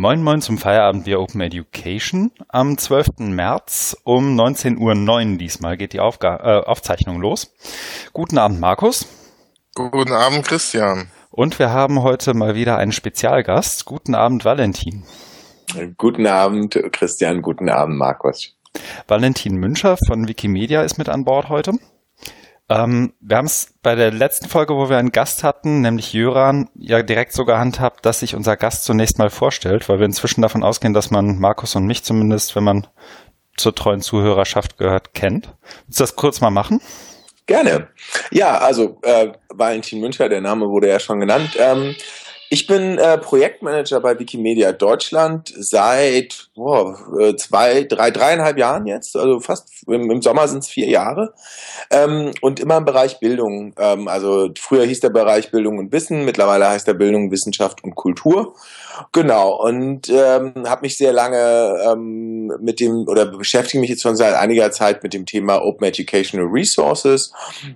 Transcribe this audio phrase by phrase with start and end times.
[0.00, 2.30] Moin Moin zum Feierabend via Open Education.
[2.46, 3.18] Am 12.
[3.18, 4.78] März um 19.09
[5.32, 7.52] Uhr diesmal geht die Aufga äh, Aufzeichnung los.
[8.12, 9.08] Guten Abend, Markus.
[9.74, 11.10] Guten Abend, Christian.
[11.32, 13.86] Und wir haben heute mal wieder einen Spezialgast.
[13.86, 15.02] Guten Abend, Valentin.
[15.96, 17.42] Guten Abend, Christian.
[17.42, 18.56] Guten Abend, Markus.
[19.08, 21.72] Valentin Müncher von Wikimedia ist mit an Bord heute.
[22.70, 26.68] Ähm, wir haben es bei der letzten Folge, wo wir einen Gast hatten, nämlich Jöran,
[26.74, 30.62] ja direkt so gehandhabt, dass sich unser Gast zunächst mal vorstellt, weil wir inzwischen davon
[30.62, 32.86] ausgehen, dass man Markus und mich zumindest, wenn man
[33.56, 35.54] zur treuen Zuhörerschaft gehört, kennt.
[35.86, 36.80] Willst du das kurz mal machen?
[37.46, 37.88] Gerne.
[38.30, 41.56] Ja, also äh, Valentin Müncher, der Name wurde ja schon genannt.
[41.58, 41.96] Ähm,
[42.50, 49.16] ich bin äh, Projektmanager bei Wikimedia Deutschland seit boah, äh, zwei, drei, dreieinhalb Jahren jetzt.
[49.16, 51.34] Also fast im, im Sommer sind es vier Jahre.
[51.90, 53.74] Ähm, und immer im Bereich Bildung.
[53.78, 57.94] Ähm, also früher hieß der Bereich Bildung und Wissen, mittlerweile heißt der Bildung, Wissenschaft und
[57.94, 58.54] Kultur.
[59.12, 64.16] Genau, und ähm, habe mich sehr lange ähm, mit dem, oder beschäftige mich jetzt schon
[64.16, 67.32] seit einiger Zeit mit dem Thema Open Educational Resources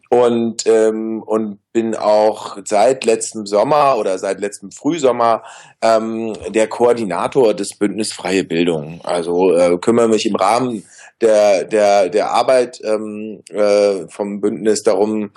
[0.08, 5.42] und, ähm, und bin auch seit letztem Sommer oder seit letztem Frühsommer
[5.80, 9.00] ähm, der Koordinator des Bündnis Freie Bildung.
[9.04, 10.84] Also äh, kümmere mich im Rahmen
[11.20, 15.30] der, der, der Arbeit ähm, äh, vom Bündnis darum,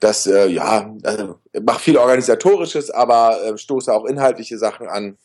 [0.00, 5.16] dass äh, ja, also, mache viel organisatorisches, aber äh, stoße auch inhaltliche Sachen an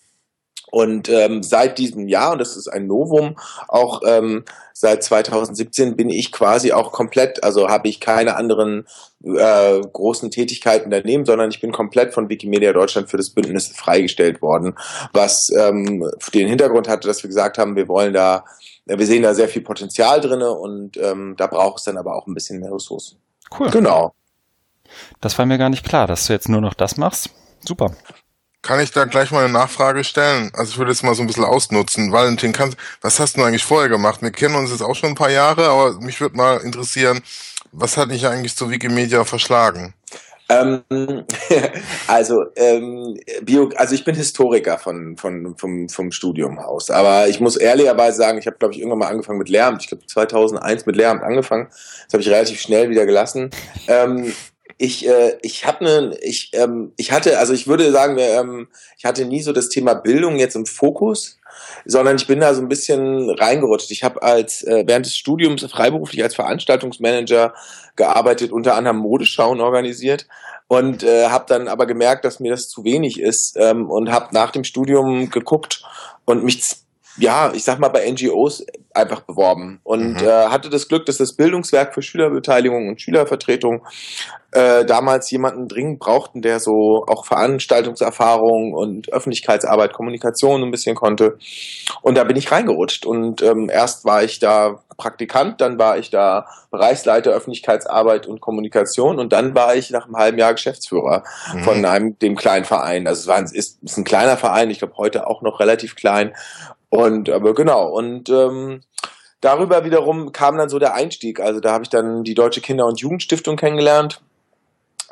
[0.73, 3.35] und ähm, seit diesem Jahr, und das ist ein Novum,
[3.67, 4.43] auch ähm,
[4.73, 8.87] seit 2017 bin ich quasi auch komplett, also habe ich keine anderen
[9.23, 14.41] äh, großen Tätigkeiten daneben, sondern ich bin komplett von Wikimedia Deutschland für das Bündnis freigestellt
[14.41, 14.73] worden,
[15.11, 18.43] was ähm, den Hintergrund hatte, dass wir gesagt haben, wir wollen da,
[18.85, 22.25] wir sehen da sehr viel Potenzial drinne und ähm, da braucht es dann aber auch
[22.25, 23.19] ein bisschen mehr Ressourcen.
[23.59, 23.69] Cool.
[23.69, 24.15] Genau.
[25.21, 27.29] Das war mir gar nicht klar, dass du jetzt nur noch das machst.
[27.63, 27.91] Super.
[28.63, 30.49] Kann ich da gleich mal eine Nachfrage stellen?
[30.53, 32.13] Also ich würde jetzt mal so ein bisschen ausnutzen.
[32.13, 34.21] Valentin, kannst, was hast du eigentlich vorher gemacht?
[34.21, 37.21] Wir kennen uns jetzt auch schon ein paar Jahre, aber mich würde mal interessieren,
[37.73, 39.93] was hat dich eigentlich zu Wikimedia verschlagen?
[40.47, 40.81] Ähm,
[42.07, 46.89] also, ähm, Bio, also ich bin Historiker von, von, vom, vom Studium aus.
[46.89, 49.81] Aber ich muss ehrlicherweise sagen, ich habe, glaube ich, irgendwann mal angefangen mit Lehramt.
[49.81, 51.67] Ich glaube 2001 mit Lehramt angefangen.
[51.69, 53.49] Das habe ich relativ schnell wieder gelassen.
[53.89, 54.33] Ähm,
[54.77, 58.67] ich, äh, ich habe ne, ich, ähm, ich hatte, also ich würde sagen, ähm,
[58.97, 61.39] ich hatte nie so das Thema Bildung jetzt im Fokus,
[61.85, 63.91] sondern ich bin da so ein bisschen reingerutscht.
[63.91, 67.53] Ich habe als äh, während des Studiums freiberuflich als Veranstaltungsmanager
[67.95, 70.27] gearbeitet, unter anderem Modeschauen organisiert
[70.67, 74.33] und äh, habe dann aber gemerkt, dass mir das zu wenig ist ähm, und habe
[74.33, 75.83] nach dem Studium geguckt
[76.25, 76.63] und mich
[77.17, 80.27] ja, ich sag mal, bei NGOs einfach beworben und mhm.
[80.27, 83.83] äh, hatte das Glück, dass das Bildungswerk für Schülerbeteiligung und Schülervertretung
[84.51, 91.37] äh, damals jemanden dringend brauchten, der so auch Veranstaltungserfahrung und Öffentlichkeitsarbeit, Kommunikation ein bisschen konnte.
[92.01, 96.11] Und da bin ich reingerutscht und ähm, erst war ich da Praktikant, dann war ich
[96.11, 101.63] da Bereichsleiter Öffentlichkeitsarbeit und Kommunikation und dann war ich nach einem halben Jahr Geschäftsführer mhm.
[101.63, 103.07] von einem dem kleinen Verein.
[103.07, 105.95] Also es war ein, ist, ist ein kleiner Verein, ich glaube heute auch noch relativ
[105.95, 106.33] klein
[106.93, 108.81] und aber genau, und ähm,
[109.41, 111.39] darüber wiederum kam dann so der Einstieg.
[111.39, 114.21] Also da habe ich dann die Deutsche Kinder- und Jugendstiftung kennengelernt,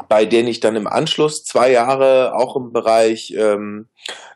[0.08, 3.88] bei denen ich dann im Anschluss zwei Jahre auch im Bereich, ähm,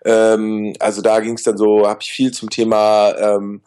[0.03, 3.61] ähm, also da ging es dann so, habe ich viel zum Thema ähm,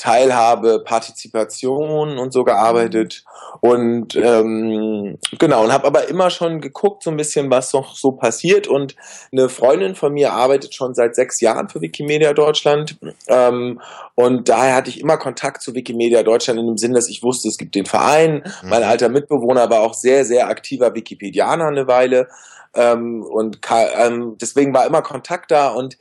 [0.00, 3.22] Teilhabe, Partizipation und so gearbeitet.
[3.60, 8.12] Und ähm, genau und habe aber immer schon geguckt so ein bisschen was noch so
[8.12, 8.66] passiert.
[8.66, 8.96] Und
[9.30, 12.96] eine Freundin von mir arbeitet schon seit sechs Jahren für Wikimedia Deutschland.
[13.28, 13.78] Ähm,
[14.14, 17.48] und daher hatte ich immer Kontakt zu Wikimedia Deutschland in dem Sinn, dass ich wusste,
[17.48, 18.42] es gibt den Verein.
[18.62, 18.70] Mhm.
[18.70, 22.28] Mein alter Mitbewohner war auch sehr sehr aktiver Wikipedianer eine Weile.
[22.74, 23.58] Ähm, und
[23.98, 25.68] ähm, deswegen war immer Kontakt da.
[25.68, 25.98] Und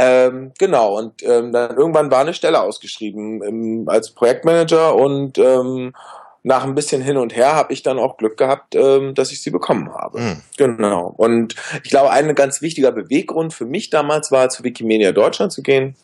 [0.00, 5.92] ähm, genau, und ähm, dann irgendwann war eine Stelle ausgeschrieben ähm, als Projektmanager und ähm,
[6.44, 9.42] nach ein bisschen hin und her habe ich dann auch Glück gehabt, ähm, dass ich
[9.42, 10.20] sie bekommen habe.
[10.20, 10.42] Mhm.
[10.56, 11.12] Genau.
[11.16, 15.64] Und ich glaube, ein ganz wichtiger Beweggrund für mich damals war, zu Wikimedia Deutschland zu
[15.64, 15.96] gehen,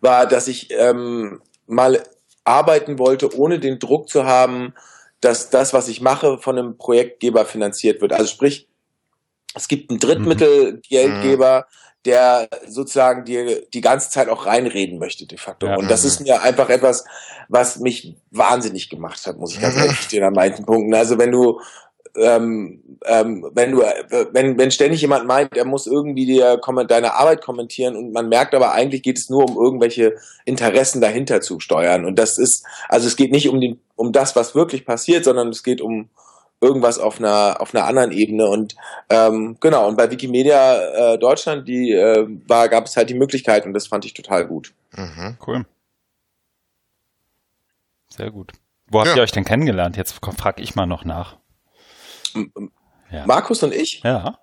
[0.00, 2.02] war, dass ich ähm, mal
[2.44, 4.72] arbeiten wollte, ohne den Druck zu haben,
[5.20, 8.14] dass das, was ich mache, von einem Projektgeber finanziert wird.
[8.14, 8.66] Also sprich,
[9.54, 15.38] es gibt einen Drittmittelgeldgeber, mhm der sozusagen dir die ganze Zeit auch reinreden möchte, de
[15.38, 15.66] facto.
[15.66, 17.04] Ja, und das ist mir einfach etwas,
[17.48, 20.94] was mich wahnsinnig gemacht hat, muss ich ganz ehrlich stehen an manchen Punkten.
[20.94, 21.60] Also wenn du
[22.16, 23.78] ähm, ähm, wenn du,
[24.32, 28.54] wenn, wenn ständig jemand meint, er muss irgendwie dir deine Arbeit kommentieren und man merkt
[28.54, 30.14] aber eigentlich geht es nur um irgendwelche
[30.44, 34.36] Interessen dahinter zu steuern und das ist, also es geht nicht um den, um das,
[34.36, 36.08] was wirklich passiert, sondern es geht um
[36.64, 38.74] irgendwas auf einer auf einer anderen Ebene und
[39.10, 43.66] ähm, genau und bei Wikimedia äh, Deutschland die äh, war gab es halt die Möglichkeit
[43.66, 44.72] und das fand ich total gut.
[44.96, 45.36] Mhm.
[45.46, 45.66] Cool.
[48.08, 48.52] Sehr gut.
[48.86, 49.16] Wo habt Ja.
[49.16, 49.96] ihr euch denn kennengelernt?
[49.96, 51.36] Jetzt frage ich mal noch nach.
[52.34, 52.72] M- m-
[53.10, 53.26] Ja.
[53.26, 54.02] Markus und ich.
[54.04, 54.38] Ja,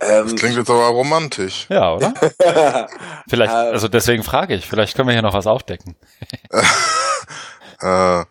[0.00, 1.66] Ähm, Das klingt jetzt aber romantisch.
[1.68, 2.12] ja, oder?
[3.28, 3.72] Vielleicht, Ähm.
[3.72, 5.94] also deswegen frage ich, vielleicht können wir hier noch was aufdecken.
[7.80, 8.24] Äh,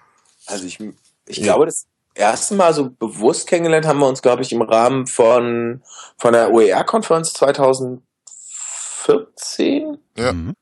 [0.48, 0.80] Also ich,
[1.28, 5.08] ich glaube, das erste Mal so bewusst kennengelernt haben wir uns, glaube ich, im Rahmen
[5.08, 5.82] von,
[6.18, 9.98] von der OER-Konferenz 2014.
[10.18, 10.34] Ja.
[10.34, 10.54] Mhm.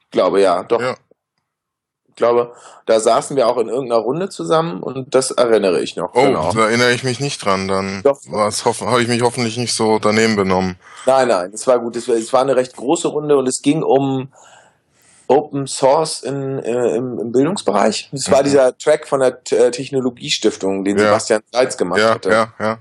[0.00, 0.80] Ich glaube, ja, doch.
[0.80, 0.96] ja.
[2.08, 2.54] Ich glaube,
[2.84, 6.14] da saßen wir auch in irgendeiner Runde zusammen und das erinnere ich noch.
[6.14, 6.52] Oh, genau.
[6.52, 7.66] da erinnere ich mich nicht dran.
[7.66, 8.20] Dann Doch.
[8.30, 10.76] habe ich mich hoffentlich nicht so daneben benommen.
[11.06, 11.96] Nein, nein, es war gut.
[11.96, 14.28] Es war, es war eine recht große Runde und es ging um
[15.30, 18.10] Open Source in, äh, im, im Bildungsbereich.
[18.12, 18.44] Es war Mhm.
[18.44, 21.04] dieser Track von der T- äh, Technologiestiftung, den Ja.
[21.04, 22.30] Sebastian Seitz gemacht Ja, hatte.
[22.30, 22.78] ja, ja.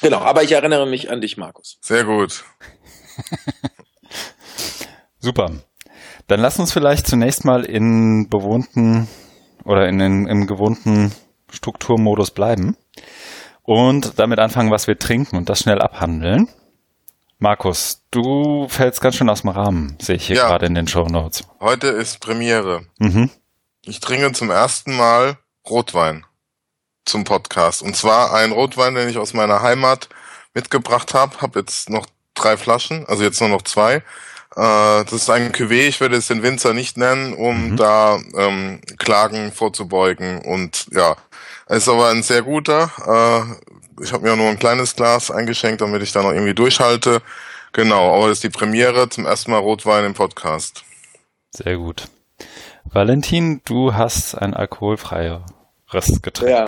[0.00, 1.78] Genau, aber ich erinnere mich an dich, Markus.
[1.82, 2.44] Sehr gut.
[5.18, 5.50] Super.
[6.26, 9.08] Dann lass uns vielleicht zunächst mal in bewohnten
[9.64, 11.12] oder in den, im gewohnten
[11.50, 12.76] Strukturmodus bleiben
[13.62, 16.48] und damit anfangen, was wir trinken und das schnell abhandeln.
[17.38, 20.48] Markus, du fällst ganz schön aus dem Rahmen, sehe ich hier Ja.
[20.48, 21.44] gerade in den Show Notes.
[21.60, 22.86] Heute ist Premiere.
[22.98, 23.30] Mhm.
[23.82, 25.36] Ich trinke zum ersten Mal
[25.68, 26.24] Rotwein
[27.04, 27.82] zum Podcast.
[27.82, 30.08] Und zwar ein Rotwein, den ich aus meiner Heimat
[30.54, 31.36] mitgebracht habe.
[31.42, 33.96] Hab jetzt noch drei Flaschen, also jetzt nur noch zwei.
[33.96, 34.02] Äh,
[35.04, 37.76] das ist ein Cuvée, ich würde es den Winzer nicht nennen, um Mhm.
[37.76, 40.40] da ähm, Klagen vorzubeugen.
[40.42, 41.16] Und ja,
[41.66, 42.90] es ist aber ein sehr guter.
[43.06, 43.66] Äh,
[44.02, 47.22] ich habe mir nur ein kleines Glas eingeschenkt, damit ich da noch irgendwie durchhalte.
[47.72, 50.84] Genau, aber das ist die Premiere zum ersten Mal Rotwein im Podcast.
[51.50, 52.08] Sehr gut.
[52.84, 55.42] Valentin, du hast ein alkoholfreieres
[56.22, 56.50] Getränk.
[56.50, 56.66] Ja.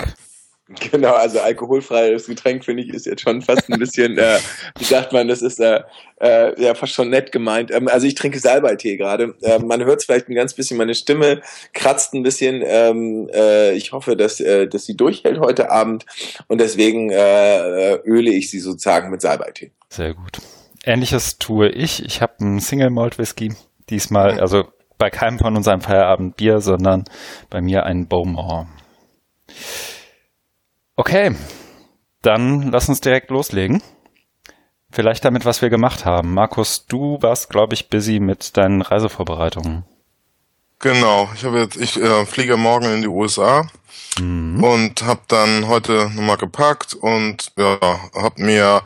[0.91, 4.39] Genau, also alkoholfreies Getränk finde ich ist jetzt schon fast ein bisschen, äh,
[4.79, 5.83] wie sagt man, das ist äh,
[6.21, 7.71] äh, ja fast schon nett gemeint.
[7.71, 9.35] Ähm, also ich trinke Salbeitee gerade.
[9.43, 11.41] Ähm, man hört es vielleicht ein ganz bisschen, meine Stimme
[11.73, 12.65] kratzt ein bisschen.
[12.67, 16.05] Ähm, äh, ich hoffe, dass, äh, dass sie durchhält heute Abend
[16.49, 19.71] und deswegen äh, öle ich sie sozusagen mit Salbeitee.
[19.89, 20.39] Sehr gut.
[20.85, 22.05] Ähnliches tue ich.
[22.05, 23.53] Ich habe einen Single Malt Whisky.
[23.89, 24.65] Diesmal, also
[24.99, 27.05] bei keinem von uns ein Feierabendbier, sondern
[27.51, 28.67] bei mir ein Bowmore.
[30.97, 31.37] Okay,
[32.23, 33.83] dann lass uns direkt loslegen.
[34.91, 36.33] Vielleicht damit, was wir gemacht haben.
[36.33, 39.85] Markus, du warst, glaube ich, busy mit deinen Reisevorbereitungen.
[40.79, 43.67] Genau, ich habe jetzt, ich äh, fliege morgen in die USA
[44.19, 44.63] Mhm.
[44.65, 47.79] und habe dann heute nochmal gepackt und ja,
[48.15, 48.83] habe mir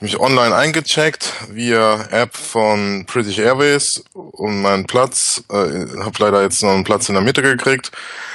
[0.00, 5.54] mich online eingecheckt via App von British Airways und meinen Platz, äh,
[6.02, 7.90] habe leider jetzt noch einen Platz in der Mitte gekriegt,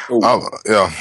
[0.09, 0.19] Oh.
[0.23, 0.91] aber ja,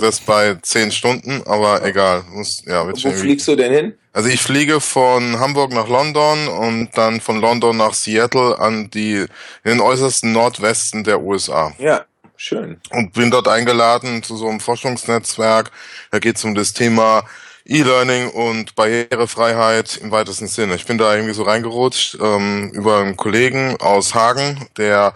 [0.00, 3.94] das bei zehn Stunden, aber egal, muss ja Wo fliegst du denn hin?
[4.12, 9.18] also ich fliege von Hamburg nach London und dann von London nach Seattle an die
[9.18, 9.28] in
[9.64, 12.06] den äußersten Nordwesten der USA Ja,
[12.46, 12.80] schön.
[12.90, 15.70] und bin dort eingeladen zu so einem Forschungsnetzwerk.
[16.10, 17.24] Da geht es um das Thema
[17.64, 20.76] E-Learning und Barrierefreiheit im weitesten Sinne.
[20.76, 25.14] Ich bin da irgendwie so reingerutscht ähm, über einen Kollegen aus Hagen, der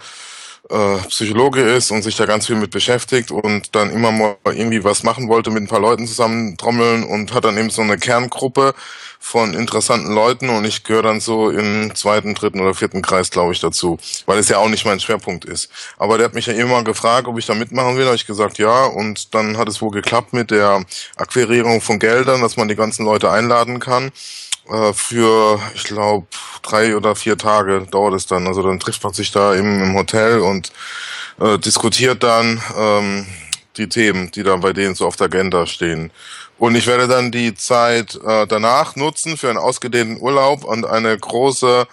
[0.68, 4.84] äh, Psychologe ist und sich da ganz viel mit beschäftigt und dann immer mal irgendwie
[4.84, 7.98] was machen wollte, mit ein paar Leuten zusammen trommeln und hat dann eben so eine
[7.98, 8.74] Kerngruppe
[9.18, 13.52] von interessanten Leuten und ich gehöre dann so im zweiten, dritten oder vierten Kreis, glaube
[13.52, 15.70] ich, dazu, weil es ja auch nicht mein Schwerpunkt ist.
[15.98, 18.58] Aber der hat mich ja immer gefragt, ob ich da mitmachen will, habe ich gesagt
[18.58, 18.86] ja.
[18.86, 20.84] Und dann hat es wohl geklappt mit der
[21.16, 24.10] Akquirierung von Geldern, dass man die ganzen Leute einladen kann
[24.70, 26.26] äh, für, ich glaube,
[26.62, 28.46] drei oder vier Tage dauert es dann.
[28.46, 30.72] Also dann trifft man sich da eben im Hotel und
[31.40, 33.26] äh, diskutiert dann ähm,
[33.76, 36.10] die Themen, die dann bei denen so auf der Agenda stehen.
[36.58, 41.16] Und ich werde dann die Zeit äh, danach nutzen für einen ausgedehnten Urlaub und eine
[41.16, 41.86] große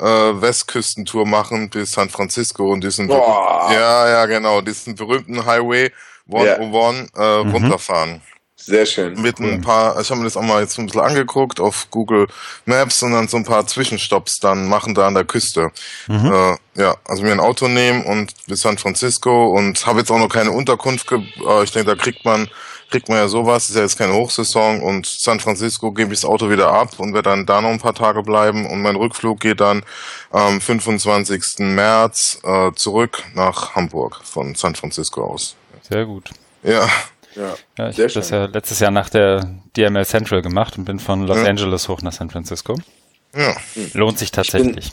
[0.00, 3.70] äh, Westküstentour machen bis San Francisco und diesen Boah.
[3.72, 5.92] ja ja genau diesen berühmten Highway
[6.32, 7.50] 101 äh, Mhm.
[7.50, 8.22] runterfahren
[8.66, 9.20] Sehr schön.
[9.20, 9.52] mit Cool.
[9.52, 12.26] ein paar, ich habe mir das auch mal jetzt ein bisschen angeguckt auf Google
[12.64, 15.70] Maps und dann so ein paar Zwischenstopps dann machen da an der Küste.
[16.08, 16.32] Mhm.
[16.32, 20.18] Äh, ja, also mir ein Auto nehmen und bis San Francisco und habe jetzt auch
[20.18, 21.08] noch keine Unterkunft.
[21.08, 22.48] Ge äh, ich denke, da kriegt man
[22.90, 23.68] kriegt man ja sowas.
[23.68, 27.12] Ist ja jetzt keine Hochsaison und San Francisco gebe ich das Auto wieder ab und
[27.12, 29.82] werde dann da noch ein paar Tage bleiben und mein Rückflug geht dann
[30.30, 31.58] am 25.
[31.58, 35.56] März äh, zurück nach Hamburg von San Francisco aus.
[35.82, 36.30] Sehr gut.
[36.62, 36.88] Ja,
[37.36, 37.54] Ja.
[37.78, 41.26] Ja, ich habe das ja letztes Jahr nach der DML Central gemacht und bin von
[41.26, 41.44] Los Ja.
[41.44, 42.76] Angeles hoch nach San Francisco.
[43.36, 43.54] ja.
[43.94, 44.90] Lohnt sich tatsächlich.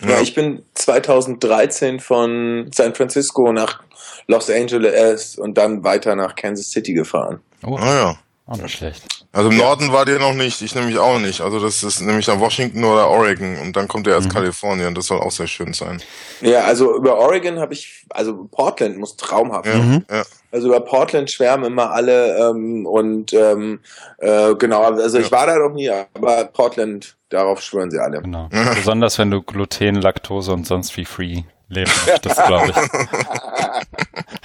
[0.00, 3.82] Ja, ich bin 2013 von San Francisco nach
[4.26, 7.40] Los Angeles und dann weiter nach Kansas City gefahren.
[7.64, 8.16] Oh, Ah ja.
[8.46, 9.02] Auch nicht schlecht.
[9.32, 9.64] Also im Ja.
[9.64, 11.40] Norden war der noch nicht, ich nämlich auch nicht.
[11.40, 14.32] Also das ist nämlich dann Washington oder Oregon und dann kommt er erst Mhm.
[14.32, 14.94] Kalifornien.
[14.94, 16.02] Das soll auch sehr schön sein.
[16.42, 19.64] Ja, also über Oregon habe ich, also Portland muss traumhaft.
[19.66, 20.04] Ja, Mhm.
[20.10, 20.22] ja.
[20.54, 23.80] Also über Portland schwärmen immer alle ähm, und ähm,
[24.18, 25.32] äh, genau, also ich Ja.
[25.36, 28.22] war da noch nie, aber Portland, darauf schwören sie alle.
[28.22, 28.48] Genau.
[28.74, 32.76] Besonders wenn du Gluten, Laktose und sonst wie free leben möchtest, glaube ich.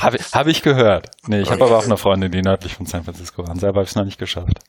[0.03, 1.11] Habe ich, hab ich gehört.
[1.27, 3.59] Nee, ich habe aber auch eine Freundin, die nördlich von San Francisco waren.
[3.59, 4.59] Selber habe ich es noch nicht geschafft.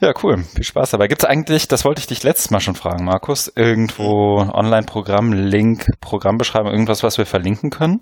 [0.00, 0.42] Ja, cool.
[0.54, 1.06] Viel Spaß dabei.
[1.06, 5.86] Gibt es eigentlich, das wollte ich dich letztes Mal schon fragen, Markus, irgendwo Online-Programm, Link,
[6.00, 8.00] Programmbeschreibung, irgendwas, was wir verlinken können?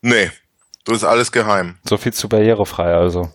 [0.00, 0.30] Nee,
[0.84, 1.78] das ist alles geheim.
[1.88, 3.30] So viel zu barrierefrei, also.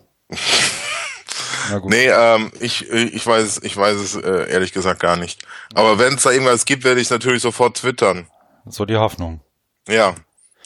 [1.70, 1.90] Na gut.
[1.92, 5.46] Nee, ähm, ich, ich weiß, ich weiß es äh, ehrlich gesagt gar nicht.
[5.74, 8.28] Aber wenn es da irgendwas gibt, werde ich natürlich sofort twittern.
[8.66, 9.42] So die Hoffnung.
[9.88, 10.16] Ja.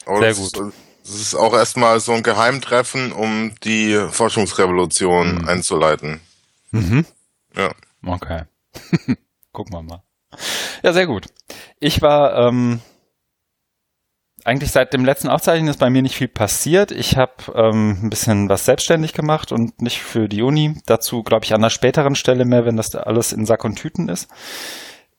[0.05, 0.57] Aber Sehr gut.
[0.57, 0.61] Ist,
[1.03, 5.47] das ist auch erstmal so ein Geheimtreffen, um die Forschungsrevolution Mhm.
[5.49, 6.21] einzuleiten.
[6.71, 7.05] Mhm.
[7.55, 7.71] Ja.
[8.05, 8.43] Okay.
[9.51, 10.03] Gucken wir mal.
[10.81, 11.25] Ja, sehr gut.
[11.79, 12.81] Ich war ähm,
[14.45, 16.91] eigentlich seit dem letzten Aufzeichnen ist bei mir nicht viel passiert.
[16.91, 20.75] Ich habe ähm, ein bisschen was selbstständig gemacht und nicht für die Uni.
[20.85, 23.75] Dazu glaube ich an einer späteren Stelle mehr, wenn das da alles in Sack und
[23.75, 24.29] Tüten ist.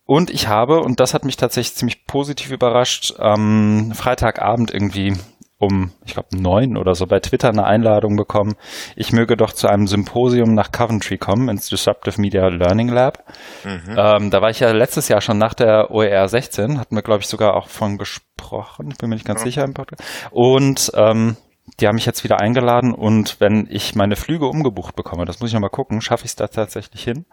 [0.05, 5.15] Und ich habe, und das hat mich tatsächlich ziemlich positiv überrascht, am Freitagabend irgendwie
[5.63, 8.55] um, ich glaube, neun oder so bei Twitter eine Einladung bekommen.
[8.97, 13.23] Ich möge doch zu einem Symposium nach Coventry kommen, ins Disruptive Media Learning Lab.
[13.65, 13.95] Mhm.
[13.97, 17.21] Ähm, da war ich ja letztes Jahr schon nach der OER 16, hatten wir, glaube
[17.21, 19.45] ich, sogar auch von gesprochen, ich bin mir nicht ganz Ja.
[19.47, 20.03] sicher im Podcast.
[20.33, 21.37] Und ähm,
[21.79, 25.51] die haben mich jetzt wieder eingeladen und wenn ich meine Flüge umgebucht bekomme, das muss
[25.51, 27.25] ich noch mal gucken, schaffe ich es da tatsächlich hin.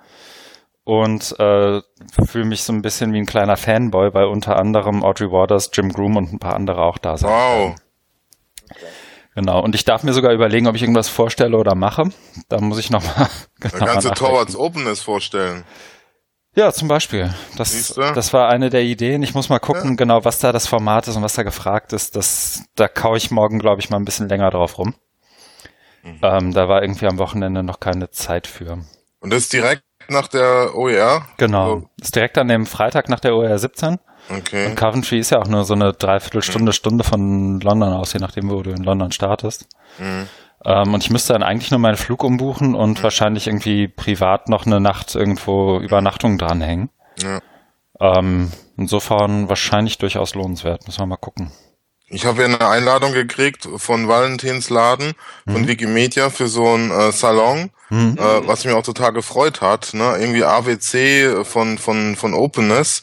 [0.83, 1.81] Und äh,
[2.25, 5.89] fühle mich so ein bisschen wie ein kleiner Fanboy, weil unter anderem Audrey Waters, Jim
[5.89, 7.29] Groom und ein paar andere auch da sind.
[7.29, 7.75] Wow.
[9.35, 9.61] Genau.
[9.61, 12.09] Und ich darf mir sogar überlegen, ob ich irgendwas vorstelle oder mache.
[12.49, 14.11] Da muss ich nochmal Da genau kannst du.
[14.11, 15.63] Torwarts Openness vorstellen.
[16.55, 17.33] Ja, zum Beispiel.
[17.55, 18.11] Das, Siehste?
[18.13, 19.23] das war eine der Ideen.
[19.23, 22.15] Ich muss mal gucken, genau, was da das Format ist und was da gefragt ist.
[22.15, 24.95] Das, da kau ich morgen, glaube ich, mal ein bisschen länger drauf rum.
[26.03, 26.19] Mhm.
[26.21, 28.79] Ähm, da war irgendwie am Wochenende noch keine Zeit für.
[29.19, 31.27] Und das ist direkt nach der OER?
[31.37, 31.83] Genau.
[32.01, 33.99] Ist direkt an dem Freitag nach der OR 17.
[34.29, 34.67] Okay.
[34.67, 35.95] Und Coventry ist ja auch nur so eine Mhm.
[35.99, 39.67] Dreiviertelstunde, Stunde von London aus, je nachdem, wo du in London startest.
[39.97, 40.27] Mhm.
[40.65, 44.65] Ähm, und ich müsste dann eigentlich nur meinen Flug umbuchen und wahrscheinlich irgendwie privat noch
[44.65, 46.89] eine Nacht irgendwo Übernachtung dranhängen.
[47.21, 47.39] Ja.
[48.01, 50.85] Ähm, insofern wahrscheinlich durchaus lohnenswert.
[50.85, 51.51] Müssen wir mal gucken.
[52.11, 55.13] Ich habe ja eine Einladung gekriegt von Valentins Laden,
[55.47, 58.17] von Wikimedia für so einen äh, Salon, Mhm.
[58.19, 59.93] äh, was mich auch total gefreut hat.
[59.93, 60.15] Ne?
[60.19, 63.01] Irgendwie AWC von, von, von Openness.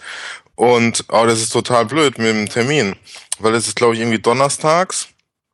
[0.56, 2.96] Und aber das ist total blöd mit dem Termin.
[3.38, 5.08] Weil es ist, glaube ich, irgendwie donnerstags.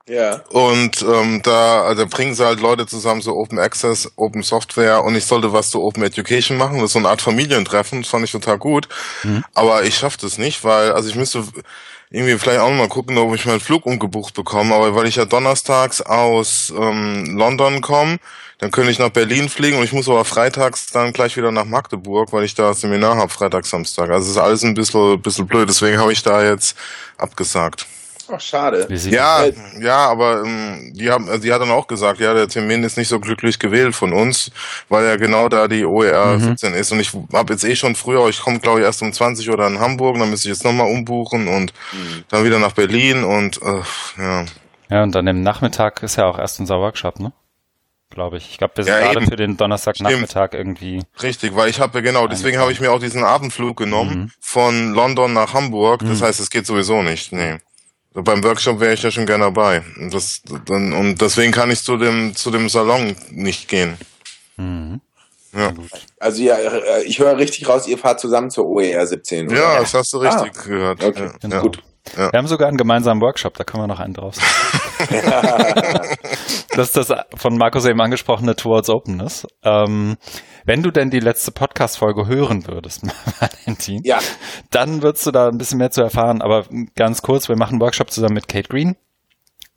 [0.09, 0.43] Ja.
[0.51, 5.15] Und ähm, da also bringen sie halt Leute zusammen, so Open Access, Open Software und
[5.15, 6.79] ich sollte was zu Open Education machen.
[6.79, 8.89] Das ist so eine Art Familientreffen, das fand ich total gut.
[9.23, 9.45] Mhm.
[9.55, 11.45] Aber ich schaff das nicht, weil, also ich müsste
[12.13, 14.75] irgendwie vielleicht auch noch mal gucken, ob ich meinen Flug umgebucht bekomme.
[14.75, 18.19] Aber weil ich ja donnerstags aus ähm, London komme,
[18.59, 21.65] dann könnte ich nach Berlin fliegen und ich muss aber freitags dann gleich wieder nach
[21.65, 24.11] Magdeburg, weil ich da Seminar habe, Freitag, Samstag.
[24.11, 26.77] Also es ist alles ein bisschen, bisschen blöd, deswegen habe ich da jetzt
[27.17, 27.87] abgesagt.
[28.35, 28.87] Ach, schade.
[29.11, 32.83] Ja, Äh, ja, aber ähm, die haben, die hat dann auch gesagt, ja, der Termin
[32.83, 34.51] ist nicht so glücklich gewählt von uns,
[34.89, 36.41] weil ja genau da die OER Mhm.
[36.41, 36.93] 17 ist.
[36.93, 39.67] Und ich habe jetzt eh schon früher, ich komme glaube ich erst um 20 oder
[39.67, 42.25] in Hamburg, dann müsste ich jetzt nochmal umbuchen und Mhm.
[42.29, 43.83] dann wieder nach Berlin und äh,
[44.23, 44.45] ja.
[44.89, 47.33] Ja, und dann im Nachmittag ist ja auch erst unser Workshop, ne?
[48.11, 48.51] Glaube ich.
[48.51, 49.27] Ich glaube, wir sind Ja, gerade eben.
[49.31, 51.03] für den Donnerstagnachmittag irgendwie.
[51.23, 54.31] Richtig, weil ich habe ja genau, deswegen habe ich mir auch diesen Abendflug genommen Mhm.
[54.39, 56.01] von London nach Hamburg.
[56.01, 56.25] Das Mhm.
[56.25, 57.33] heißt, es geht sowieso nicht.
[57.33, 57.57] Nee.
[58.15, 59.83] Beim Workshop wäre ich ja schon gerne dabei.
[59.99, 63.97] Und, das, dann, und deswegen kann ich zu dem zu dem Salon nicht gehen.
[64.57, 65.01] Mhm.
[65.55, 65.73] Ja.
[66.19, 69.49] Also ja, äh, ich höre richtig raus, ihr fahrt zusammen zur OER 17.
[69.49, 69.57] oder?
[69.57, 71.03] Ja, das hast du richtig gehört.
[71.03, 71.71] Okay, ja, genau.
[72.17, 72.33] Ja.
[72.33, 74.39] Wir haben sogar einen gemeinsamen Workshop, da können wir noch einen draus.
[76.77, 79.47] das ist das von Markus eben angesprochene Towards Openness.
[79.63, 80.17] Ähm,
[80.65, 83.03] wenn du denn die letzte Podcast-Folge hören würdest,
[83.41, 84.19] Valentin, ja,
[84.71, 86.43] dann würdest du da ein bisschen mehr zu erfahren.
[86.43, 88.97] Aber ganz kurz, wir machen einen Workshop zusammen mit Kate Green.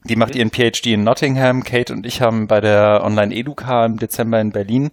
[0.08, 1.64] Die macht ihren PhD in Nottingham.
[1.64, 4.92] Kate und ich haben bei der Online-Educa im Dezember in Berlin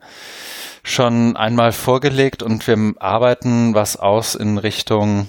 [0.85, 5.29] schon einmal vorgelegt und wir arbeiten was aus in Richtung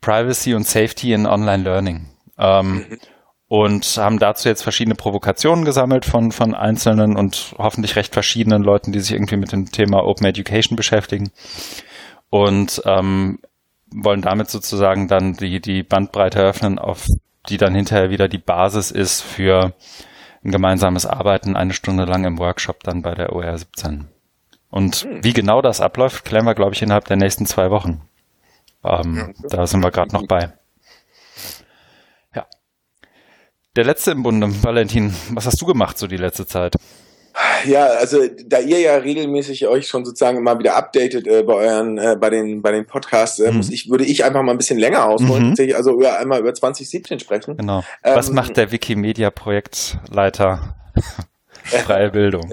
[0.00, 2.06] Privacy und Safety in Online Learning.
[2.38, 2.86] Ähm,
[3.48, 8.92] und haben dazu jetzt verschiedene Provokationen gesammelt von, von einzelnen und hoffentlich recht verschiedenen Leuten,
[8.92, 11.30] die sich irgendwie mit dem Thema Open Education beschäftigen.
[12.28, 13.38] Und ähm,
[13.90, 17.06] wollen damit sozusagen dann die, die Bandbreite eröffnen, auf
[17.48, 19.72] die dann hinterher wieder die Basis ist für
[20.44, 24.08] ein gemeinsames Arbeiten eine Stunde lang im Workshop dann bei der OR 17.
[24.70, 25.24] Und hm.
[25.24, 28.02] wie genau das abläuft, klären wir, glaube ich, innerhalb der nächsten zwei Wochen.
[28.84, 29.48] Ähm, ja.
[29.48, 30.52] Da sind wir gerade noch bei.
[32.34, 32.46] Ja.
[33.76, 36.74] Der letzte im Bunde, Valentin, was hast du gemacht so die letzte Zeit?
[37.64, 41.98] Ja, also da ihr ja regelmäßig euch schon sozusagen mal wieder updatet äh, bei euren,
[41.98, 43.58] äh, bei den, bei den Podcasts, äh, mhm.
[43.58, 45.74] muss ich, würde ich einfach mal ein bisschen länger ausholen, mhm.
[45.74, 47.56] also über, einmal über 2017 sprechen.
[47.56, 47.84] Genau.
[48.02, 50.74] Was ähm, macht der Wikimedia-Projektleiter?
[51.64, 52.50] Freie Bildung.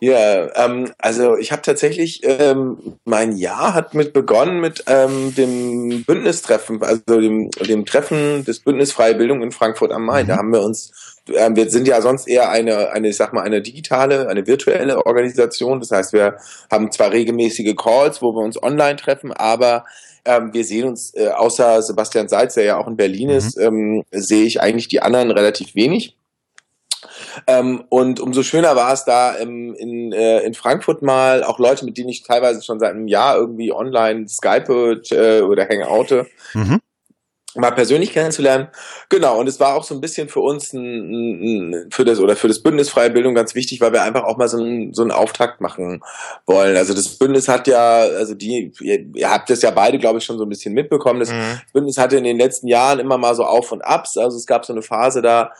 [0.00, 6.04] Ja, ähm, also ich habe tatsächlich, ähm, mein Jahr hat mit begonnen mit ähm, dem
[6.04, 10.24] Bündnistreffen, also dem, dem Treffen des Bündnis Freie Bildung in Frankfurt am Main.
[10.24, 10.28] Mhm.
[10.28, 13.42] Da haben wir uns, äh, wir sind ja sonst eher eine, eine, ich sag mal,
[13.42, 15.78] eine digitale, eine virtuelle Organisation.
[15.78, 16.36] Das heißt, wir
[16.70, 19.84] haben zwar regelmäßige Calls, wo wir uns online treffen, aber
[20.24, 23.36] ähm, wir sehen uns, äh, außer Sebastian Seitz, der ja auch in Berlin mhm.
[23.36, 26.16] ist, ähm, sehe ich eigentlich die anderen relativ wenig.
[27.46, 31.84] Ähm, und umso schöner war es da ähm, in, äh, in Frankfurt mal, auch Leute,
[31.84, 36.26] mit denen ich teilweise schon seit einem Jahr irgendwie online Skype äh, oder Hangoute.
[36.54, 36.80] Mhm
[37.54, 38.68] mal persönlich kennenzulernen.
[39.08, 42.34] Genau, und es war auch so ein bisschen für uns ein, ein, für das oder
[42.34, 45.02] für das Bündnis Freie Bildung ganz wichtig, weil wir einfach auch mal so einen, so
[45.02, 46.02] einen Auftakt machen
[46.46, 46.76] wollen.
[46.76, 50.24] Also das Bündnis hat ja, also die, ihr, ihr habt das ja beide, glaube ich,
[50.24, 51.20] schon so ein bisschen mitbekommen.
[51.20, 51.60] Das mhm.
[51.72, 54.16] Bündnis hatte in den letzten Jahren immer mal so Auf und Abs.
[54.16, 55.52] Also es gab so eine Phase da,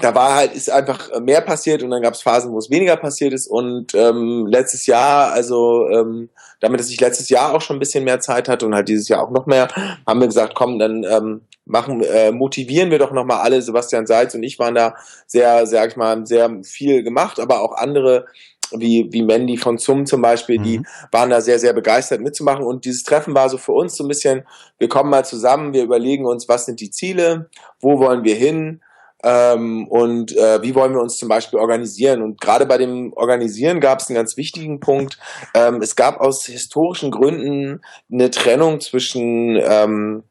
[0.00, 2.96] da war halt, ist einfach mehr passiert und dann gab es Phasen, wo es weniger
[2.96, 3.46] passiert ist.
[3.46, 8.04] Und ähm, letztes Jahr, also ähm, damit, dass ich letztes Jahr auch schon ein bisschen
[8.04, 9.68] mehr Zeit hatte und halt dieses Jahr auch noch mehr,
[10.06, 13.62] haben wir gesagt, komm, dann ähm, machen, äh, motivieren wir doch nochmal alle.
[13.62, 14.94] Sebastian Seitz und ich waren da
[15.26, 18.26] sehr, sag ich mal, sehr viel gemacht, aber auch andere
[18.74, 20.86] wie, wie Mandy von Zum zum Beispiel, die mhm.
[21.10, 22.64] waren da sehr, sehr begeistert mitzumachen.
[22.64, 24.46] Und dieses Treffen war so für uns so ein bisschen,
[24.78, 27.50] wir kommen mal zusammen, wir überlegen uns, was sind die Ziele,
[27.80, 28.80] wo wollen wir hin,
[29.22, 32.22] ähm, und äh, wie wollen wir uns zum Beispiel organisieren?
[32.22, 35.18] Und gerade bei dem Organisieren gab es einen ganz wichtigen Punkt.
[35.54, 40.24] Ähm, es gab aus historischen Gründen eine Trennung zwischen ähm,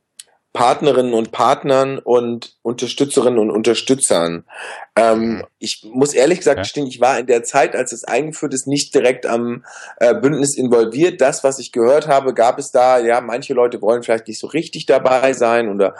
[0.54, 4.44] Partnerinnen und Partnern und Unterstützerinnen und Unterstützern.
[4.98, 8.68] Ähm, ich muss ehrlich gesagt gestehen, ich war in der Zeit, als es eingeführt ist,
[8.68, 9.64] nicht direkt am
[9.98, 11.22] äh, Bündnis involviert.
[11.22, 14.48] Das, was ich gehört habe, gab es da, ja, manche Leute wollen vielleicht nicht so
[14.48, 15.96] richtig dabei sein oder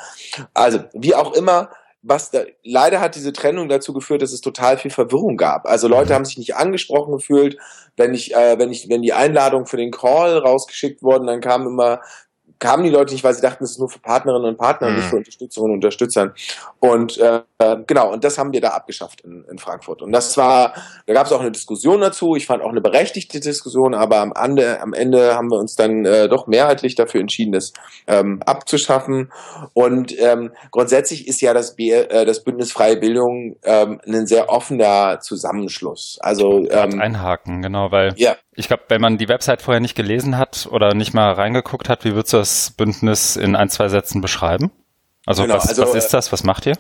[0.54, 1.70] also wie auch immer,
[2.04, 5.68] was da, leider hat diese Trennung dazu geführt, dass es total viel Verwirrung gab.
[5.68, 6.16] Also Leute mhm.
[6.16, 7.58] haben sich nicht angesprochen gefühlt.
[7.96, 11.68] Wenn ich, äh, wenn ich, wenn die Einladung für den Call rausgeschickt wurden, dann kam
[11.68, 12.02] immer
[12.62, 14.98] kamen die Leute nicht, weil sie dachten, es ist nur für Partnerinnen und Partner, mhm.
[14.98, 16.34] nicht für Unterstützerinnen und Unterstützern.
[16.80, 17.42] Und äh,
[17.88, 20.02] genau, und das haben wir da abgeschafft in, in Frankfurt.
[20.04, 20.74] Und das war,
[21.08, 22.36] da gab es auch eine Diskussion dazu.
[22.36, 26.06] Ich fand auch eine berechtigte Diskussion, aber am Ende, am Ende haben wir uns dann
[26.06, 27.74] äh, doch mehrheitlich dafür entschieden, das
[28.06, 29.32] ähm, abzuschaffen.
[29.74, 34.50] Und ähm, grundsätzlich ist ja das, B äh, das Bündnis Freie Bildung ähm, ein sehr
[34.50, 36.20] offener Zusammenschluss.
[36.22, 38.36] Also ähm, einhaken, genau, weil ja.
[38.54, 42.04] Ich glaube, wenn man die Website vorher nicht gelesen hat oder nicht mal reingeguckt hat,
[42.04, 44.72] wie würdest du das Bündnis in ein, zwei Sätzen beschreiben?
[45.26, 46.32] Also, genau, was, also was ist äh, das?
[46.32, 46.78] Was macht ihr?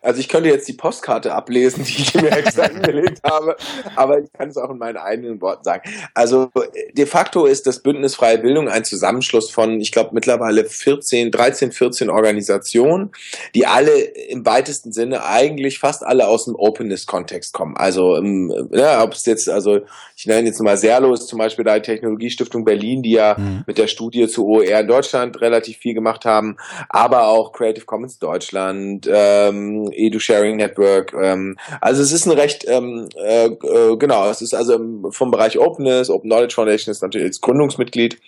[0.00, 3.56] Also ich könnte jetzt die Postkarte ablesen, die ich mir extra angelegt habe,
[3.96, 5.90] aber ich kann es auch in meinen eigenen Worten sagen.
[6.14, 6.50] Also
[6.92, 11.72] de facto ist das Bündnis Freie Bildung ein Zusammenschluss von, ich glaube, mittlerweile 14, 13,
[11.72, 13.10] 14 Organisationen,
[13.54, 17.76] die alle im weitesten Sinne eigentlich fast alle aus dem Openness-Kontext kommen.
[17.76, 19.80] Also ähm, ja, ob es jetzt, also
[20.16, 23.64] ich nenne jetzt mal Serlo ist zum Beispiel da die Technologiestiftung Berlin, die ja mhm.
[23.66, 26.56] mit der Studie zu OER in Deutschland relativ viel gemacht haben,
[26.88, 31.12] aber auch Creative Commons Deutschland, ähm, Edu-Sharing Network.
[31.14, 34.78] Ähm, also es ist ein recht, ähm, äh, äh, genau, es ist also
[35.10, 38.18] vom Bereich Openness, Open Knowledge Foundation ist natürlich als Gründungsmitglied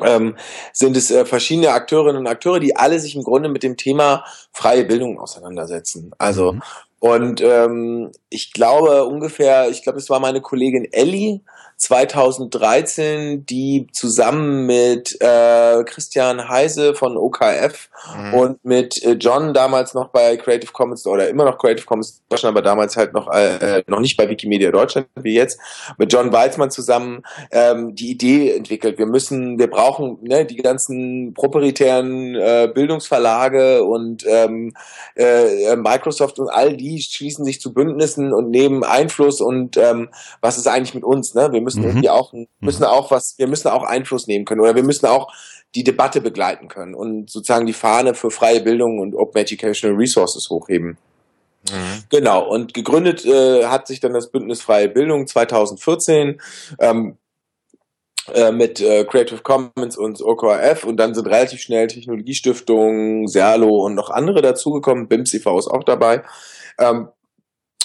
[0.00, 0.36] ähm,
[0.72, 4.24] sind es äh, verschiedene Akteurinnen und Akteure, die alle sich im Grunde mit dem Thema
[4.52, 6.12] freie Bildung auseinandersetzen.
[6.18, 6.62] Also mhm.
[6.98, 11.40] und ähm, ich glaube ungefähr, ich glaube, es war meine Kollegin Ellie,
[11.76, 18.34] 2013, die zusammen mit äh, Christian Heise von OKF mhm.
[18.34, 22.56] und mit äh, John damals noch bei Creative Commons oder immer noch Creative Commons Deutschland,
[22.56, 25.58] aber damals halt noch äh, noch nicht bei Wikimedia Deutschland wie jetzt,
[25.98, 28.98] mit John Weizmann zusammen ähm, die Idee entwickelt.
[28.98, 34.74] Wir müssen, wir brauchen ne, die ganzen proprietären äh, Bildungsverlage und ähm,
[35.16, 40.08] äh, äh Microsoft und all die schließen sich zu Bündnissen und nehmen Einfluss und ähm,
[40.40, 41.34] was ist eigentlich mit uns?
[41.34, 41.52] Ne?
[41.52, 41.88] Wir müssen mhm.
[41.88, 42.46] irgendwie auch, mhm.
[42.60, 45.32] müssen auch was, wir müssen auch Einfluss nehmen können oder wir müssen auch
[45.74, 50.48] die Debatte begleiten können und sozusagen die Fahne für freie Bildung und Open Educational Resources
[50.50, 50.98] hochheben.
[51.70, 52.04] Mhm.
[52.10, 56.40] Genau, und gegründet äh, hat sich dann das Bündnis Freie Bildung 2014
[56.78, 57.16] ähm,
[58.32, 63.94] äh, mit äh, Creative Commons und OKRF und dann sind relativ schnell Technologiestiftungen, Serlo und
[63.94, 65.58] noch andere dazugekommen, BIMS e.V.
[65.58, 66.22] ist auch dabei.
[66.78, 67.08] Ähm,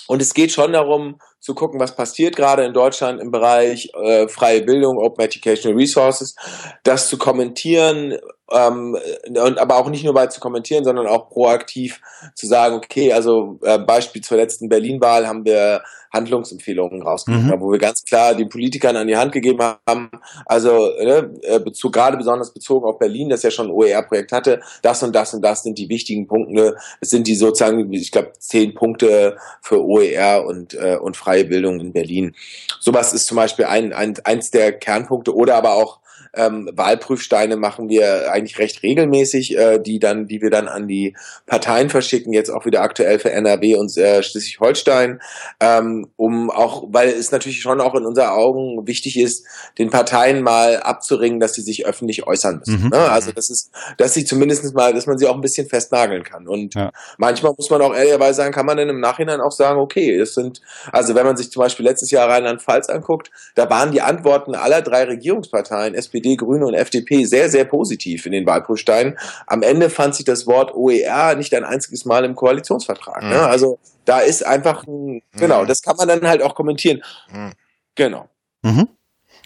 [0.07, 4.27] Und es geht schon darum, zu gucken, was passiert gerade in Deutschland im Bereich äh,
[4.27, 6.35] freie Bildung, Open Educational Resources,
[6.83, 8.17] das zu kommentieren,
[8.51, 12.01] ähm, und aber auch nicht nur bei zu kommentieren, sondern auch proaktiv
[12.35, 15.81] zu sagen, okay, also äh, Beispiel zur letzten Berlin-Wahl haben wir
[16.11, 17.61] Handlungsempfehlungen rausgegeben, mhm.
[17.61, 20.09] wo wir ganz klar den Politikern an die Hand gegeben haben,
[20.45, 24.61] also ne, äh, Bezug, gerade besonders bezogen auf Berlin, das ja schon ein OER-Projekt hatte,
[24.81, 28.33] das und das und das sind die wichtigen Punkte, es sind die sozusagen, ich glaube,
[28.39, 32.35] zehn Punkte für OER und, äh, und freie Bildung in Berlin.
[32.79, 35.99] Sowas ist zum Beispiel ein, ein, eins der Kernpunkte oder aber auch
[36.33, 41.15] ähm, Wahlprüfsteine machen wir eigentlich recht regelmäßig, äh, die dann, die wir dann an die
[41.45, 45.21] Parteien verschicken, jetzt auch wieder aktuell für NRW und äh, Schleswig-Holstein,
[45.59, 49.45] ähm, um auch, weil es natürlich schon auch in unseren Augen wichtig ist,
[49.77, 52.83] den Parteien mal abzuringen, dass sie sich öffentlich äußern müssen.
[52.83, 52.89] Mhm.
[52.89, 52.97] Ne?
[52.97, 56.47] Also das ist, dass sie zumindest mal, dass man sie auch ein bisschen festnageln kann.
[56.47, 56.91] Und ja.
[57.17, 60.33] manchmal muss man auch ehrlicherweise sagen, kann man dann im Nachhinein auch sagen, okay, das
[60.33, 60.61] sind,
[60.91, 64.81] also wenn man sich zum Beispiel letztes Jahr Rheinland-Pfalz anguckt, da waren die Antworten aller
[64.81, 69.17] drei Regierungsparteien, SPD, SPD, Grüne und FDP sehr, sehr positiv in den Wahlprüfsteinen.
[69.47, 73.23] Am Ende fand sich das Wort OER nicht ein einziges Mal im Koalitionsvertrag.
[73.23, 73.29] Ne?
[73.29, 73.33] Mhm.
[73.33, 73.41] Ne?
[73.47, 75.67] Also da ist einfach, ein, genau, mhm.
[75.67, 77.01] das kann man dann halt auch kommentieren.
[77.31, 77.51] Mhm.
[77.95, 78.29] Genau.
[78.61, 78.89] Mhm.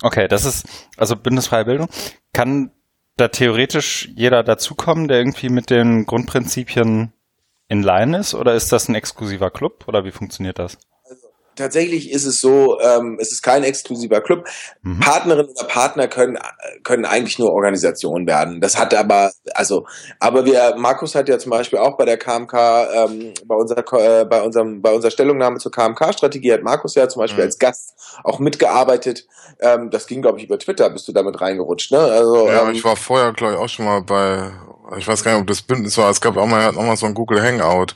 [0.02, 0.66] Okay, das ist
[0.98, 1.88] also bundesfreie Bildung.
[2.34, 2.72] Kann
[3.16, 7.14] da theoretisch jeder dazukommen, der irgendwie mit den Grundprinzipien
[7.68, 10.78] in Line ist, oder ist das ein exklusiver Club, oder wie funktioniert das?
[11.56, 14.48] Tatsächlich ist es so, ähm, es ist kein exklusiver Club.
[14.82, 15.00] Mhm.
[15.00, 16.38] Partnerinnen oder Partner können
[16.84, 18.62] können eigentlich nur Organisationen werden.
[18.62, 19.86] Das hat aber also,
[20.20, 22.54] aber wir Markus hat ja zum Beispiel auch bei der KMK
[22.94, 27.22] ähm, bei unserer äh, bei unserem bei unserer Stellungnahme zur KMK-Strategie hat Markus ja zum
[27.22, 27.48] Beispiel mhm.
[27.48, 29.26] als Gast auch mitgearbeitet.
[29.60, 32.00] Ähm, das ging glaube ich über Twitter, bist du damit reingerutscht, ne?
[32.00, 34.52] Also ja, ähm, ich war vorher glaube ich auch schon mal bei,
[34.98, 36.10] ich weiß gar nicht, ob das Bündnis war.
[36.10, 37.96] Es gab auch mal noch mal so ein Google Hangout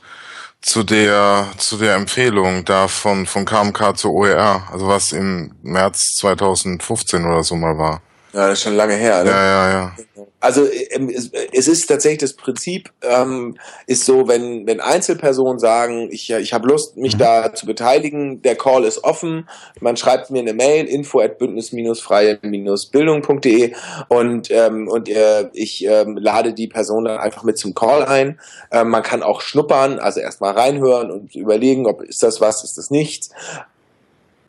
[0.60, 6.16] zu der zu der Empfehlung da von von KMK zu OER, also was im März
[6.16, 8.02] 2015 oder so mal war.
[8.32, 9.24] Ja, das ist schon lange her.
[9.24, 9.30] Ne?
[9.30, 9.92] Ja, ja, ja.
[10.40, 13.56] Also ähm, es ist tatsächlich das Prinzip ähm,
[13.88, 17.18] ist so, wenn wenn Einzelpersonen sagen, ich ich habe Lust, mich mhm.
[17.18, 19.48] da zu beteiligen, der Call ist offen,
[19.80, 23.72] man schreibt mir eine Mail info at bündnis-freie-bildung.de
[24.08, 28.38] und ähm, und äh, ich ähm, lade die Person dann einfach mit zum Call ein.
[28.70, 32.78] Ähm, man kann auch schnuppern, also erstmal reinhören und überlegen, ob ist das was, ist
[32.78, 33.30] das nichts.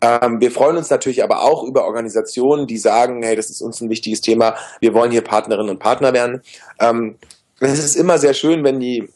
[0.02, 3.82] Ähm, wir freuen uns natürlich aber auch über Organisationen, die sagen, hey, das ist uns
[3.82, 6.42] ein wichtiges Thema, wir wollen hier Partnerinnen und Partner werden.
[6.80, 7.18] Ähm,
[7.60, 9.10] es ist immer sehr schön, wenn die,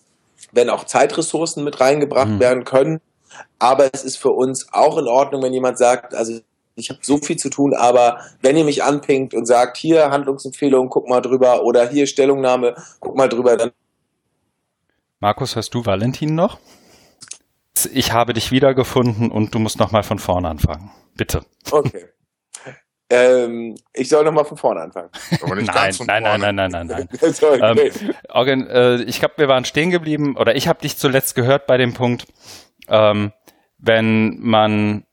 [0.51, 2.39] wenn auch Zeitressourcen mit reingebracht mhm.
[2.39, 2.99] werden können.
[3.59, 6.39] Aber es ist für uns auch in Ordnung, wenn jemand sagt, also
[6.75, 10.89] ich habe so viel zu tun, aber wenn ihr mich anpingt und sagt, hier Handlungsempfehlung,
[10.89, 13.71] guck mal drüber oder hier Stellungnahme, guck mal drüber, dann.
[15.19, 16.59] Markus, hörst du Valentin noch?
[17.91, 20.91] ich habe dich wiedergefunden und du musst nochmal von vorne anfangen.
[21.15, 21.45] Bitte.
[21.71, 22.05] Okay.
[23.09, 25.09] Ähm, ich soll nochmal von vorne anfangen.
[25.45, 26.21] nein, nein, vorne.
[26.21, 27.91] nein, nein, nein, nein, nein, okay.
[28.01, 31.67] ähm, Organ, äh, ich glaube, wir waren stehen geblieben oder ich habe dich zuletzt gehört
[31.67, 32.25] bei dem Punkt,
[32.87, 33.31] ähm,
[33.77, 35.05] wenn man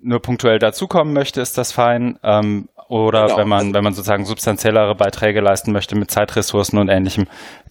[0.00, 2.18] nur punktuell dazukommen möchte, ist das fein.
[2.22, 3.38] Ähm, oder genau.
[3.38, 7.26] wenn man, wenn man sozusagen substanziellere Beiträge leisten möchte mit Zeitressourcen und ähnlichem,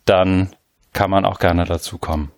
[0.05, 0.55] dann
[0.91, 2.31] kann man auch gerne dazukommen.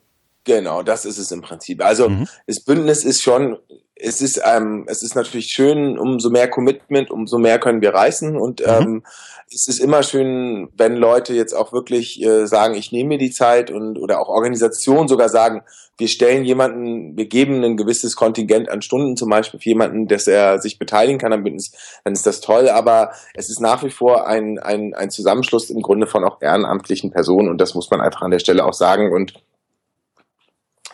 [0.46, 1.84] Genau, das ist es im Prinzip.
[1.84, 2.28] Also mhm.
[2.48, 3.58] das Bündnis ist schon,
[3.96, 8.38] es ist, ähm, es ist natürlich schön, umso mehr Commitment, umso mehr können wir reißen.
[8.38, 8.66] Und mhm.
[8.68, 9.04] ähm,
[9.52, 13.32] es ist immer schön, wenn Leute jetzt auch wirklich äh, sagen, ich nehme mir die
[13.32, 15.64] Zeit und oder auch Organisationen sogar sagen,
[15.98, 20.28] wir stellen jemanden, wir geben ein gewisses Kontingent an Stunden zum Beispiel für jemanden, dass
[20.28, 21.72] er sich beteiligen kann am Bündnis,
[22.04, 22.70] dann ist das toll.
[22.70, 27.12] Aber es ist nach wie vor ein, ein, ein Zusammenschluss im Grunde von auch ehrenamtlichen
[27.12, 29.12] Personen und das muss man einfach an der Stelle auch sagen.
[29.12, 29.34] Und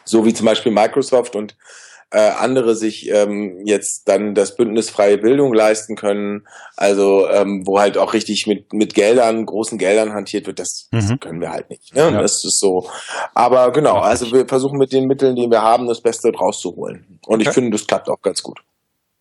[0.04, 1.56] so wie zum Beispiel Microsoft und
[2.14, 7.80] äh, andere sich ähm, jetzt dann das Bündnis freie Bildung leisten können, also ähm, wo
[7.80, 11.00] halt auch richtig mit mit Geldern, großen Geldern hantiert wird, das, mhm.
[11.00, 11.96] das können wir halt nicht.
[11.96, 12.02] Ne?
[12.02, 12.22] Ja.
[12.22, 12.90] Das ist so.
[13.34, 17.20] Aber genau, also wir versuchen mit den Mitteln, die wir haben, das Beste rauszuholen.
[17.26, 17.50] Und okay.
[17.50, 18.60] ich finde, das klappt auch ganz gut.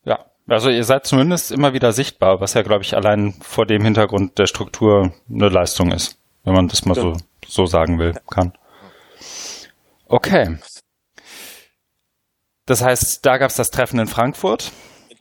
[0.05, 3.85] Ja, also ihr seid zumindest immer wieder sichtbar, was ja, glaube ich, allein vor dem
[3.85, 7.03] Hintergrund der Struktur eine Leistung ist, wenn man das mal ja.
[7.03, 7.17] so,
[7.47, 8.53] so sagen will, kann.
[10.11, 10.59] Okay.
[12.67, 14.73] Das heißt, da gab es das Treffen in Frankfurt.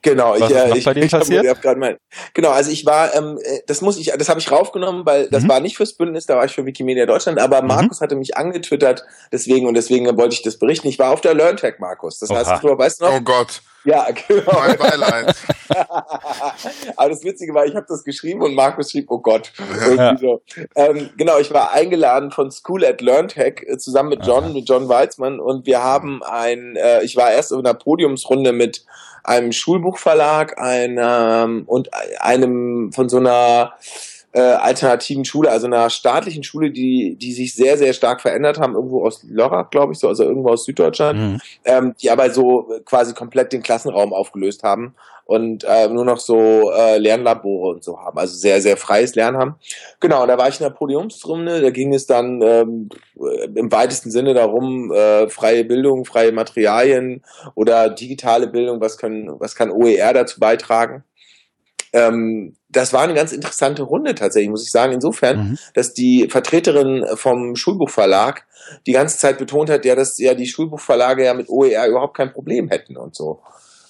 [0.02, 1.48] Genau, Was ich, ist äh, ich, bei dir ich passiert?
[1.48, 1.98] Hab, hab mein,
[2.34, 5.44] genau, also ich war, ähm, äh, das muss ich, das habe ich raufgenommen, weil das
[5.44, 5.50] mhm.
[5.50, 7.68] war nicht fürs Bündnis, da war ich für Wikimedia Deutschland, aber mhm.
[7.68, 10.88] Markus hatte mich angetwittert, deswegen und deswegen wollte ich das berichten.
[10.88, 12.20] Ich war auf der LearnTech, Markus.
[12.20, 12.46] Das Oha.
[12.46, 13.14] heißt, du weißt noch?
[13.14, 13.62] Oh Gott.
[13.84, 14.54] Ja, genau.
[14.54, 15.36] Mein Beileid.
[16.96, 19.52] Aber das Witzige war, ich habe das geschrieben und Markus schrieb, oh Gott.
[19.96, 20.18] Ja.
[20.18, 20.42] So.
[20.76, 24.54] Ähm, genau, ich war eingeladen von School at LearnTech äh, zusammen mit John, Aha.
[24.54, 28.86] mit John Weizmann und wir haben ein, äh, ich war erst in einer Podiumsrunde mit
[29.24, 31.90] einem Schulbuchverlag, einem und
[32.20, 33.74] einem von so einer
[34.32, 38.76] äh, alternativen Schule, also einer staatlichen Schule, die, die sich sehr, sehr stark verändert haben,
[38.76, 41.42] irgendwo aus Lörrach, glaube ich, so, also irgendwo aus Süddeutschland Mhm.
[41.66, 46.72] ähm, die aber so quasi komplett den Klassenraum aufgelöst haben und äh, nur noch so
[46.72, 49.56] äh, Lernlabore und so haben, also sehr, sehr freies Lernen haben.
[50.00, 52.90] Genau, und da war ich in der Podiumsrunde, da ging es dann ähm,
[53.56, 57.24] im weitesten Sinne darum, äh, freie Bildung, freie Materialien
[57.56, 61.04] oder digitale Bildung, was können, was kann OER dazu beitragen.
[61.94, 65.58] Ähm, das war eine ganz interessante Runde tatsächlich, muss ich sagen, insofern, Mhm.
[65.74, 68.46] dass die Vertreterin vom Schulbuchverlag
[68.86, 72.32] die ganze Zeit betont hat, ja, dass ja die Schulbuchverlage ja mit OER überhaupt kein
[72.32, 73.42] Problem hätten und so.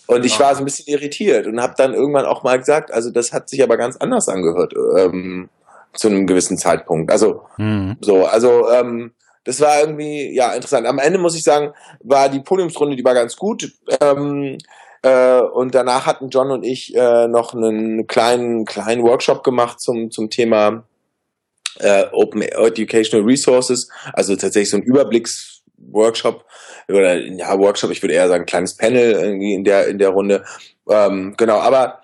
[0.08, 3.12] Und ich war so ein bisschen irritiert und habe dann irgendwann auch mal gesagt, also
[3.12, 5.50] das hat sich aber ganz anders angehört ähm,
[5.94, 7.12] zu einem gewissen Zeitpunkt.
[7.12, 7.98] Also Mhm.
[8.02, 9.12] so, also ähm,
[9.44, 10.88] das war irgendwie ja interessant.
[10.88, 13.72] Am Ende muss ich sagen, war die Podiumsrunde, die war ganz gut.
[14.02, 14.58] Ähm,
[15.02, 20.12] äh, und danach hatten John und ich äh, noch einen kleinen kleinen Workshop gemacht zum
[20.12, 20.84] zum Thema
[21.80, 26.46] äh, Open Educational Resources, also tatsächlich so ein Überblicksworkshop
[26.90, 30.44] oder ja Workshop, ich würde eher sagen kleines Panel irgendwie in der in der Runde.
[30.90, 32.02] Ähm, genau, aber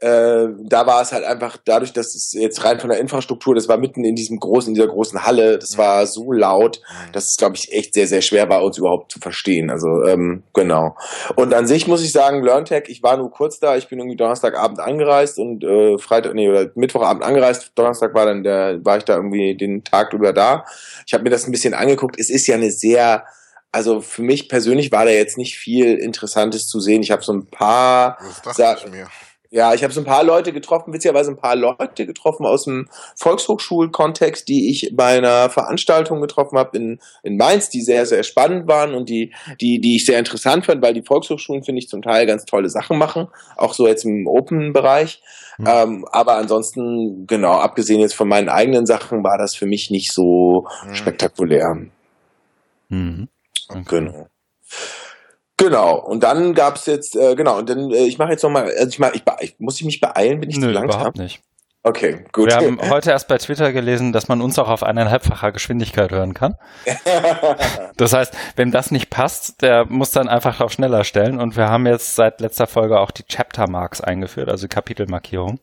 [0.00, 3.68] äh, da war es halt einfach dadurch, dass es jetzt rein von der Infrastruktur, das
[3.68, 6.80] war mitten in diesem großen, in dieser großen Halle, das war so laut,
[7.12, 9.70] dass es, glaube ich, echt sehr, sehr schwer war, uns überhaupt zu verstehen.
[9.70, 10.96] Also, ähm, genau.
[11.34, 14.16] Und an sich muss ich sagen, LearnTech, ich war nur kurz da, ich bin irgendwie
[14.16, 19.04] Donnerstagabend angereist und äh, Freitag, nee, oder Mittwochabend angereist, Donnerstag war dann der, war ich
[19.04, 20.64] da irgendwie den Tag über da.
[21.06, 22.16] Ich habe mir das ein bisschen angeguckt.
[22.20, 23.24] Es ist ja eine sehr,
[23.72, 27.02] also für mich persönlich war da jetzt nicht viel Interessantes zu sehen.
[27.02, 29.08] Ich habe so ein paar Das dachte Sa- ich mir.
[29.50, 32.88] Ja, ich habe so ein paar Leute getroffen, witzigerweise ein paar Leute getroffen aus dem
[33.16, 38.68] Volkshochschulkontext, die ich bei einer Veranstaltung getroffen habe in, in Mainz, die sehr, sehr spannend
[38.68, 42.02] waren und die, die, die ich sehr interessant fand, weil die Volkshochschulen, finde ich, zum
[42.02, 45.22] Teil ganz tolle Sachen machen, auch so jetzt im Open-Bereich.
[45.56, 45.66] Mhm.
[45.66, 50.12] Ähm, aber ansonsten, genau, abgesehen jetzt von meinen eigenen Sachen, war das für mich nicht
[50.12, 50.94] so Hm.
[50.94, 51.74] spektakulär.
[52.88, 53.28] Mhm.
[53.68, 53.82] Okay.
[53.88, 54.26] Genau.
[55.58, 58.88] Genau, und dann gab's jetzt, äh, genau, und dann, äh, ich mache jetzt nochmal, also
[58.88, 61.00] ich, mach, ich, ich muss ich mich beeilen, bin ich zu Nö, langsam?
[61.00, 61.42] überhaupt nicht.
[61.82, 62.48] Okay, gut.
[62.48, 66.34] Wir haben heute erst bei Twitter gelesen, dass man uns auch auf eineinhalbfacher Geschwindigkeit hören
[66.34, 66.54] kann.
[67.96, 71.40] Das heißt, wenn das nicht passt, der muss dann einfach auf schneller stellen.
[71.40, 75.58] Und wir haben jetzt seit letzter Folge auch die Chapter Marks eingeführt, also Kapitelmarkierung.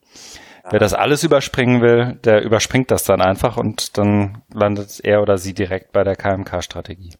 [0.70, 5.38] Wer das alles überspringen will, der überspringt das dann einfach und dann landet er oder
[5.38, 7.14] sie direkt bei der KMK-Strategie.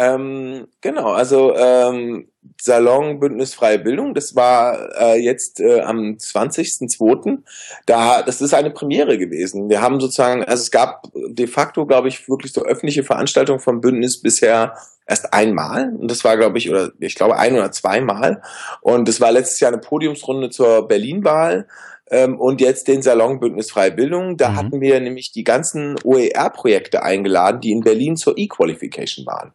[0.00, 2.26] Ähm, genau, also ähm,
[2.58, 7.40] Salon Bündnis Freie Bildung, das war äh, jetzt äh, am 20.02.
[7.84, 9.68] Da, das ist eine Premiere gewesen.
[9.68, 13.82] Wir haben sozusagen, also es gab de facto, glaube ich, wirklich so öffentliche Veranstaltungen vom
[13.82, 14.74] Bündnis bisher
[15.06, 15.94] erst einmal.
[15.94, 18.40] Und das war, glaube ich, oder ich glaube ein oder zweimal.
[18.80, 21.66] Und das war letztes Jahr eine Podiumsrunde zur Berlin-Wahl.
[22.10, 24.36] Ähm, und jetzt den Salon Bündnis Freie Bildung.
[24.36, 24.56] Da Mhm.
[24.56, 29.52] hatten wir nämlich die ganzen OER-Projekte eingeladen, die in Berlin zur E-Qualification waren.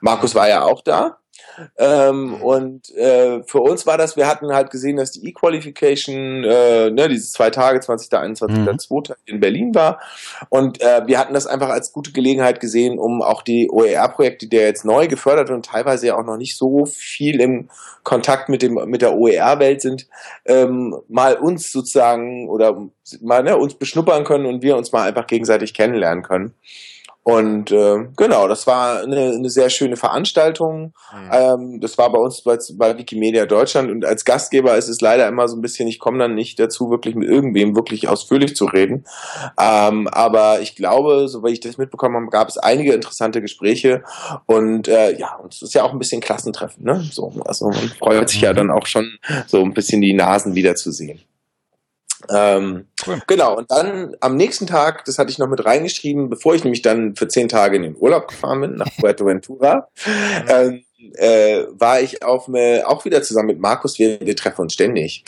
[0.00, 1.18] Markus war ja auch da.
[1.78, 6.90] Ähm, und äh, für uns war das, wir hatten halt gesehen, dass die E-Qualification, äh,
[6.90, 8.12] ne, diese zwei Tage, 20.
[8.12, 8.58] 21.
[8.58, 8.78] Mhm.
[8.78, 9.14] 2.
[9.24, 10.00] in Berlin war.
[10.48, 14.56] Und äh, wir hatten das einfach als gute Gelegenheit gesehen, um auch die OER-Projekte, die
[14.56, 17.68] ja jetzt neu gefördert und teilweise ja auch noch nicht so viel im
[18.02, 20.06] Kontakt mit dem mit der OER-Welt sind,
[20.44, 22.88] ähm, mal uns sozusagen oder
[23.20, 26.54] mal ne, uns beschnuppern können und wir uns mal einfach gegenseitig kennenlernen können.
[27.28, 30.94] Und äh, genau, das war eine, eine sehr schöne Veranstaltung.
[31.10, 31.30] Hm.
[31.32, 35.26] Ähm, das war bei uns bei, bei Wikimedia Deutschland und als Gastgeber ist es leider
[35.26, 38.66] immer so ein bisschen, ich komme dann nicht dazu, wirklich mit irgendwem wirklich ausführlich zu
[38.66, 39.06] reden.
[39.60, 44.04] Ähm, aber ich glaube, soweit ich das mitbekommen habe, gab es einige interessante Gespräche
[44.46, 47.04] und äh, ja, und es ist ja auch ein bisschen Klassentreffen, ne?
[47.10, 48.56] So, also man freut sich ja Mhm.
[48.56, 51.20] dann auch schon so ein bisschen die Nasen wiederzusehen.
[52.34, 53.20] Ähm, Cool.
[53.26, 56.82] Genau, und dann am nächsten Tag, das hatte ich noch mit reingeschrieben, bevor ich nämlich
[56.82, 59.88] dann für zehn Tage in den Urlaub gefahren bin, nach Fuerteventura,
[60.48, 60.84] ähm,
[61.14, 65.24] äh, war ich auf eine, auch wieder zusammen mit Markus, wir, wir treffen uns ständig.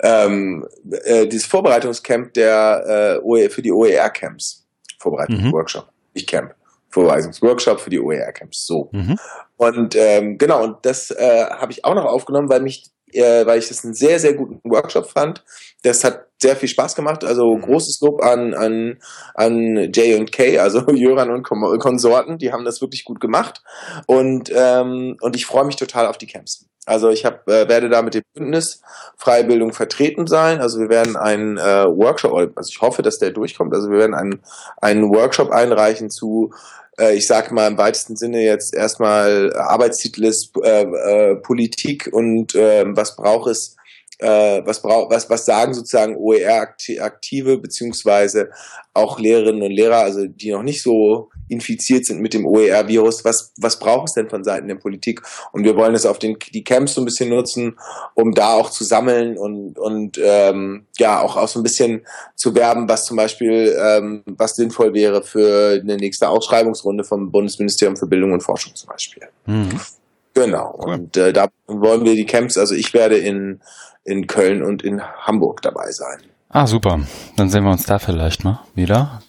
[0.00, 0.66] Ähm,
[1.04, 4.66] äh, dieses Vorbereitungscamp der äh, OE, für die OER-Camps.
[4.98, 6.54] Vorbereitungsworkshop, nicht Camp.
[6.90, 8.66] Vorbereitungsworkshop für die OER-Camps.
[8.66, 8.88] So.
[8.92, 9.18] Mhm.
[9.56, 13.60] Und ähm, genau, und das äh, habe ich auch noch aufgenommen, weil mich, äh, weil
[13.60, 15.44] ich das einen sehr, sehr guten Workshop fand.
[15.82, 17.24] Das hat sehr viel Spaß gemacht.
[17.24, 18.98] Also großes Lob an, an,
[19.34, 23.62] an J und K, also Jöran und Konsorten, die haben das wirklich gut gemacht.
[24.06, 26.66] Und, ähm, und ich freue mich total auf die Camps.
[26.84, 28.82] Also ich hab, äh, werde da mit dem Bündnis
[29.16, 30.60] Freibildung vertreten sein.
[30.60, 33.72] Also wir werden einen äh, Workshop, also ich hoffe, dass der durchkommt.
[33.72, 34.42] Also wir werden einen,
[34.80, 36.52] einen Workshop einreichen zu,
[36.98, 42.56] äh, ich sage mal im weitesten Sinne jetzt erstmal Arbeitstitel ist äh, äh, Politik und
[42.56, 43.76] äh, was braucht es
[44.22, 48.50] äh, was, braucht, was, was sagen sozusagen OER-Aktive beziehungsweise
[48.94, 53.52] auch Lehrerinnen und Lehrer, also die noch nicht so infiziert sind mit dem OER-Virus, was,
[53.58, 55.22] was braucht es denn von Seiten der Politik?
[55.52, 57.78] Und wir wollen es auf den, die Camps so ein bisschen nutzen,
[58.14, 62.06] um da auch zu sammeln und, und ähm, ja, auch, auch so ein bisschen
[62.36, 67.96] zu werben, was zum Beispiel, ähm, was sinnvoll wäre für eine nächste Ausschreibungsrunde vom Bundesministerium
[67.96, 69.22] für Bildung und Forschung zum Beispiel.
[69.46, 69.80] Mhm.
[70.34, 70.78] Genau.
[70.78, 70.94] Cool.
[70.94, 73.60] Und äh, da wollen wir die Camps, also ich werde in
[74.04, 76.22] in Köln und in Hamburg dabei sein.
[76.48, 77.00] Ah, super.
[77.36, 79.22] Dann sehen wir uns da vielleicht mal wieder.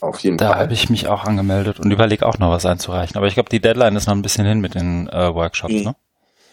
[0.00, 0.54] Auf jeden da Fall.
[0.54, 3.16] Da habe ich mich auch angemeldet und überlege auch noch was einzureichen.
[3.16, 5.82] Aber ich glaube, die Deadline ist noch ein bisschen hin mit den äh, Workshops, mhm.
[5.82, 5.96] ne?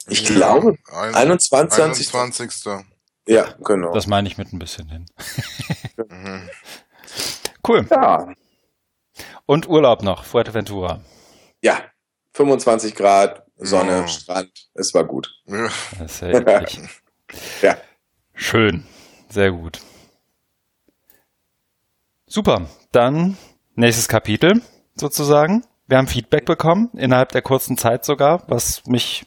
[0.07, 0.77] Ich ja, glaube,
[1.13, 1.83] 21.
[1.83, 2.51] 21.
[3.27, 3.91] Ja, genau.
[3.91, 5.05] Das meine ich mit ein bisschen hin.
[6.09, 6.49] mhm.
[7.67, 7.87] Cool.
[7.89, 8.27] Ja.
[9.47, 11.01] Und Urlaub noch, Fuerteventura.
[11.61, 11.79] Ja,
[12.33, 14.07] 25 Grad, Sonne, oh.
[14.07, 14.51] Strand.
[14.73, 15.33] Es war gut.
[15.45, 15.69] Ja.
[15.99, 16.65] Das ist ja
[17.61, 17.77] Ja.
[18.33, 18.85] Schön.
[19.29, 19.79] Sehr gut.
[22.27, 22.67] Super.
[22.91, 23.37] Dann
[23.75, 24.61] nächstes Kapitel
[24.95, 25.65] sozusagen.
[25.87, 29.25] Wir haben Feedback bekommen, innerhalb der kurzen Zeit sogar, was mich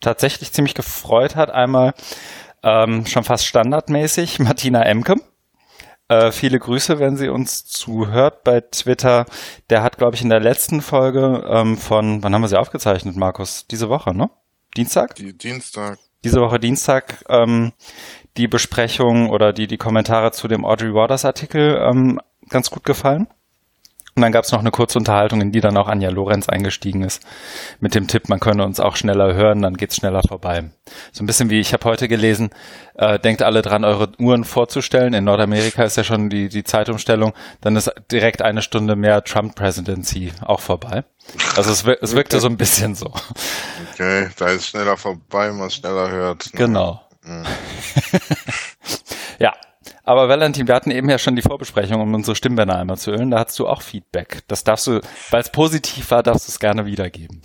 [0.00, 1.50] tatsächlich ziemlich gefreut hat.
[1.50, 1.94] Einmal
[2.62, 5.16] ähm, schon fast standardmäßig Martina Emke.
[6.10, 9.26] Äh, viele Grüße, wenn sie uns zuhört bei Twitter.
[9.70, 13.16] Der hat, glaube ich, in der letzten Folge ähm, von, wann haben wir sie aufgezeichnet,
[13.16, 13.66] Markus?
[13.70, 14.28] Diese Woche, ne?
[14.76, 15.14] Dienstag?
[15.14, 17.72] Die Dienstag diese Woche Dienstag ähm,
[18.36, 23.26] die Besprechung oder die, die Kommentare zu dem Audrey Waters Artikel ähm, ganz gut gefallen.
[24.16, 27.02] Und dann gab es noch eine kurze Unterhaltung, in die dann auch Anja Lorenz eingestiegen
[27.02, 27.22] ist,
[27.78, 30.70] mit dem Tipp, man könne uns auch schneller hören, dann geht's schneller vorbei.
[31.12, 32.50] So ein bisschen wie ich habe heute gelesen,
[32.94, 35.14] äh, denkt alle dran, eure Uhren vorzustellen.
[35.14, 39.54] In Nordamerika ist ja schon die, die Zeitumstellung, dann ist direkt eine Stunde mehr Trump
[39.54, 41.04] Presidency auch vorbei.
[41.56, 42.42] Also es, es wirkte okay.
[42.42, 43.12] so ein bisschen so.
[43.92, 46.52] Okay, da ist schneller vorbei, man schneller hört.
[46.52, 46.58] Ne?
[46.58, 47.00] Genau.
[47.22, 47.46] Mhm.
[49.38, 49.52] ja,
[50.10, 53.30] aber Valentin, wir hatten eben ja schon die Vorbesprechung, um unsere Stimmbänder einmal zu ölen.
[53.30, 54.40] Da hast du auch Feedback.
[54.48, 57.40] Das darfst du, weil es positiv war, darfst du es gerne wiedergeben.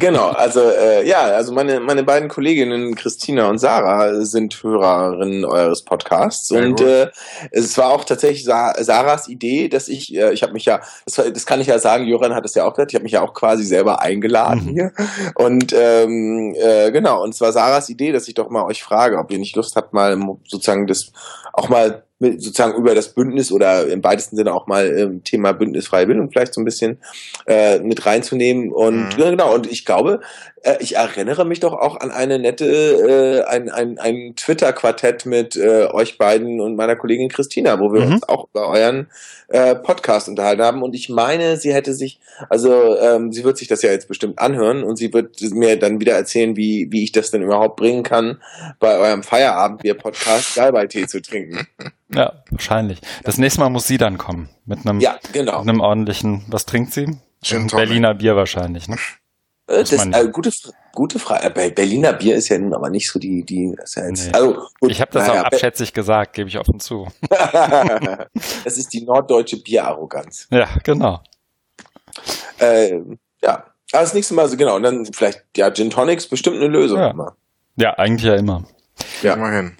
[0.00, 5.84] Genau, also äh, ja, also meine meine beiden Kolleginnen Christina und Sarah sind Hörerinnen eures
[5.84, 7.08] Podcasts Sehr und äh,
[7.50, 11.16] es war auch tatsächlich Sa Sarahs Idee, dass ich äh, ich habe mich ja das,
[11.16, 13.22] das kann ich ja sagen, Joran hat es ja auch gesagt, ich habe mich ja
[13.22, 14.72] auch quasi selber eingeladen mhm.
[14.72, 14.92] hier
[15.34, 19.18] und ähm, äh, genau und es war Sarahs Idee, dass ich doch mal euch frage,
[19.18, 21.10] ob ihr nicht Lust habt mal sozusagen das
[21.52, 25.52] auch mal mit, sozusagen über das Bündnis oder im weitesten Sinne auch mal ähm, Thema
[25.52, 26.98] Bündnisfreie Bildung vielleicht so ein bisschen
[27.46, 28.72] äh, mit reinzunehmen.
[28.72, 29.16] Und mhm.
[29.16, 30.20] genau, und ich glaube,
[30.68, 35.56] äh, ich erinnere mich doch auch an eine nette, äh, ein, ein, ein Twitter-Quartett mit
[35.56, 38.12] äh, euch beiden und meiner Kollegin Christina, wo wir mhm.
[38.14, 39.08] uns auch über euren
[39.48, 40.82] äh, Podcast unterhalten haben.
[40.82, 44.38] Und ich meine, sie hätte sich, also ähm, sie wird sich das ja jetzt bestimmt
[44.38, 48.02] anhören und sie wird mir dann wieder erzählen, wie, wie ich das denn überhaupt bringen
[48.02, 48.40] kann,
[48.80, 51.66] bei eurem Feierabendbier-Podcast Salbei-Tee zu trinken.
[52.10, 53.00] Ja, wahrscheinlich.
[53.24, 54.48] Das nächste Mal muss sie dann kommen.
[54.64, 55.60] Mit einem, ja, genau.
[55.60, 57.18] mit einem ordentlichen, was trinkt sie?
[57.42, 58.96] Gin Berliner Bier wahrscheinlich, ne?
[59.68, 60.50] Äh, das, äh, gute,
[60.92, 61.50] gute Frage.
[61.50, 64.32] Bei Berliner Bier ist ja nun aber nicht so die, die, ist ja jetzt, nee.
[64.32, 67.06] also, gut, ich habe das naja, auch abschätzig gesagt, gebe ich offen zu.
[67.28, 70.48] das ist die norddeutsche Bierarroganz.
[70.50, 71.20] Ja, genau.
[72.58, 73.00] Äh,
[73.42, 76.68] ja, aber das nächste Mal, so genau, und dann vielleicht, ja, Gin Tonics, bestimmt eine
[76.68, 77.10] Lösung ja.
[77.10, 77.36] immer.
[77.76, 78.64] Ja, eigentlich ja immer.
[79.22, 79.76] Ja, immerhin.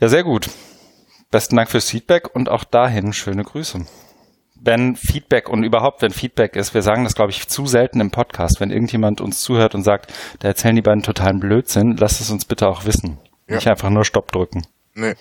[0.00, 0.50] Ja, sehr gut.
[1.30, 3.86] Besten Dank fürs Feedback und auch dahin schöne Grüße
[4.60, 8.10] wenn Feedback und überhaupt, wenn Feedback ist, wir sagen das, glaube ich, zu selten im
[8.10, 12.30] Podcast, wenn irgendjemand uns zuhört und sagt, da erzählen die beiden totalen Blödsinn, lasst es
[12.30, 13.18] uns bitte auch wissen.
[13.48, 13.56] Ja.
[13.56, 14.66] Nicht einfach nur Stopp drücken.
[14.94, 15.14] Nee.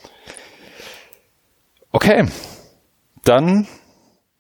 [1.92, 2.26] Okay.
[3.24, 3.68] Dann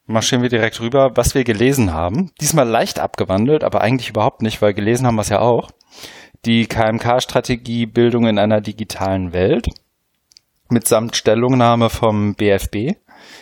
[0.05, 2.31] marschieren wir direkt rüber, was wir gelesen haben.
[2.41, 5.71] Diesmal leicht abgewandelt, aber eigentlich überhaupt nicht, weil gelesen haben wir es ja auch.
[6.45, 9.67] Die KMK-Strategie Bildung in einer digitalen Welt
[10.69, 12.97] mitsamt Stellungnahme vom BFB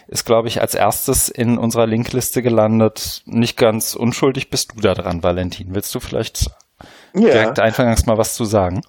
[0.07, 3.23] ist, glaube ich, als erstes in unserer Linkliste gelandet.
[3.25, 5.73] Nicht ganz unschuldig bist du da dran, Valentin.
[5.73, 6.47] Willst du vielleicht
[7.13, 7.21] ja.
[7.21, 8.81] direkt eingangs mal was zu sagen?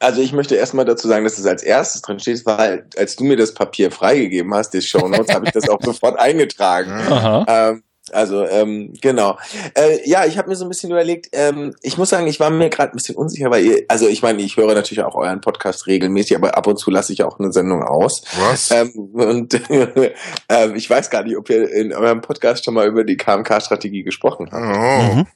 [0.00, 3.24] Also ich möchte erstmal dazu sagen, dass es als erstes drin steht, weil als du
[3.24, 7.00] mir das Papier freigegeben hast, die Show Notes, habe ich das auch sofort eingetragen.
[7.48, 7.82] Ähm,
[8.14, 9.38] Also ähm, genau.
[9.74, 11.28] Äh, ja, ich habe mir so ein bisschen überlegt.
[11.32, 14.22] Ähm, ich muss sagen, ich war mir gerade ein bisschen unsicher, weil ihr, also ich
[14.22, 17.38] meine, ich höre natürlich auch euren Podcast regelmäßig, aber ab und zu lasse ich auch
[17.38, 18.22] eine Sendung aus.
[18.38, 18.70] Was?
[18.70, 23.04] Ähm, und äh, ich weiß gar nicht, ob ihr in eurem Podcast schon mal über
[23.04, 24.76] die KMK-Strategie gesprochen habt.
[24.76, 25.14] Oh.
[25.14, 25.26] Mhm.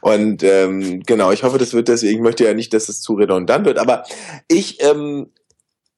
[0.00, 3.14] Und ähm, genau, ich hoffe, das wird deswegen, ich möchte ja nicht, dass es zu
[3.14, 4.04] redundant wird, aber
[4.48, 5.30] ich ähm,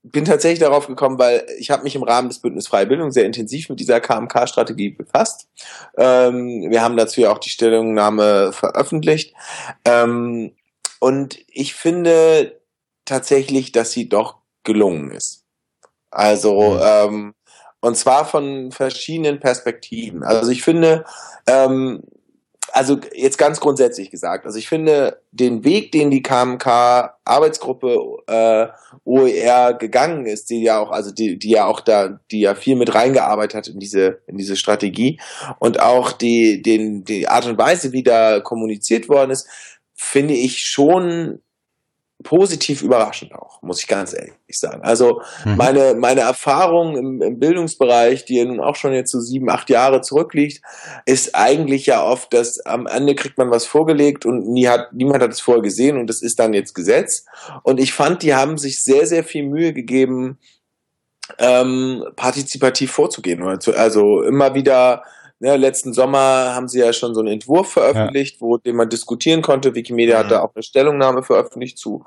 [0.04, 3.24] bin tatsächlich darauf gekommen, weil ich habe mich im Rahmen des Bündnis Freie Bildung sehr
[3.24, 5.48] intensiv mit dieser KMK-Strategie befasst.
[5.96, 9.34] Ähm, wir haben dazu ja auch die Stellungnahme veröffentlicht.
[9.86, 10.52] Ähm,
[11.00, 12.60] und ich finde
[13.06, 15.44] tatsächlich, dass sie doch gelungen ist.
[16.10, 17.34] Also, ähm,
[17.80, 20.22] und zwar von verschiedenen Perspektiven.
[20.22, 21.04] Also ich finde,
[21.46, 22.02] ähm,
[22.74, 28.66] also jetzt ganz grundsätzlich gesagt, also ich finde den Weg, den die KMK-Arbeitsgruppe äh,
[29.04, 32.74] OER gegangen ist, die ja auch, also die, die ja auch da, die ja viel
[32.74, 35.20] mit reingearbeitet hat in diese, in diese Strategie
[35.60, 39.46] und auch die, den, die Art und Weise, wie da kommuniziert worden ist,
[39.94, 41.42] finde ich schon
[42.24, 44.82] positiv überraschend auch, muss ich ganz ehrlich sagen.
[44.82, 45.56] Also Mhm.
[45.56, 49.70] meine, meine Erfahrung im, im Bildungsbereich, die ja nun auch schon jetzt so sieben, acht
[49.70, 50.62] Jahre zurückliegt,
[51.06, 55.22] ist eigentlich ja oft, dass am Ende kriegt man was vorgelegt und nie hat, niemand
[55.22, 57.26] hat es vorher gesehen und das ist dann jetzt Gesetz.
[57.62, 60.38] Und ich fand, die haben sich sehr, sehr viel Mühe gegeben,
[61.38, 63.60] ähm, partizipativ vorzugehen.
[63.60, 65.04] Zu, also immer wieder,
[65.40, 69.42] ne, letzten Sommer haben sie ja schon so einen Entwurf veröffentlicht, wo den man diskutieren
[69.42, 69.74] konnte.
[69.74, 70.20] Wikimedia Mhm.
[70.20, 72.04] hat da auch eine Stellungnahme veröffentlicht zu,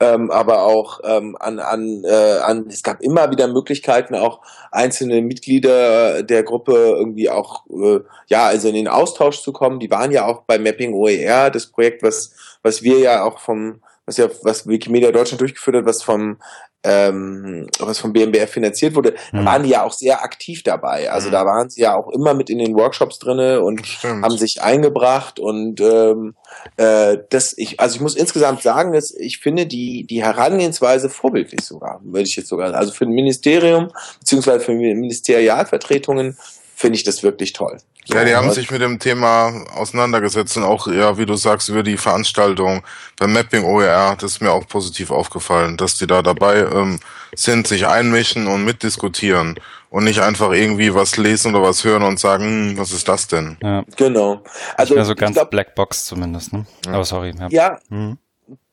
[0.00, 5.22] ähm, aber auch ähm, an, an, äh, an, es gab immer wieder Möglichkeiten, auch einzelne
[5.22, 9.80] Mitglieder der Gruppe irgendwie auch, äh, ja, also in den Austausch zu kommen.
[9.80, 13.80] Die waren ja auch bei Mapping OER, das Projekt, was, was wir ja auch vom,
[14.10, 16.38] was ja, was Wikimedia Deutschland durchgeführt hat, was vom
[16.82, 19.44] ähm, was vom BMBF finanziert wurde, da Mhm.
[19.44, 21.10] waren die ja auch sehr aktiv dabei.
[21.10, 21.32] Also Mhm.
[21.32, 24.24] da waren sie ja auch immer mit in den Workshops drinne und Stimmt.
[24.24, 26.34] haben sich eingebracht und ähm,
[26.78, 31.60] äh, das ich also ich muss insgesamt sagen, dass ich finde die die Herangehensweise vorbildlich
[31.66, 33.90] sogar, würde ich jetzt sogar also für ein Ministerium
[34.20, 36.38] beziehungsweise für Ministerialvertretungen
[36.80, 37.76] finde ich das wirklich toll.
[38.06, 41.68] Ja, die So, haben sich mit dem Thema auseinandergesetzt und auch, ja, wie du sagst,
[41.68, 42.82] über die Veranstaltung
[43.18, 46.98] beim Mapping OER, das ist mir auch positiv aufgefallen, dass die da dabei ähm,
[47.34, 49.56] sind, sich einmischen und mitdiskutieren
[49.90, 53.28] und nicht einfach irgendwie was lesen oder was hören und sagen, hm, was ist das
[53.28, 53.58] denn?
[53.62, 54.42] Ja, genau.
[54.76, 56.64] also Also mehr so ganz glaub, Blackbox zumindest, ne?
[56.86, 56.94] Ja.
[56.94, 57.48] Aber sorry, ja.
[57.50, 58.16] ja, Mhm.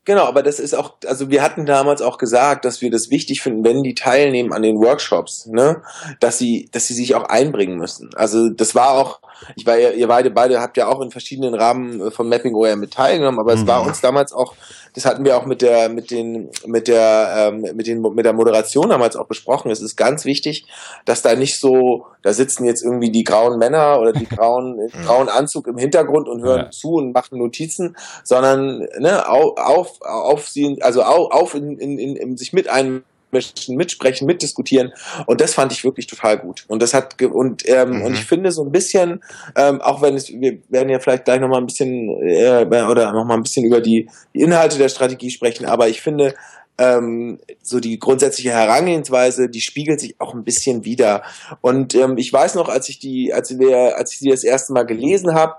[0.07, 3.41] Genau, aber das ist auch, also wir hatten damals auch gesagt, dass wir das wichtig
[3.41, 5.81] finden, wenn die teilnehmen an den Workshops, ne,
[6.21, 8.11] dass sie, dass sie sich auch einbringen müssen.
[8.15, 9.19] Also das war auch,
[9.57, 12.55] ich war ja, ihr beide, beide habt ja auch in verschiedenen Rahmen äh, von Mapping
[12.55, 13.67] OER mit teilgenommen, aber es Mhm.
[13.67, 14.55] war uns damals auch,
[14.97, 18.33] das hatten wir auch mit der, mit den, mit der, ähm, mit den, mit der
[18.33, 19.69] Moderation damals auch besprochen.
[19.69, 20.65] Es ist ganz wichtig,
[21.05, 25.01] dass da nicht so, da sitzen jetzt irgendwie die grauen Männer oder die grauen, im
[25.05, 26.71] grauen Anzug im Hintergrund und hören Ja.
[26.71, 31.99] zu und machen Notizen, sondern ne, auf, auf, auf sie, also auf, auf in, in,
[31.99, 34.93] in, in sich mit einmischen, mitsprechen, mitdiskutieren.
[35.25, 36.65] Und das fand ich wirklich total gut.
[36.67, 38.01] Und das hat und ähm, Mhm.
[38.03, 39.23] und ich finde so ein bisschen,
[39.55, 43.37] ähm, auch wenn es, wir werden ja vielleicht gleich nochmal ein bisschen äh, oder nochmal
[43.37, 46.33] ein bisschen über die, die Inhalte der Strategie sprechen, aber ich finde,
[46.79, 51.23] ähm, so die grundsätzliche Herangehensweise, die spiegelt sich auch ein bisschen wieder.
[51.61, 54.73] Und ähm, ich weiß noch, als ich die, als wir, als ich sie das erste
[54.73, 55.55] Mal gelesen habe,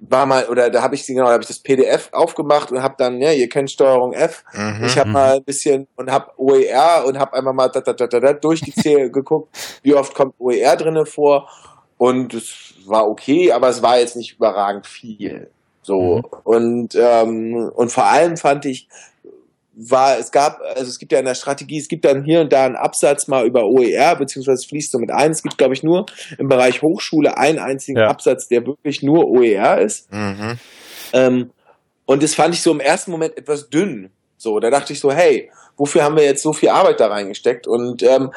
[0.00, 2.82] war mal, oder da habe ich sie genau, da habe ich das PDF aufgemacht und
[2.82, 4.44] habe dann, ja, ihr kennt Steuerung F.
[4.52, 4.84] Mhm.
[4.84, 5.12] Ich habe Mhm.
[5.12, 8.32] mal ein bisschen und habe OER und habe einmal mal da, da, da, da, da
[8.32, 11.48] durchgezählt, geguckt, wie oft kommt OER drinne vor.
[11.96, 15.50] Und es war okay, aber es war jetzt nicht überragend viel.
[15.82, 16.18] So.
[16.18, 16.24] Mhm.
[16.44, 18.88] Und, ähm, und vor allem fand ich,
[19.78, 22.52] war, es gab, also es gibt ja in der Strategie, es gibt dann hier und
[22.52, 25.30] da einen Absatz mal über OER, beziehungsweise fließt so mit ein.
[25.30, 26.06] Es gibt, glaube ich, nur
[26.36, 28.08] im Bereich Hochschule einen einzigen Ja.
[28.08, 30.12] Absatz, der wirklich nur OER ist.
[30.12, 30.58] Mhm.
[31.12, 31.50] Ähm,
[32.06, 34.10] und das fand ich so im ersten Moment etwas dünn.
[34.36, 37.68] So, da dachte ich so, hey, wofür haben wir jetzt so viel Arbeit da reingesteckt?
[37.68, 38.30] Und ähm,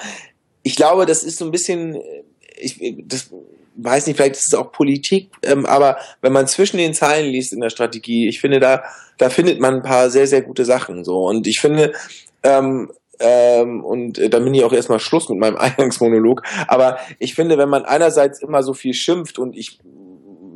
[0.62, 2.24] ich glaube, das ist so ein bisschen, äh,
[2.58, 2.78] ich
[3.08, 3.32] das
[3.76, 7.54] weiß nicht, vielleicht ist es auch Politik, ähm, aber wenn man zwischen den Zeilen liest
[7.54, 8.84] in der Strategie, ich finde, da,
[9.22, 11.04] da findet man ein paar sehr, sehr gute Sachen.
[11.04, 11.28] So.
[11.28, 11.94] Und ich finde,
[12.42, 16.42] ähm, ähm, und äh, dann bin ich auch erstmal Schluss mit meinem Eingangsmonolog.
[16.68, 19.80] Aber ich finde, wenn man einerseits immer so viel schimpft und ich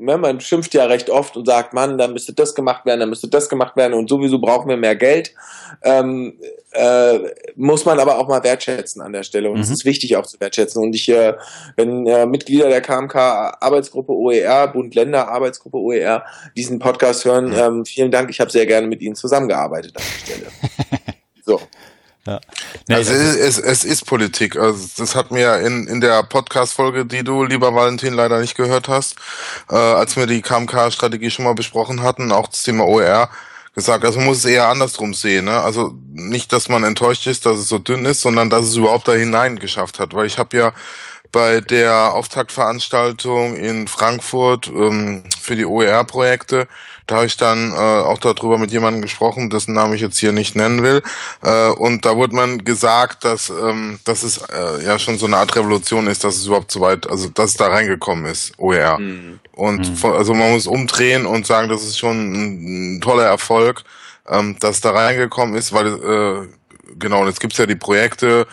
[0.06, 3.28] man schimpft ja recht oft und sagt, Mann, da müsste das gemacht werden, da müsste
[3.28, 5.34] das gemacht werden und sowieso brauchen wir mehr Geld.
[5.84, 6.40] Ähm,
[6.72, 7.20] äh,
[7.56, 9.74] muss man aber auch mal wertschätzen an der Stelle und es Mhm.
[9.74, 10.82] ist wichtig auch zu wertschätzen.
[10.82, 11.34] Und ich, äh,
[11.76, 13.16] wenn äh, Mitglieder der KMK
[13.60, 16.26] Arbeitsgruppe OER, Bund Länder Arbeitsgruppe OER
[16.56, 18.30] diesen Podcast hören, ähm, vielen Dank.
[18.30, 20.52] Ich habe sehr gerne mit Ihnen zusammengearbeitet an der Stelle.
[21.48, 21.62] So.
[22.28, 22.40] Ja.
[22.88, 24.56] Nee, also es, es, es ist Politik.
[24.56, 28.88] Also das hat mir in, in der Podcast-Folge, die du, lieber Valentin, leider nicht gehört
[28.88, 29.16] hast,
[29.70, 33.30] äh, als wir die KMK-Strategie schon mal besprochen hatten, auch das Thema OER,
[33.76, 34.06] gesagt.
[34.06, 35.46] Also man muss es eher andersrum sehen.
[35.46, 35.62] Ne?
[35.62, 39.08] Also nicht, dass man enttäuscht ist, dass es so dünn ist, sondern dass es überhaupt
[39.08, 40.14] da hinein geschafft hat.
[40.16, 40.74] Weil ich habe ja
[41.32, 46.68] bei der Auftaktveranstaltung in Frankfurt ähm, für die OER-Projekte.
[47.08, 50.32] Da habe ich dann äh, auch darüber mit jemandem gesprochen, dessen Namen ich jetzt hier
[50.32, 51.04] nicht nennen will.
[51.44, 55.38] Äh, und da wurde man gesagt, dass, ähm, dass es äh, ja schon so eine
[55.38, 58.98] Art Revolution ist, dass es überhaupt so weit, also dass es da reingekommen ist, OER.
[58.98, 59.40] Mhm.
[59.52, 59.96] Und mhm.
[59.96, 63.84] Von, also man muss umdrehen und sagen, das ist schon ein, ein toller Erfolg,
[64.28, 66.48] ähm, dass da reingekommen ist, weil äh,
[66.98, 68.48] genau, und jetzt gibt's ja die Projekte,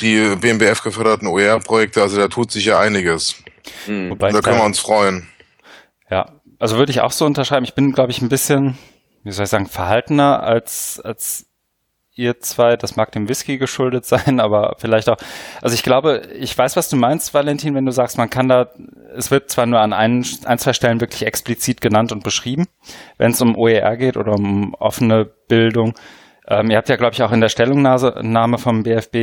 [0.00, 3.36] die BMBF geförderten OER-Projekte, also da tut sich ja einiges.
[3.86, 4.10] Mhm.
[4.10, 5.28] Wobei da können wir uns freuen.
[6.10, 7.64] Ja, also würde ich auch so unterschreiben.
[7.64, 8.76] Ich bin, glaube ich, ein bisschen,
[9.24, 11.46] wie soll ich sagen, verhaltener als, als
[12.18, 12.76] ihr zwei.
[12.76, 15.16] Das mag dem Whisky geschuldet sein, aber vielleicht auch.
[15.62, 18.70] Also ich glaube, ich weiß, was du meinst, Valentin, wenn du sagst, man kann da,
[19.14, 22.66] es wird zwar nur an ein, ein zwei Stellen wirklich explizit genannt und beschrieben,
[23.16, 25.94] wenn es um OER geht oder um offene Bildung.
[26.46, 29.14] Ähm, ihr habt ja, glaube ich, auch in der Stellungnahme vom BFB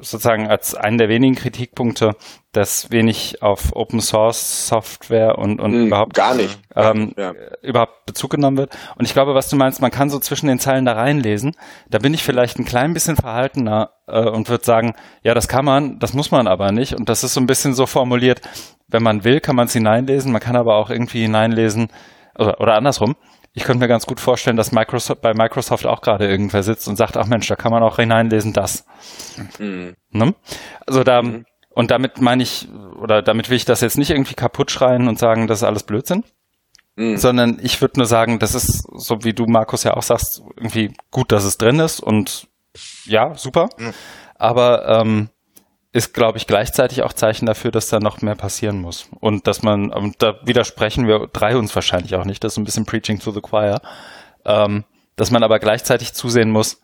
[0.00, 2.16] sozusagen als einen der wenigen Kritikpunkte,
[2.52, 7.32] dass wenig auf Open Source Software und, und hm, überhaupt gar nicht ähm, ja.
[7.62, 8.76] überhaupt Bezug genommen wird.
[8.96, 11.56] Und ich glaube, was du meinst, man kann so zwischen den Zeilen da reinlesen.
[11.88, 15.64] Da bin ich vielleicht ein klein bisschen verhaltener äh, und würde sagen, ja, das kann
[15.64, 16.94] man, das muss man aber nicht.
[16.94, 18.40] Und das ist so ein bisschen so formuliert,
[18.88, 21.88] wenn man will, kann man es hineinlesen, man kann aber auch irgendwie hineinlesen
[22.38, 23.16] oder, oder andersrum
[23.56, 26.96] ich könnte mir ganz gut vorstellen, dass Microsoft bei Microsoft auch gerade irgendwer sitzt und
[26.96, 28.84] sagt, ach Mensch, da kann man auch hineinlesen, das.
[29.58, 29.96] Mhm.
[30.10, 30.34] Ne?
[30.86, 31.46] Also da, mhm.
[31.70, 32.68] und damit meine ich,
[33.00, 35.84] oder damit will ich das jetzt nicht irgendwie kaputt schreien und sagen, das ist alles
[35.84, 36.22] Blödsinn.
[36.96, 37.16] Mhm.
[37.16, 40.92] Sondern ich würde nur sagen, das ist, so wie du, Markus, ja auch sagst, irgendwie
[41.10, 42.48] gut, dass es drin ist und
[43.06, 43.70] ja, super.
[43.78, 43.94] Mhm.
[44.34, 45.30] Aber ähm,
[45.92, 49.08] ist, glaube ich, gleichzeitig auch Zeichen dafür, dass da noch mehr passieren muss.
[49.20, 52.64] Und dass man, und da widersprechen wir drei uns wahrscheinlich auch nicht, das ist ein
[52.64, 53.80] bisschen Preaching to the Choir,
[54.44, 54.84] ähm,
[55.16, 56.80] dass man aber gleichzeitig zusehen muss,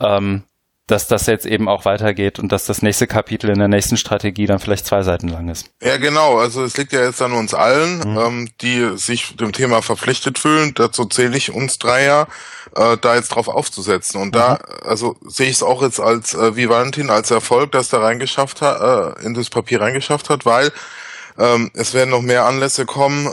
[0.00, 0.44] ähm,
[0.88, 4.46] dass das jetzt eben auch weitergeht und dass das nächste Kapitel in der nächsten Strategie
[4.46, 5.70] dann vielleicht zwei Seiten lang ist.
[5.80, 6.38] Ja, genau.
[6.38, 8.18] Also es liegt ja jetzt an uns allen, mhm.
[8.18, 10.72] ähm, die sich dem Thema verpflichtet fühlen.
[10.74, 12.26] Dazu zähle ich uns drei ja,
[12.74, 14.20] äh, da jetzt drauf aufzusetzen.
[14.20, 14.32] Und mhm.
[14.32, 14.54] da,
[14.84, 18.60] also sehe ich es auch jetzt als, äh, wie Valentin, als Erfolg, dass da reingeschafft
[18.60, 20.72] hat, äh, in das Papier reingeschafft hat, weil
[21.38, 23.30] ähm, es werden noch mehr Anlässe kommen, äh,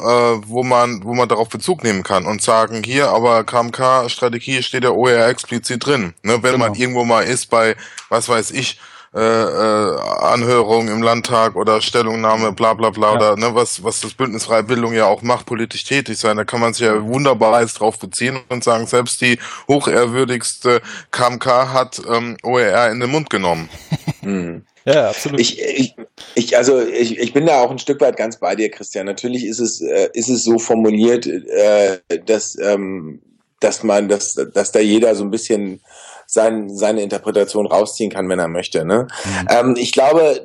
[0.48, 4.96] wo man, wo man darauf Bezug nehmen kann und sagen, hier, aber KMK-Strategie steht der
[4.96, 6.14] OER explizit drin.
[6.24, 6.58] Ne, wenn genau.
[6.58, 7.76] man irgendwo mal ist bei,
[8.10, 8.80] was weiß ich,
[9.12, 13.16] äh, äh, Anhörung im Landtag oder Stellungnahme, bla bla bla, ja.
[13.16, 16.38] oder ne, was, was das Bündnis Freie Bildung ja auch macht, politisch tätig sein.
[16.38, 21.46] Da kann man sich ja wunderbar jetzt drauf beziehen und sagen, selbst die hochehrwürdigste KMK
[21.74, 23.70] hat ähm, OER in den Mund genommen.
[24.22, 24.66] Hm.
[24.90, 25.40] Ja, absolut.
[25.40, 25.96] Ich, ich,
[26.36, 29.06] ich, also ich, ich bin da auch ein Stück weit ganz bei dir, Christian.
[29.06, 33.22] Natürlich ist es, äh, ist es so formuliert, äh, dass, ähm,
[33.60, 35.82] dass man, dass, dass da jeder so ein bisschen
[36.26, 38.84] sein, seine Interpretation rausziehen kann, wenn er möchte.
[38.84, 39.08] Ne?
[39.26, 39.48] Mhm.
[39.50, 40.42] Ähm, ich glaube,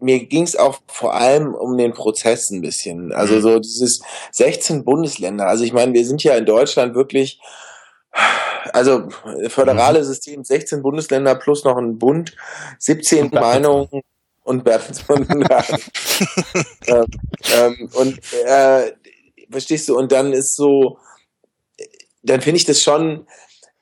[0.00, 3.12] mir ging es auch vor allem um den Prozess ein bisschen.
[3.12, 3.40] Also mhm.
[3.40, 4.00] so dieses
[4.32, 5.46] 16 Bundesländer.
[5.46, 7.40] Also ich meine, wir sind ja in Deutschland wirklich
[8.72, 9.08] also
[9.48, 10.04] föderale.
[10.04, 12.36] System, 16 Bundesländer plus noch ein Bund,
[12.78, 14.02] 17 und Meinungen
[14.42, 15.26] und Bertelsmann.
[16.86, 17.06] ähm,
[17.54, 18.92] ähm, und äh,
[19.50, 20.98] verstehst du, und dann ist so,
[22.22, 23.26] dann finde ich das schon,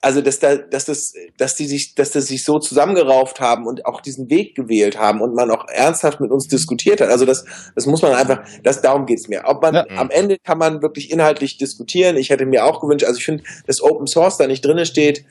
[0.01, 3.85] also dass da, dass das, dass die sich, dass das sich so zusammengerauft haben und
[3.85, 7.09] auch diesen Weg gewählt haben und man auch ernsthaft mit uns diskutiert hat.
[7.09, 7.45] Also das,
[7.75, 9.43] das muss man einfach, das darum geht's mir.
[9.47, 9.87] Ob man ja.
[9.97, 12.17] am Ende kann man wirklich inhaltlich diskutieren.
[12.17, 15.25] Ich hätte mir auch gewünscht, also ich finde, dass Open Source da nicht drinne steht,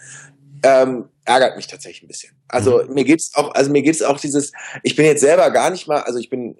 [0.63, 2.33] ähm, ärgert mich tatsächlich ein bisschen.
[2.49, 2.93] Also mhm.
[2.93, 4.51] mir geht's auch, also mir geht's auch dieses,
[4.83, 6.57] ich bin jetzt selber gar nicht mal, also ich bin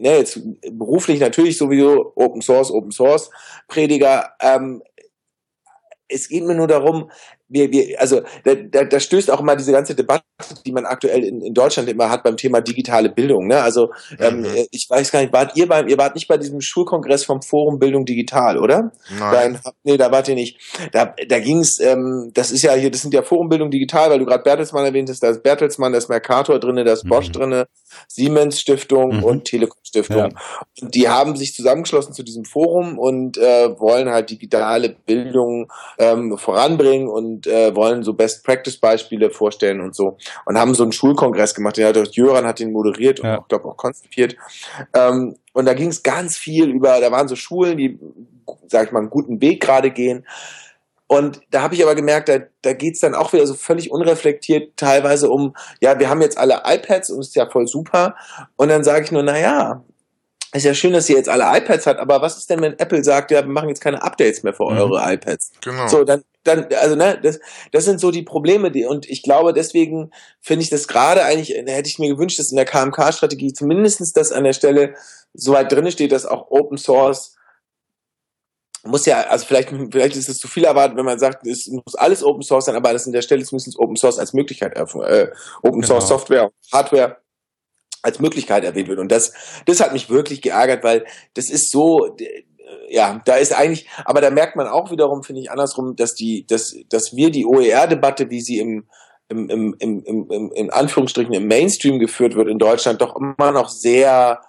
[0.00, 0.40] ne, jetzt
[0.72, 3.30] beruflich natürlich sowieso Open Source, Open Source
[3.68, 4.30] Prediger.
[4.40, 4.82] Ähm,
[6.08, 7.10] es geht mir nur darum,
[7.48, 10.24] wir, wir, also da, da, da stößt auch immer diese ganze Debatte,
[10.64, 13.46] die man aktuell in, in Deutschland immer hat beim Thema digitale Bildung.
[13.46, 13.60] Ne?
[13.60, 14.66] Also ähm, mhm.
[14.70, 17.78] ich weiß gar nicht, wart ihr beim, ihr wart nicht bei diesem Schulkongress vom Forum
[17.78, 18.90] Bildung Digital, oder?
[19.18, 19.60] Nein.
[19.62, 20.58] Da, nee, da wart ihr nicht.
[20.92, 24.10] Da, da ging es, ähm, das ist ja hier, das sind ja Forum Bildung Digital,
[24.10, 27.04] weil du gerade Bertelsmann erwähnt hast, da ist Bertelsmann, da ist Mercator drinne, da ist
[27.04, 27.10] mhm.
[27.10, 27.66] Bosch drinne,
[28.08, 29.24] Siemens Stiftung mhm.
[29.24, 30.16] und Telekom Stiftung.
[30.16, 30.28] Ja.
[30.82, 36.36] Und die haben sich zusammengeschlossen zu diesem Forum und äh, wollen halt digitale Bildung ähm,
[36.36, 40.92] voranbringen und äh, wollen so Best Practice Beispiele vorstellen und so und haben so einen
[40.92, 41.76] Schulkongress gemacht.
[41.76, 43.38] Der hat auch Jöran hat den moderiert und ja.
[43.38, 44.36] ich glaube auch konzipiert.
[44.94, 47.98] Ähm, und da ging es ganz viel über, da waren so Schulen, die,
[48.68, 50.26] sag ich mal, einen guten Weg gerade gehen.
[51.08, 54.76] Und da habe ich aber gemerkt, da, da geht's dann auch wieder so völlig unreflektiert
[54.76, 58.16] teilweise um, ja, wir haben jetzt alle iPads und ist ja voll super.
[58.56, 59.84] Und dann sage ich nur, na ja,
[60.52, 63.04] ist ja schön, dass ihr jetzt alle iPads habt, aber was ist denn, wenn Apple
[63.04, 64.78] sagt, ja, wir machen jetzt keine Updates mehr für mhm.
[64.78, 65.52] eure iPads?
[65.62, 65.86] Genau.
[65.86, 67.40] So, dann, dann, also, ne, das,
[67.72, 71.50] das sind so die Probleme, die, und ich glaube, deswegen finde ich das gerade eigentlich,
[71.50, 74.94] hätte ich mir gewünscht, dass in der KMK-Strategie zumindestens das an der Stelle
[75.34, 77.36] so weit drin steht, dass auch Open Source
[78.86, 81.94] muss ja, also vielleicht, vielleicht ist es zu viel erwartet, wenn man sagt, es muss
[81.96, 85.28] alles Open Source sein, aber das an der Stelle zumindest Open Source als Möglichkeit, äh,
[85.62, 86.18] Open Source genau.
[86.18, 87.16] Software, Hardware
[88.02, 89.00] als Möglichkeit erwähnt wird.
[89.00, 89.32] Und das,
[89.66, 92.16] das hat mich wirklich geärgert, weil das ist so,
[92.88, 96.46] ja, da ist eigentlich, aber da merkt man auch wiederum, finde ich andersrum, dass die,
[96.46, 98.84] dass, dass wir die OER-Debatte, wie sie im,
[99.28, 103.68] im, im, im, im, in Anführungsstrichen im Mainstream geführt wird in Deutschland, doch immer noch
[103.68, 104.40] sehr,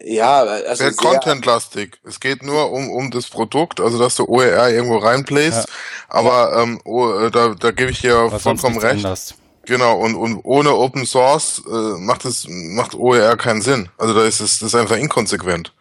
[0.00, 1.98] ja, also sehr, sehr contentlastig.
[2.04, 5.74] Es geht nur um, um das Produkt, also dass du OER irgendwo reinplayst, ja.
[6.08, 6.62] aber ja.
[6.62, 9.04] Ähm, oh, da, da gebe ich dir Was vollkommen recht.
[9.04, 9.34] Anders.
[9.64, 13.90] Genau, und, und ohne Open Source äh, macht es macht OER keinen Sinn.
[13.96, 15.72] Also da ist es das ist einfach inkonsequent.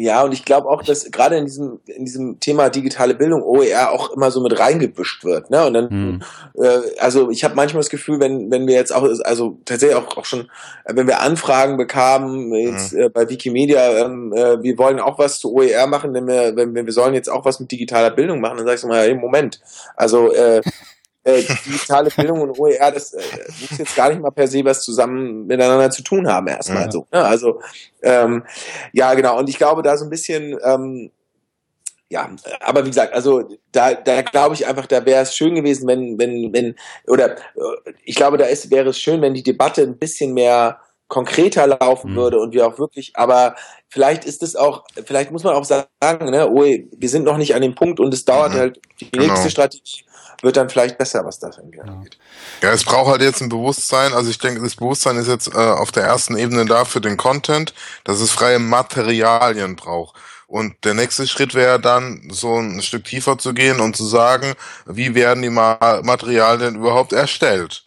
[0.00, 3.92] Ja, und ich glaube auch, dass gerade in diesem, in diesem Thema digitale Bildung OER
[3.92, 5.50] auch immer so mit reingebüscht wird.
[5.50, 5.66] Ne?
[5.66, 6.22] Und dann, hm.
[6.54, 10.16] äh, also ich habe manchmal das Gefühl, wenn, wenn wir jetzt auch, also tatsächlich auch,
[10.16, 10.50] auch schon,
[10.86, 12.98] äh, wenn wir Anfragen bekamen, jetzt hm.
[12.98, 16.74] äh, bei Wikimedia, ähm, äh, wir wollen auch was zu OER machen, wenn wir, wenn
[16.74, 19.00] wir, wir sollen jetzt auch was mit digitaler Bildung machen, dann sag ich so mal,
[19.02, 19.60] hey, Moment.
[19.96, 20.62] Also äh,
[21.24, 23.22] äh, digitale Bildung und OER, das äh,
[23.60, 26.90] muss jetzt gar nicht mal per se was zusammen miteinander zu tun haben, erstmal ja.
[26.90, 27.06] so.
[27.12, 27.24] Ne?
[27.24, 27.60] Also,
[28.02, 28.44] ähm,
[28.92, 29.38] ja, genau.
[29.38, 31.10] Und ich glaube, da so ein bisschen, ähm,
[32.08, 32.28] ja,
[32.60, 36.18] aber wie gesagt, also da, da glaube ich einfach, da wäre es schön gewesen, wenn,
[36.18, 36.74] wenn, wenn,
[37.06, 40.80] oder äh, ich glaube, da ist, wäre es schön, wenn die Debatte ein bisschen mehr
[41.06, 42.16] konkreter laufen mhm.
[42.16, 43.56] würde und wir auch wirklich, aber
[43.88, 47.54] vielleicht ist es auch, vielleicht muss man auch sagen, ne, oh, wir sind noch nicht
[47.54, 48.58] an dem Punkt und es dauert mhm.
[48.58, 49.26] halt die genau.
[49.26, 50.04] nächste Strategie
[50.42, 52.18] wird dann vielleicht besser, was das angeht.
[52.62, 54.12] Ja, es braucht halt jetzt ein Bewusstsein.
[54.12, 57.16] Also ich denke, das Bewusstsein ist jetzt äh, auf der ersten Ebene da für den
[57.16, 57.74] Content,
[58.04, 60.16] dass es freie Materialien braucht.
[60.46, 64.54] Und der nächste Schritt wäre dann, so ein Stück tiefer zu gehen und zu sagen,
[64.84, 67.84] wie werden die Materialien überhaupt erstellt?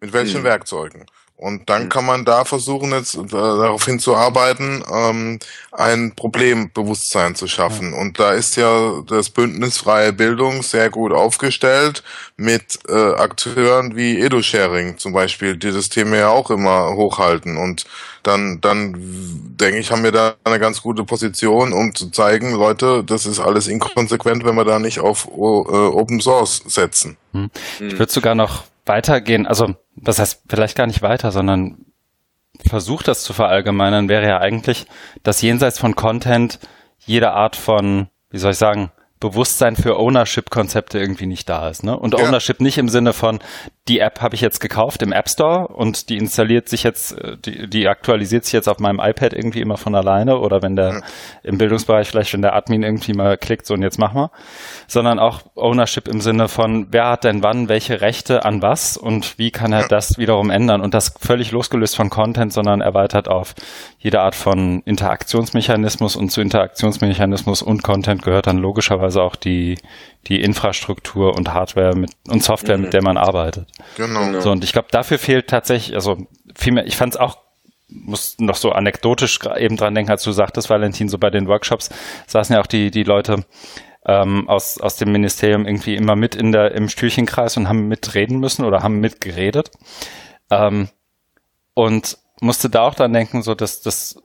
[0.00, 0.44] Mit welchen hm.
[0.44, 1.06] Werkzeugen?
[1.40, 5.38] Und dann kann man da versuchen, jetzt äh, darauf hinzuarbeiten, ähm,
[5.72, 7.94] ein Problembewusstsein zu schaffen.
[7.94, 12.02] Und da ist ja das Bündnis Freie Bildung sehr gut aufgestellt
[12.36, 17.56] mit äh, Akteuren wie EduSharing zum Beispiel, die das Thema ja auch immer hochhalten.
[17.56, 17.86] Und
[18.22, 18.92] dann, dann
[19.58, 23.40] denke ich, haben wir da eine ganz gute Position, um zu zeigen, Leute, das ist
[23.40, 27.16] alles inkonsequent, wenn wir da nicht auf äh, Open Source setzen.
[27.32, 27.50] Hm.
[27.78, 31.86] Ich würde sogar noch weitergehen, also das heißt vielleicht gar nicht weiter, sondern
[32.66, 34.86] versucht das zu verallgemeinern, wäre ja eigentlich,
[35.22, 36.58] dass jenseits von Content
[36.98, 41.84] jede Art von, wie soll ich sagen, Bewusstsein für Ownership-Konzepte irgendwie nicht da ist.
[41.84, 41.98] Ne?
[41.98, 42.26] Und ja.
[42.26, 43.38] Ownership nicht im Sinne von,
[43.88, 47.36] die App habe ich jetzt gekauft im App Store und die installiert sich jetzt, äh,
[47.36, 51.02] die, die aktualisiert sich jetzt auf meinem iPad irgendwie immer von alleine oder wenn der
[51.42, 54.30] im Bildungsbereich vielleicht, wenn der Admin irgendwie mal klickt, so und jetzt mach mal,
[54.86, 59.38] sondern auch Ownership im Sinne von, wer hat denn wann welche Rechte an was und
[59.38, 60.80] wie kann er das wiederum ändern?
[60.82, 63.54] Und das völlig losgelöst von Content, sondern erweitert auf
[63.98, 66.16] jede Art von Interaktionsmechanismus.
[66.16, 69.76] Und zu Interaktionsmechanismus und Content gehört dann logischerweise auch die,
[70.26, 72.84] die Infrastruktur und Hardware mit, und Software, mhm.
[72.84, 73.68] mit der man arbeitet.
[73.96, 74.40] Genau.
[74.40, 76.18] So, und ich glaube, dafür fehlt tatsächlich, also
[76.54, 77.38] vielmehr, ich fand es auch
[77.92, 81.90] muss noch so anekdotisch eben dran denken, als du sagtest, Valentin, so bei den Workshops
[82.28, 83.44] saßen ja auch die, die Leute
[84.06, 88.38] ähm, aus, aus dem Ministerium irgendwie immer mit in der, im Stühlchenkreis und haben mitreden
[88.38, 89.70] müssen oder haben mitgeredet.
[90.50, 90.88] Ähm,
[91.74, 94.22] und musste da auch dann denken, so dass das,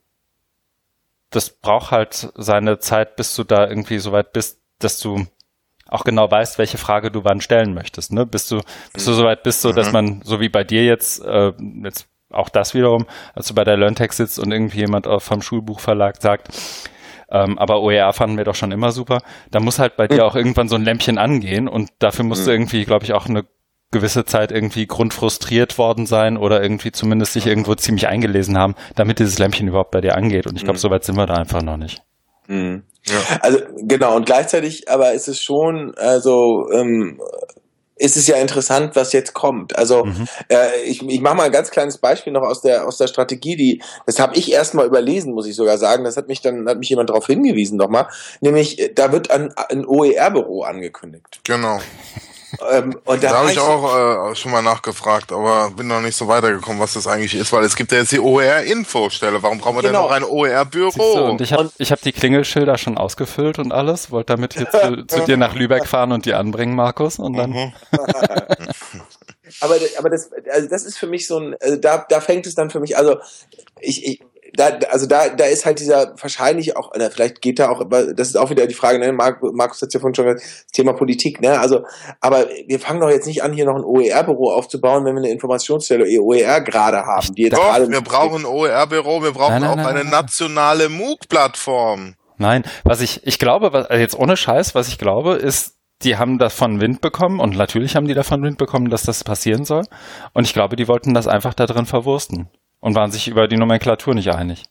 [1.29, 5.25] das braucht halt seine Zeit, bis du da irgendwie so weit bist, dass du
[5.89, 8.11] auch genau weißt, welche Frage du wann stellen möchtest.
[8.11, 8.25] Ne?
[8.25, 8.61] Bis du,
[8.93, 9.15] bis du mhm.
[9.15, 9.93] soweit bist, so dass mhm.
[9.93, 11.51] man, so wie bei dir jetzt, äh,
[11.83, 16.21] jetzt auch das wiederum, als du bei der LearnTech sitzt und irgendwie jemand vom Schulbuchverlag
[16.21, 16.49] sagt,
[17.29, 19.21] ähm, aber OER fanden wir doch schon immer super,
[19.51, 20.29] da muss halt bei dir mhm.
[20.29, 23.45] auch irgendwann so ein Lämpchen angehen und dafür musst du irgendwie, glaube ich, auch eine
[23.91, 29.19] gewisse Zeit irgendwie grundfrustriert worden sein oder irgendwie zumindest sich irgendwo ziemlich eingelesen haben, damit
[29.19, 30.47] dieses Lämpchen überhaupt bei dir angeht.
[30.47, 30.81] Und ich glaube, mhm.
[30.81, 32.01] so weit sind wir da einfach noch nicht.
[32.47, 32.83] Mhm.
[33.07, 33.39] Ja.
[33.41, 37.21] Also genau, und gleichzeitig aber ist es schon, also ähm,
[37.97, 39.77] ist es ja interessant, was jetzt kommt.
[39.77, 40.27] Also mhm.
[40.49, 43.55] äh, ich, ich mache mal ein ganz kleines Beispiel noch aus der aus der Strategie,
[43.55, 46.03] die das habe ich erst mal überlesen, muss ich sogar sagen.
[46.03, 48.07] Das hat mich dann hat mich jemand darauf hingewiesen nochmal.
[48.41, 51.39] Nämlich da wird ein, ein OER-Büro angekündigt.
[51.43, 51.79] Genau.
[52.71, 56.27] Ähm, und da habe ich auch äh, schon mal nachgefragt, aber bin noch nicht so
[56.27, 59.41] weitergekommen, was das eigentlich ist, weil es gibt ja jetzt die OER-Infostelle.
[59.41, 60.09] Warum brauchen wir genau.
[60.09, 61.29] denn noch ein OER-Büro?
[61.29, 65.05] Und ich habe ich hab die Klingelschilder schon ausgefüllt und alles, wollte damit hier zu,
[65.07, 67.19] zu, dir nach Lübeck fahren und die anbringen, Markus.
[67.19, 67.51] Und dann.
[67.51, 67.73] Mhm.
[69.61, 72.55] aber, aber das, also das ist für mich so ein, also da, da fängt es
[72.55, 73.17] dann für mich, also
[73.79, 74.19] ich, ich
[74.55, 78.27] da, also da, da ist halt dieser wahrscheinlich auch, oder vielleicht geht da auch, das
[78.27, 79.11] ist auch wieder die Frage, ne?
[79.11, 81.59] Markus hat ja vorhin schon gesagt, das Thema Politik, ne?
[81.59, 81.85] Also,
[82.21, 85.31] aber wir fangen doch jetzt nicht an, hier noch ein OER-Büro aufzubauen, wenn wir eine
[85.31, 87.33] Informationsstelle OER gerade haben.
[87.35, 92.15] Die doch, wir brauchen ein OER-Büro, wir brauchen nein, nein, auch nein, eine nationale MOOC-Plattform.
[92.37, 96.17] Nein, was ich, ich glaube, was, also jetzt ohne Scheiß, was ich glaube, ist, die
[96.17, 99.83] haben davon Wind bekommen und natürlich haben die davon Wind bekommen, dass das passieren soll.
[100.33, 102.49] Und ich glaube, die wollten das einfach da drin verwursten
[102.85, 104.61] und waren sich über die Nomenklatur nicht einig.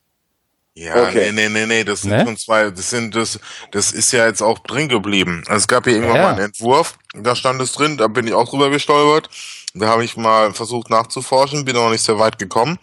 [0.75, 1.33] Ja, okay.
[1.33, 2.25] nee, nee, nee, nee, das sind ne?
[2.25, 3.41] schon zwei, das sind, das,
[3.73, 5.43] das ist ja jetzt auch drin geblieben.
[5.49, 6.23] Also es gab hier irgendwann ja.
[6.23, 9.29] mal einen Entwurf, da stand es drin, da bin ich auch drüber gestolpert.
[9.75, 12.79] Da habe ich mal versucht nachzuforschen, bin noch nicht sehr weit gekommen.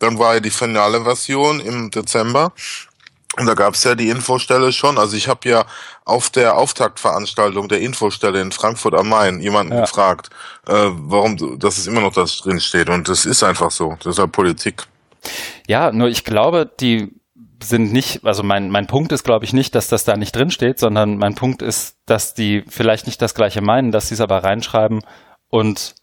[0.00, 2.52] Dann war ja die finale Version im Dezember.
[3.36, 4.98] Und da gab's ja die Infostelle schon.
[4.98, 5.64] Also ich habe ja
[6.04, 9.80] auf der Auftaktveranstaltung der Infostelle in Frankfurt am Main jemanden ja.
[9.82, 10.30] gefragt,
[10.66, 12.88] äh, warum, dass es immer noch das drin steht.
[12.88, 13.96] Und das ist einfach so.
[13.98, 14.84] Das ist halt Politik.
[15.66, 17.12] Ja, nur ich glaube, die
[17.62, 20.50] sind nicht, also mein, mein Punkt ist, glaube ich, nicht, dass das da nicht drin
[20.50, 24.20] steht, sondern mein Punkt ist, dass die vielleicht nicht das Gleiche meinen, dass sie es
[24.20, 25.02] aber reinschreiben
[25.48, 25.94] und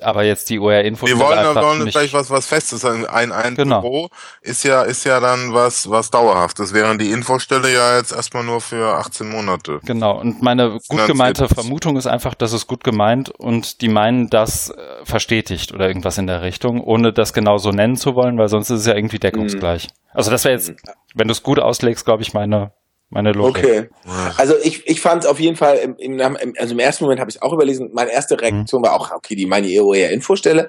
[0.00, 1.06] aber jetzt die OR-Info.
[1.06, 2.84] Wir wollen, wir wollen vielleicht was, was Festes.
[2.84, 3.80] Ein, ein genau.
[3.80, 4.08] Büro
[4.42, 8.60] ist ja, ist ja dann was, was Dauerhaftes, während die Infostelle ja jetzt erstmal nur
[8.60, 9.80] für 18 Monate.
[9.84, 10.18] Genau.
[10.18, 14.70] Und meine gut gemeinte Vermutung ist einfach, dass es gut gemeint und die meinen das
[14.70, 18.48] äh, verstetigt oder irgendwas in der Richtung, ohne das genau so nennen zu wollen, weil
[18.48, 19.88] sonst ist es ja irgendwie deckungsgleich.
[19.88, 20.08] Mhm.
[20.12, 20.72] Also das wäre jetzt,
[21.14, 22.72] wenn du es gut auslegst, glaube ich, meine
[23.10, 23.64] meine Logik.
[23.64, 23.88] Okay.
[24.36, 26.20] Also ich, ich fand es auf jeden Fall, im, im,
[26.58, 28.86] also im ersten Moment habe ich es auch überlesen, meine erste Reaktion mhm.
[28.86, 30.68] war auch, okay, die meine EOR-Infostelle.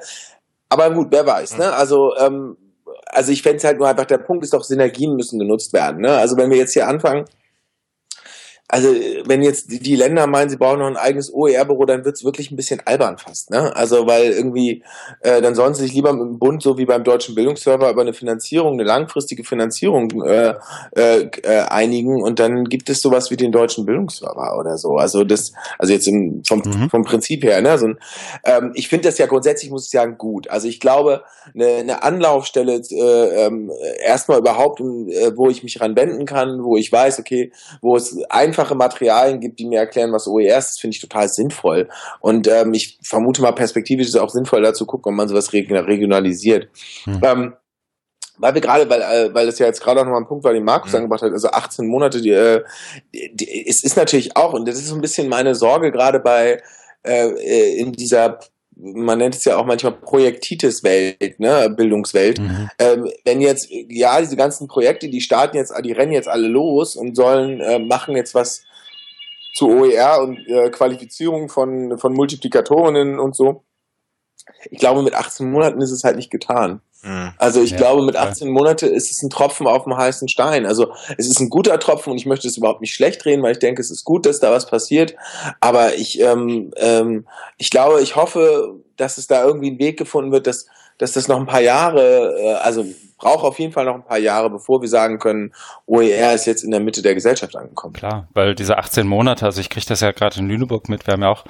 [0.70, 1.74] Aber gut, wer weiß, ne?
[1.74, 2.56] Also, ähm,
[3.08, 6.02] also ich fände es halt nur einfach, der Punkt ist doch, Synergien müssen genutzt werden.
[6.02, 6.12] Ne?
[6.12, 7.26] Also wenn wir jetzt hier anfangen,
[8.72, 8.90] also
[9.26, 12.56] wenn jetzt die Länder meinen, sie brauchen noch ein eigenes OER-Büro, dann wird's wirklich ein
[12.56, 13.50] bisschen albern fast.
[13.50, 13.76] Ne?
[13.76, 14.84] Also weil irgendwie,
[15.22, 18.02] äh, dann sollen sie sich lieber mit dem Bund, so wie beim deutschen Bildungsserver, über
[18.02, 20.54] eine Finanzierung, eine langfristige Finanzierung äh,
[20.96, 24.98] äh, äh, einigen und dann gibt es sowas wie den deutschen Bildungsserver oder so.
[24.98, 26.92] Also das, also jetzt im, vom, mhm.
[26.92, 27.60] vom Prinzip her.
[27.64, 27.72] Ne?
[27.72, 27.88] Also,
[28.46, 30.48] ähm, ich finde das ja grundsätzlich, muss ich sagen, gut.
[30.48, 31.24] Also ich glaube,
[31.56, 33.72] eine, eine Anlaufstelle äh, ähm,
[34.06, 37.52] erstmal überhaupt, äh, wo ich mich ranwenden kann, wo ich weiß, okay,
[37.82, 41.30] wo es einfach einfache Materialien gibt, die mir erklären, was OER ist, finde ich total
[41.30, 41.90] sinnvoll.
[42.20, 45.54] Und ähm, ich vermute mal, perspektivisch ist es auch sinnvoll, dazu gucken, ob man sowas
[45.54, 46.70] regionalisiert.
[47.06, 47.22] Hm.
[47.24, 47.54] Ähm,
[48.38, 50.54] weil wir gerade, weil, äh, weil das ja jetzt gerade auch nochmal ein Punkt war,
[50.54, 51.00] den Markus mhm.
[51.00, 52.64] angebracht hat, also 18 Monate, die, äh,
[53.14, 56.20] die, die, es ist natürlich auch, und das ist so ein bisschen meine Sorge gerade
[56.20, 56.62] bei
[57.06, 58.40] äh, äh in dieser
[58.82, 62.40] man nennt es ja auch manchmal Projektitis-Welt, ne, Bildungswelt.
[62.40, 62.70] Mhm.
[62.80, 66.96] Ähm, wenn jetzt, ja, diese ganzen Projekte, die starten jetzt, die rennen jetzt alle los
[66.96, 68.64] und sollen, äh, machen jetzt was
[69.54, 73.64] zu OER und äh, Qualifizierung von, von Multiplikatorinnen und so.
[74.72, 76.82] Ich glaube, mit 18 Monaten ist es halt nicht getan.
[77.02, 77.34] Mhm.
[77.38, 78.54] Also ich ja, glaube, mit 18 ja.
[78.54, 80.66] Monate ist es ein Tropfen auf dem heißen Stein.
[80.66, 83.54] Also es ist ein guter Tropfen und ich möchte es überhaupt nicht schlecht drehen, weil
[83.54, 85.16] ich denke, es ist gut, dass da was passiert.
[85.60, 87.26] Aber ich, ähm, ähm,
[87.58, 91.28] ich glaube, ich hoffe, dass es da irgendwie ein Weg gefunden wird, dass, dass das
[91.28, 92.86] noch ein paar Jahre, äh, also
[93.18, 95.54] braucht auf jeden Fall noch ein paar Jahre, bevor wir sagen können,
[95.86, 97.94] OER ist jetzt in der Mitte der Gesellschaft angekommen.
[97.94, 101.14] Klar, weil diese 18 Monate, also ich kriege das ja gerade in Lüneburg mit, wir
[101.14, 101.46] haben ja auch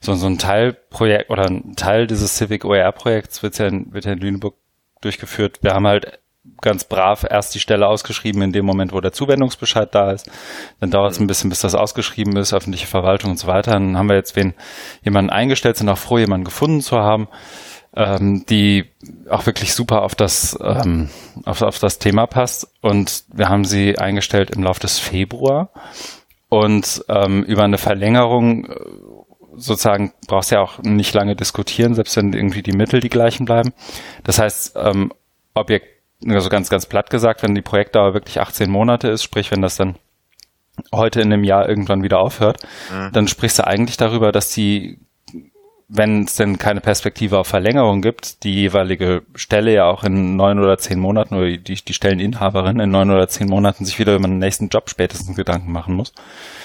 [0.00, 4.12] so, so ein Teilprojekt oder ein Teil dieses Civic OER-Projekts wird ja, in, wird ja
[4.12, 4.54] in Lüneburg
[5.00, 5.58] durchgeführt.
[5.62, 6.18] Wir haben halt
[6.60, 10.30] ganz brav erst die Stelle ausgeschrieben in dem Moment, wo der Zuwendungsbescheid da ist.
[10.80, 13.72] Dann dauert es ein bisschen, bis das ausgeschrieben ist, öffentliche Verwaltung und so weiter.
[13.72, 14.54] Dann haben wir jetzt wen,
[15.02, 17.28] jemanden eingestellt, sind auch froh, jemanden gefunden zu haben,
[17.94, 18.86] ähm, die
[19.28, 21.10] auch wirklich super auf das, ähm,
[21.44, 22.68] auf, auf das Thema passt.
[22.80, 25.70] Und wir haben sie eingestellt im Laufe des Februar.
[26.50, 28.74] Und ähm, über eine Verlängerung äh,
[29.58, 33.44] sozusagen brauchst du ja auch nicht lange diskutieren, selbst wenn irgendwie die Mittel die gleichen
[33.44, 33.72] bleiben.
[34.24, 35.12] Das heißt, ähm,
[35.54, 35.86] Objekt,
[36.26, 39.76] also ganz, ganz platt gesagt, wenn die Projektdauer wirklich 18 Monate ist, sprich, wenn das
[39.76, 39.96] dann
[40.92, 43.12] heute in einem Jahr irgendwann wieder aufhört, mhm.
[43.12, 44.98] dann sprichst du eigentlich darüber, dass die
[45.88, 50.58] wenn es denn keine Perspektive auf Verlängerung gibt, die jeweilige Stelle ja auch in neun
[50.58, 54.28] oder zehn Monaten oder die, die Stelleninhaberin in neun oder zehn Monaten sich wieder über
[54.28, 56.12] den nächsten Job spätestens Gedanken machen muss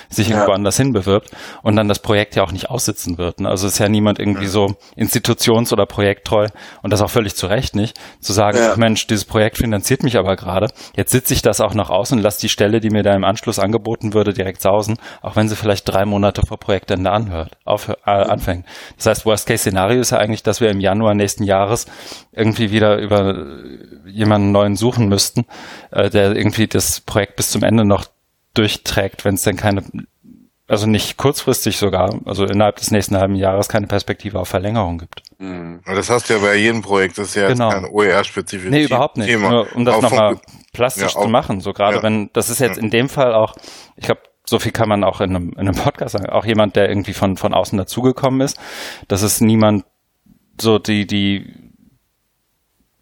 [0.10, 0.36] sich ja.
[0.36, 3.40] irgendwo anders hin bewirbt und dann das Projekt ja auch nicht aussitzen wird.
[3.40, 3.50] Ne?
[3.50, 6.48] Also ist ja niemand irgendwie so institutions- oder projekttreu
[6.82, 8.76] und das auch völlig zu Recht nicht, zu sagen, ja.
[8.78, 10.68] Mensch, dieses Projekt finanziert mich aber gerade.
[10.96, 13.24] Jetzt sitze ich das auch noch aus und lasse die Stelle, die mir da im
[13.24, 17.90] Anschluss angeboten würde, direkt sausen, auch wenn sie vielleicht drei Monate vor Projektende anhört, auf,
[17.90, 18.66] äh, anfängt.
[18.98, 21.86] Das heißt, Worst-Case-Szenario ist ja eigentlich, dass wir im Januar nächsten Jahres
[22.32, 23.46] irgendwie wieder über
[24.06, 25.46] jemanden neuen suchen müssten,
[25.92, 28.06] äh, der irgendwie das Projekt bis zum Ende noch
[28.54, 29.84] durchträgt, wenn es denn keine,
[30.68, 35.24] also nicht kurzfristig sogar, also innerhalb des nächsten halben Jahres keine Perspektive auf Verlängerung gibt.
[35.40, 35.82] Mhm.
[35.86, 37.70] Das hast du ja bei jedem Projekt, das ist ja genau.
[37.70, 39.28] kein OER-spezifisches Nee, überhaupt nicht.
[39.28, 39.50] Thema.
[39.50, 40.40] Nur, um das nochmal
[40.74, 41.62] plastisch ja, zu machen.
[41.62, 42.04] So gerade ja.
[42.04, 43.56] wenn, das ist jetzt in dem Fall auch,
[43.96, 46.76] ich glaube, so viel kann man auch in einem, in einem Podcast sagen, auch jemand,
[46.76, 48.60] der irgendwie von, von außen dazugekommen ist,
[49.08, 49.86] dass es niemand
[50.60, 51.64] so die, die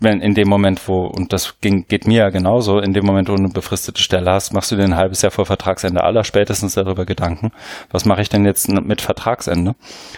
[0.02, 3.30] wenn in dem Moment, wo, und das ging, geht mir ja genauso, in dem Moment,
[3.30, 6.24] wo du eine befristete Stelle hast, machst du dir ein halbes Jahr vor Vertragsende aller
[6.24, 7.52] spätestens darüber Gedanken,
[7.92, 9.76] was mache ich denn jetzt mit Vertragsende?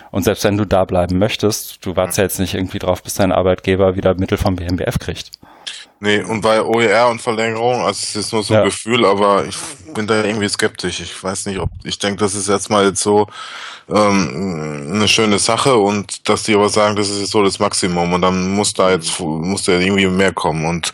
[0.10, 3.16] Und selbst wenn du da bleiben möchtest, du wartest ja jetzt nicht irgendwie drauf, bis
[3.16, 5.32] dein Arbeitgeber wieder Mittel vom BMBF kriegt.
[6.04, 8.66] Nee, und bei OER und Verlängerung, also es ist nur so ein ja.
[8.66, 9.56] Gefühl, aber ich
[9.94, 11.00] bin da irgendwie skeptisch.
[11.00, 13.26] Ich weiß nicht, ob ich denke, das ist jetzt mal jetzt so
[13.90, 18.12] ähm, eine schöne Sache und dass die aber sagen, das ist jetzt so das Maximum
[18.12, 20.92] und dann muss da jetzt muss da irgendwie mehr kommen und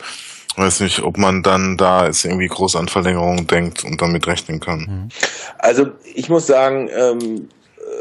[0.54, 4.60] weiß nicht, ob man dann da jetzt irgendwie groß an Verlängerungen denkt und damit rechnen
[4.60, 5.10] kann.
[5.58, 7.48] Also ich muss sagen, ähm,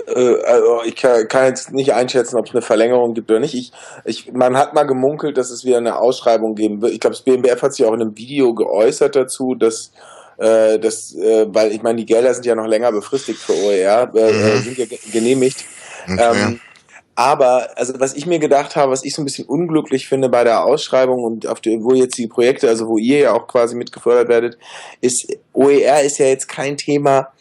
[0.07, 3.53] äh, also ich kann, kann, jetzt nicht einschätzen, ob es eine Verlängerung gibt oder nicht.
[3.53, 3.71] Ich,
[4.05, 6.93] ich, man hat mal gemunkelt, dass es wieder eine Ausschreibung geben wird.
[6.93, 9.91] Ich glaube, das BMBF hat sich auch in einem Video geäußert dazu, dass
[10.37, 14.11] äh, das, äh, weil ich meine, die Gelder sind ja noch länger befristigt für OER,
[14.15, 14.61] äh, mhm.
[14.63, 15.65] sind ja genehmigt.
[16.07, 16.19] Okay.
[16.19, 16.59] Ähm,
[17.19, 20.45] aber also was ich mir gedacht habe, was ich so ein bisschen unglücklich finde bei
[20.45, 23.75] der Ausschreibung und auf die, wo jetzt die Projekte, also wo ihr ja auch quasi
[23.75, 24.57] mitgefördert werdet,
[25.01, 27.33] ist OER ist ja jetzt kein Thema,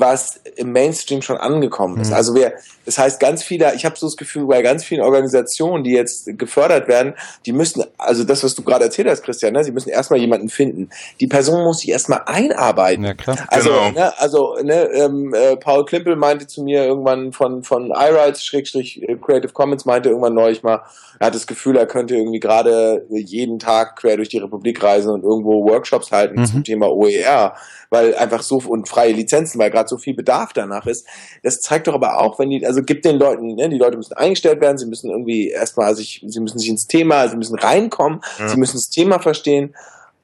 [0.00, 2.10] was im Mainstream schon angekommen ist.
[2.10, 2.14] Mhm.
[2.14, 2.52] Also wir,
[2.84, 6.38] das heißt, ganz viele, ich habe so das Gefühl, bei ganz vielen Organisationen, die jetzt
[6.38, 7.14] gefördert werden,
[7.46, 10.48] die müssen, also das, was du gerade erzählt hast, Christian, ne, sie müssen erstmal jemanden
[10.48, 10.90] finden.
[11.20, 13.04] Die Person muss sich erstmal einarbeiten.
[13.04, 13.36] Ja, klar.
[13.48, 13.90] Also, genau.
[13.92, 19.02] ne, also ne, ähm, äh, Paul Klimpel meinte zu mir irgendwann von, von iRights, Schrägstrich
[19.02, 20.82] äh, Creative Commons, meinte irgendwann neulich mal,
[21.18, 25.12] er hat das Gefühl, er könnte irgendwie gerade jeden Tag quer durch die Republik reisen
[25.12, 26.46] und irgendwo Workshops halten mhm.
[26.46, 27.54] zum Thema OER,
[27.92, 31.06] weil einfach so und freie Lizenzen, weil gerade so viel Bedarf danach ist.
[31.42, 34.14] Das zeigt doch aber auch, wenn die, also gibt den Leuten, ne, die Leute müssen
[34.14, 38.22] eingestellt werden, sie müssen irgendwie erstmal sich, sie müssen sich ins Thema, sie müssen reinkommen,
[38.38, 38.48] ja.
[38.48, 39.74] sie müssen das Thema verstehen.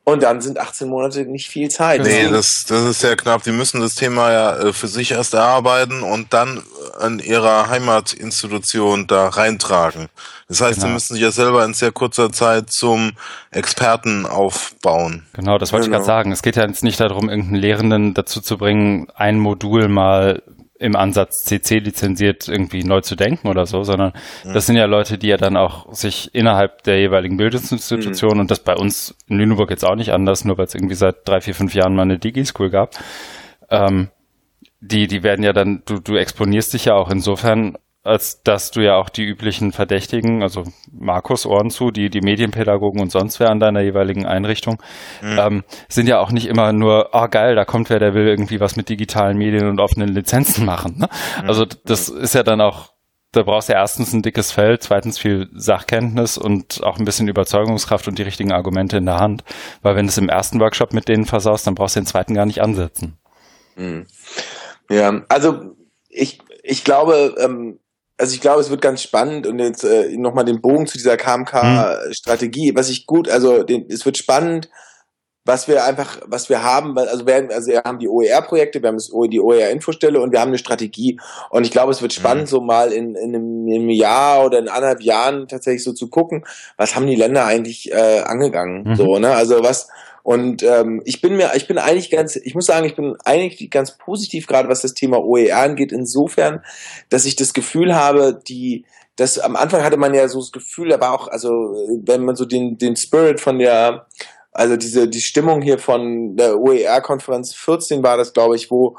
[0.08, 2.00] Und dann sind 18 Monate nicht viel Zeit.
[2.00, 3.42] Nee, das, das ist sehr knapp.
[3.42, 6.62] Die müssen das Thema ja äh, für sich erst erarbeiten und dann
[6.98, 10.08] an ihrer Heimatinstitution da reintragen.
[10.48, 10.86] Das heißt, genau.
[10.86, 13.12] sie müssen sich ja selber in sehr kurzer Zeit zum
[13.50, 15.26] Experten aufbauen.
[15.34, 15.98] Genau, das wollte genau.
[15.98, 16.32] ich gerade sagen.
[16.32, 20.42] Es geht ja jetzt nicht darum, irgendeinen Lehrenden dazu zu bringen, ein Modul mal
[20.78, 24.12] im Ansatz CC lizenziert irgendwie neu zu denken oder so, sondern
[24.44, 24.52] mhm.
[24.52, 28.40] das sind ja Leute, die ja dann auch sich innerhalb der jeweiligen Bildungsinstitution mhm.
[28.40, 31.28] und das bei uns in Lüneburg jetzt auch nicht anders, nur weil es irgendwie seit
[31.28, 32.94] drei, vier, fünf Jahren mal eine Digi-School gab,
[33.70, 34.08] ähm,
[34.80, 38.80] die, die werden ja dann, du, du exponierst dich ja auch insofern als dass du
[38.80, 43.50] ja auch die üblichen Verdächtigen, also Markus Ohren zu, die, die Medienpädagogen und sonst wer
[43.50, 44.80] an deiner jeweiligen Einrichtung,
[45.20, 45.38] mhm.
[45.38, 48.26] ähm, sind ja auch nicht immer nur, ah oh, geil, da kommt wer, der will
[48.26, 50.98] irgendwie was mit digitalen Medien und offenen Lizenzen machen.
[50.98, 51.08] Ne?
[51.42, 51.48] Mhm.
[51.48, 52.90] Also das ist ja dann auch,
[53.32, 57.28] da brauchst du ja erstens ein dickes Feld, zweitens viel Sachkenntnis und auch ein bisschen
[57.28, 59.44] Überzeugungskraft und die richtigen Argumente in der Hand.
[59.82, 62.32] Weil wenn du es im ersten Workshop mit denen versaust, dann brauchst du den zweiten
[62.32, 63.18] gar nicht ansetzen.
[63.76, 64.06] Mhm.
[64.88, 65.74] Ja, also
[66.08, 67.78] ich, ich glaube, ähm,
[68.18, 71.16] also ich glaube, es wird ganz spannend und jetzt äh, nochmal den Bogen zu dieser
[71.16, 74.68] KMK-Strategie, was ich gut, also den, es wird spannend,
[75.44, 78.96] was wir einfach, was wir haben, also wir, also wir haben die OER-Projekte, wir haben
[78.96, 81.18] das, die OER-Infostelle und wir haben eine Strategie.
[81.48, 82.48] Und ich glaube, es wird spannend, mhm.
[82.48, 86.10] so mal in, in, einem, in, einem, Jahr oder in anderthalb Jahren tatsächlich so zu
[86.10, 86.44] gucken,
[86.76, 88.90] was haben die Länder eigentlich äh, angegangen.
[88.90, 88.94] Mhm.
[88.96, 89.30] So, ne?
[89.30, 89.88] Also was,
[90.28, 93.70] und ähm, ich bin mir, ich bin eigentlich ganz, ich muss sagen, ich bin eigentlich
[93.70, 96.62] ganz positiv gerade, was das Thema OER angeht, insofern,
[97.08, 98.84] dass ich das Gefühl habe, die,
[99.16, 101.48] das am Anfang hatte man ja so das Gefühl, aber auch, also
[102.04, 104.06] wenn man so den, den Spirit von der,
[104.52, 108.98] also diese, die Stimmung hier von der OER-Konferenz 14 war das, glaube ich, wo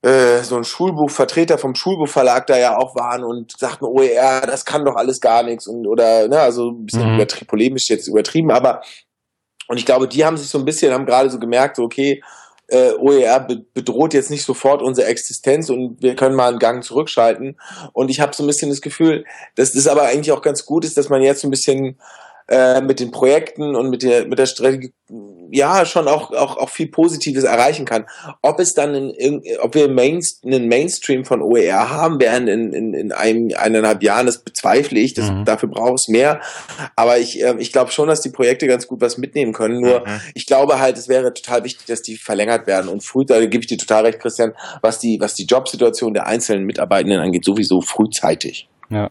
[0.00, 4.86] äh, so ein Schulbuchvertreter vom Schulbuchverlag da ja auch waren und sagten, OER, das kann
[4.86, 7.26] doch alles gar nichts und oder ne, also ein bisschen mhm.
[7.46, 8.80] polemisch jetzt übertrieben, aber
[9.68, 12.22] und ich glaube, die haben sich so ein bisschen, haben gerade so gemerkt, so okay,
[12.68, 16.82] äh, OER be bedroht jetzt nicht sofort unsere Existenz und wir können mal einen Gang
[16.82, 17.58] zurückschalten.
[17.92, 19.24] Und ich habe so ein bisschen das Gefühl,
[19.56, 21.98] dass das aber eigentlich auch ganz gut ist, dass man jetzt so ein bisschen
[22.48, 24.92] äh, mit den Projekten und mit der mit der Strategie
[25.50, 28.06] ja schon auch auch auch viel Positives erreichen kann.
[28.40, 32.94] Ob es dann in, ob wir Main, einen Mainstream von OER haben werden in, in,
[32.94, 35.14] in einem eineinhalb Jahren, das bezweifle ich.
[35.14, 35.44] Das, mhm.
[35.44, 36.40] Dafür braucht es mehr.
[36.96, 39.80] Aber ich äh, ich glaube schon, dass die Projekte ganz gut was mitnehmen können.
[39.80, 40.20] Nur mhm.
[40.34, 43.24] ich glaube halt, es wäre total wichtig, dass die verlängert werden und früh.
[43.26, 47.20] Da gebe ich dir total recht, Christian, was die was die Jobsituation der einzelnen Mitarbeitenden
[47.20, 48.68] angeht, sowieso frühzeitig.
[48.88, 49.10] Ja.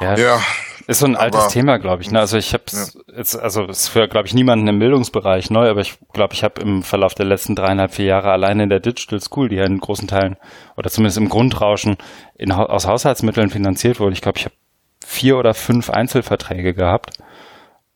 [0.00, 0.16] Ja.
[0.16, 0.42] ja.
[0.86, 2.10] Ist so ein altes aber, Thema, glaube ich.
[2.10, 2.18] Ne?
[2.18, 3.16] Also ich habe es ja.
[3.16, 6.44] jetzt, also es ist für, glaube ich, niemanden im Bildungsbereich neu, aber ich glaube, ich
[6.44, 9.64] habe im Verlauf der letzten dreieinhalb, vier Jahre alleine in der Digital School, die ja
[9.64, 10.36] in großen Teilen
[10.76, 11.96] oder zumindest im Grundrauschen
[12.36, 14.54] in, aus Haushaltsmitteln finanziert wurde, ich glaube, ich habe
[15.04, 17.18] vier oder fünf Einzelverträge gehabt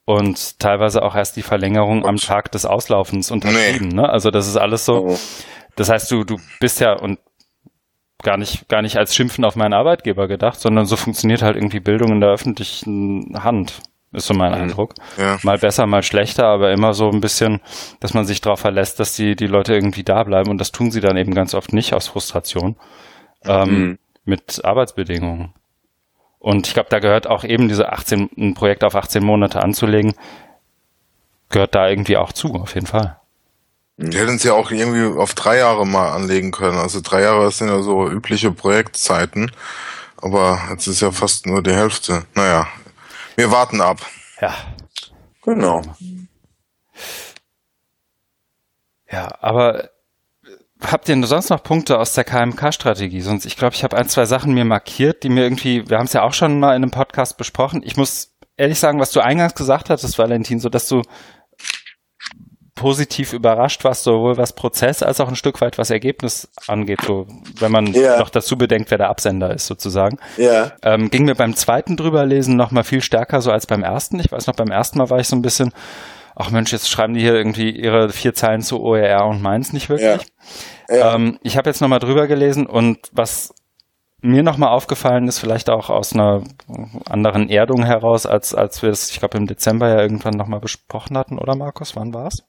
[0.04, 2.08] und teilweise auch erst die Verlängerung Ups.
[2.08, 3.88] am Tag des Auslaufens unterschrieben.
[3.88, 3.94] Nee.
[3.96, 4.08] Ne?
[4.08, 5.08] Also das ist alles so.
[5.08, 5.18] Oh.
[5.74, 7.18] Das heißt, du, du bist ja, und
[8.26, 11.78] gar nicht, gar nicht als Schimpfen auf meinen Arbeitgeber gedacht, sondern so funktioniert halt irgendwie
[11.78, 13.80] Bildung in der öffentlichen Hand,
[14.12, 14.62] ist so mein mhm.
[14.62, 14.94] Eindruck.
[15.16, 15.38] Ja.
[15.44, 17.60] Mal besser, mal schlechter, aber immer so ein bisschen,
[18.00, 20.90] dass man sich darauf verlässt, dass die, die Leute irgendwie da bleiben und das tun
[20.90, 22.74] sie dann eben ganz oft nicht aus Frustration
[23.44, 23.98] ähm, mhm.
[24.24, 25.54] mit Arbeitsbedingungen.
[26.40, 30.14] Und ich glaube, da gehört auch eben diese 18, ein Projekt auf 18 Monate anzulegen,
[31.48, 33.18] gehört da irgendwie auch zu, auf jeden Fall.
[33.98, 36.78] Die hätten es ja auch irgendwie auf drei Jahre mal anlegen können.
[36.78, 39.50] Also drei Jahre sind ja so übliche Projektzeiten.
[40.18, 42.24] Aber jetzt ist ja fast nur die Hälfte.
[42.34, 42.66] Naja,
[43.36, 43.98] wir warten ab.
[44.40, 44.54] Ja.
[45.42, 45.80] Genau.
[49.10, 49.90] Ja, aber
[50.82, 53.20] habt ihr sonst noch Punkte aus der KMK-Strategie?
[53.20, 56.06] Sonst, ich glaube, ich habe ein, zwei Sachen mir markiert, die mir irgendwie, wir haben
[56.06, 57.82] es ja auch schon mal in einem Podcast besprochen.
[57.84, 61.02] Ich muss ehrlich sagen, was du eingangs gesagt hattest, Valentin, so dass du
[62.76, 67.26] positiv überrascht warst, sowohl was Prozess als auch ein Stück weit was Ergebnis angeht, so
[67.58, 68.18] wenn man ja.
[68.18, 70.18] noch dazu bedenkt, wer der Absender ist sozusagen.
[70.36, 70.72] Ja.
[70.82, 74.20] Ähm, ging mir beim zweiten drüberlesen noch mal viel stärker so als beim ersten.
[74.20, 75.72] Ich weiß noch, beim ersten Mal war ich so ein bisschen,
[76.36, 79.88] ach Mensch, jetzt schreiben die hier irgendwie ihre vier Zeilen zu OER und meins nicht
[79.88, 80.28] wirklich.
[80.88, 80.96] Ja.
[80.96, 81.14] Ja.
[81.14, 83.54] Ähm, ich habe jetzt noch mal drüber gelesen und was
[84.20, 86.42] mir nochmal aufgefallen ist, vielleicht auch aus einer
[87.08, 91.16] anderen Erdung heraus, als, als wir es, ich glaube, im Dezember ja irgendwann nochmal besprochen
[91.16, 91.96] hatten, oder Markus?
[91.96, 92.42] Wann war es?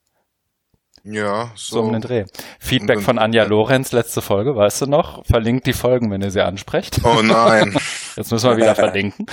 [1.09, 1.75] Ja, so.
[1.75, 2.25] so um den Dreh.
[2.59, 5.25] Feedback von Anja Lorenz, letzte Folge, weißt du noch?
[5.25, 6.99] Verlinkt die Folgen, wenn ihr sie ansprecht.
[7.03, 7.77] Oh nein.
[8.17, 9.25] Jetzt müssen wir wieder verlinken.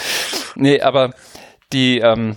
[0.54, 1.10] Nee, aber
[1.72, 2.36] die, ähm,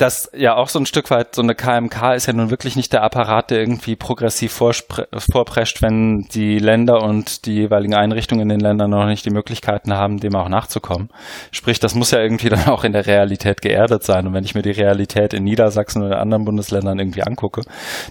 [0.00, 2.92] das ja auch so ein Stück weit, so eine KMK ist ja nun wirklich nicht
[2.92, 8.60] der Apparat, der irgendwie progressiv vorprescht, wenn die Länder und die jeweiligen Einrichtungen in den
[8.60, 11.10] Ländern noch nicht die Möglichkeiten haben, dem auch nachzukommen.
[11.50, 14.26] Sprich, das muss ja irgendwie dann auch in der Realität geerdet sein.
[14.26, 17.62] Und wenn ich mir die Realität in Niedersachsen oder anderen Bundesländern irgendwie angucke,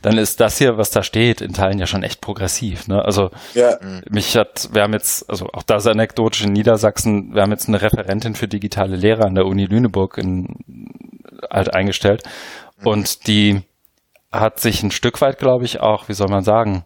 [0.01, 2.87] dann ist das hier, was da steht, in Teilen ja schon echt progressiv.
[2.87, 3.03] Ne?
[3.03, 3.77] Also ja.
[4.09, 7.81] mich hat, wir haben jetzt, also auch das anekdotisch in Niedersachsen, wir haben jetzt eine
[7.81, 10.47] Referentin für digitale Lehre an der Uni Lüneburg in
[11.49, 12.23] halt eingestellt.
[12.83, 13.61] Und die
[14.31, 16.85] hat sich ein Stück weit, glaube ich, auch, wie soll man sagen,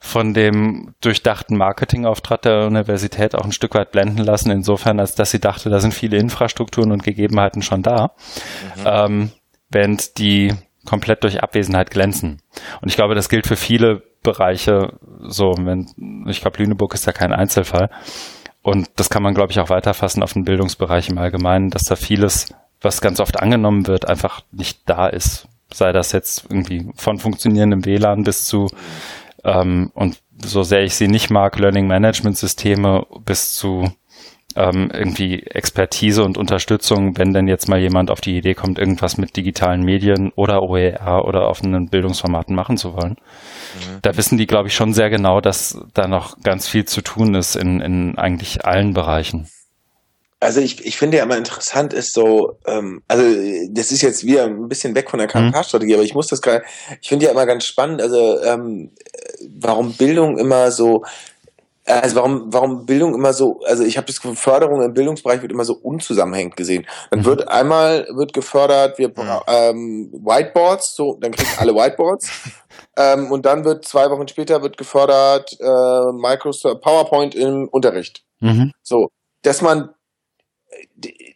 [0.00, 5.32] von dem durchdachten Marketingauftrag der Universität auch ein Stück weit blenden lassen, insofern, als dass
[5.32, 8.12] sie dachte, da sind viele Infrastrukturen und Gegebenheiten schon da,
[8.76, 8.84] mhm.
[8.86, 9.30] ähm,
[9.70, 10.54] während die
[10.86, 12.40] komplett durch Abwesenheit glänzen.
[12.80, 14.92] Und ich glaube, das gilt für viele Bereiche
[15.26, 15.52] so.
[15.58, 17.90] Wenn, ich glaube, Lüneburg ist ja kein Einzelfall.
[18.62, 21.96] Und das kann man, glaube ich, auch weiterfassen auf den Bildungsbereich im Allgemeinen, dass da
[21.96, 25.48] vieles was ganz oft angenommen wird, einfach nicht da ist.
[25.72, 28.68] Sei das jetzt irgendwie von funktionierendem WLAN bis zu,
[29.44, 33.90] ähm, und so sehr ich sie nicht mag, Learning Management Systeme bis zu
[34.56, 39.18] ähm, irgendwie Expertise und Unterstützung, wenn denn jetzt mal jemand auf die Idee kommt, irgendwas
[39.18, 43.12] mit digitalen Medien oder OER oder offenen Bildungsformaten machen zu wollen.
[43.12, 43.98] Mhm.
[44.02, 47.34] Da wissen die, glaube ich, schon sehr genau, dass da noch ganz viel zu tun
[47.34, 49.48] ist in, in eigentlich allen Bereichen.
[50.40, 53.24] Also ich, ich finde ja immer interessant ist so, ähm, also
[53.70, 56.64] das ist jetzt wieder ein bisschen weg von der KMK-Strategie, aber ich muss das gerade,
[57.00, 58.92] ich finde ja immer ganz spannend, also ähm,
[59.58, 61.02] warum Bildung immer so,
[61.84, 65.50] also warum, warum Bildung immer so, also ich habe das Gefühl, Förderung im Bildungsbereich wird
[65.50, 66.86] immer so unzusammenhängend gesehen.
[67.10, 67.24] Dann mhm.
[67.24, 69.12] wird einmal wird gefördert, wir
[69.48, 72.30] ähm, Whiteboards, so dann kriegen alle Whiteboards.
[72.96, 78.22] ähm, und dann wird zwei Wochen später wird gefördert äh, Microsoft PowerPoint im Unterricht.
[78.40, 78.70] Mhm.
[78.82, 79.08] So,
[79.42, 79.90] dass man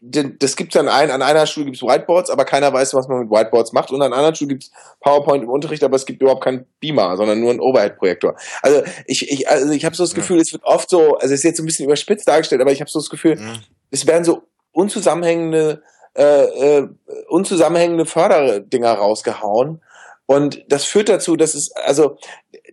[0.00, 3.20] das gibt dann ein, an einer Schule gibt es Whiteboards, aber keiner weiß, was man
[3.20, 3.90] mit Whiteboards macht.
[3.90, 4.70] Und an einer anderen Schule gibt es
[5.00, 8.36] PowerPoint im Unterricht, aber es gibt überhaupt keinen Beamer, sondern nur einen Overhead-Projektor.
[8.60, 10.42] Also ich, ich, also ich habe so das Gefühl, ja.
[10.42, 12.90] es wird oft so, also es ist jetzt ein bisschen überspitzt dargestellt, aber ich habe
[12.90, 13.54] so das Gefühl, ja.
[13.90, 15.82] es werden so unzusammenhängende,
[16.14, 16.88] äh, äh,
[17.28, 19.80] unzusammenhängende Förderdinger rausgehauen
[20.26, 22.18] Und das führt dazu, dass es, also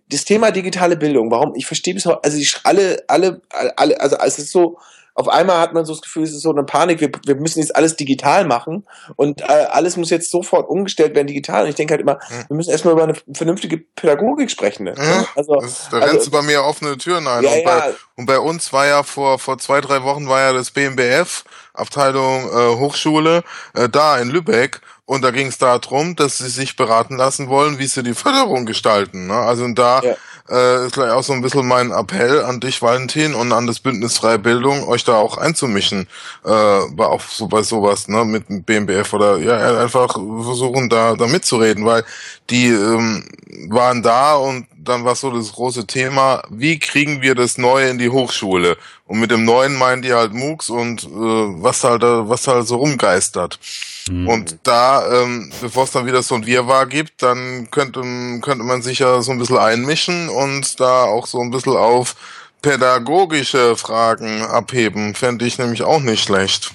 [0.09, 3.41] das Thema digitale Bildung, warum, ich verstehe bis heute, also die, alle, alle,
[3.75, 4.77] alle, also es ist so,
[5.19, 7.59] auf einmal hat man so das Gefühl, es ist so eine Panik, wir, wir müssen
[7.59, 11.63] jetzt alles digital machen und äh, alles muss jetzt sofort umgestellt werden digital.
[11.63, 12.45] Und ich denke halt immer, hm.
[12.47, 14.85] wir müssen erstmal über eine vernünftige Pädagogik sprechen.
[14.85, 14.93] Ne?
[14.97, 17.43] Ja, also, das, da also, rennst du bei mir offene Türen ein.
[17.43, 17.93] Ja, und, bei, ja.
[18.15, 21.43] und bei uns war ja vor, vor zwei, drei Wochen war ja das BMBF,
[21.73, 23.43] Abteilung äh, Hochschule,
[23.73, 24.79] äh, da in Lübeck.
[25.03, 28.65] Und da ging es darum, dass sie sich beraten lassen wollen, wie sie die Förderung
[28.65, 29.27] gestalten.
[29.27, 29.33] Ne?
[29.33, 30.15] Also da ja
[30.49, 33.79] äh, ist gleich auch so ein bisschen mein Appell an dich, Valentin, und an das
[33.79, 36.07] Bündnis Freie Bildung, euch da auch einzumischen,
[36.45, 41.85] äh, auch so bei sowas, ne, mit BMBF oder ja, einfach versuchen da, da mitzureden,
[41.85, 42.03] weil
[42.49, 43.23] die ähm,
[43.69, 47.97] waren da und dann war so das große Thema, wie kriegen wir das Neue in
[47.97, 48.77] die Hochschule?
[49.05, 52.77] Und mit dem Neuen meinen die halt MOOCs und äh, was halt was halt so
[52.77, 53.59] rumgeistert.
[54.07, 54.27] Mhm.
[54.27, 58.01] Und da, ähm, bevor es dann wieder so ein Wirrwarr gibt, dann könnte,
[58.41, 62.15] könnte man sich ja so ein bisschen einmischen und da auch so ein bisschen auf
[62.61, 65.15] pädagogische Fragen abheben.
[65.15, 66.71] Fände ich nämlich auch nicht schlecht.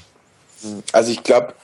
[0.92, 1.54] Also ich glaube,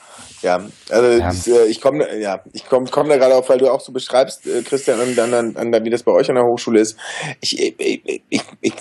[0.42, 1.28] ja, also ja.
[1.28, 3.92] Das, äh, ich komme ja, ich komme komm da gerade auf, weil du auch so
[3.92, 6.96] beschreibst, äh, Christian, an, an, an, wie das bei euch an der Hochschule ist.
[7.40, 8.74] Ich, ich, ich, ich,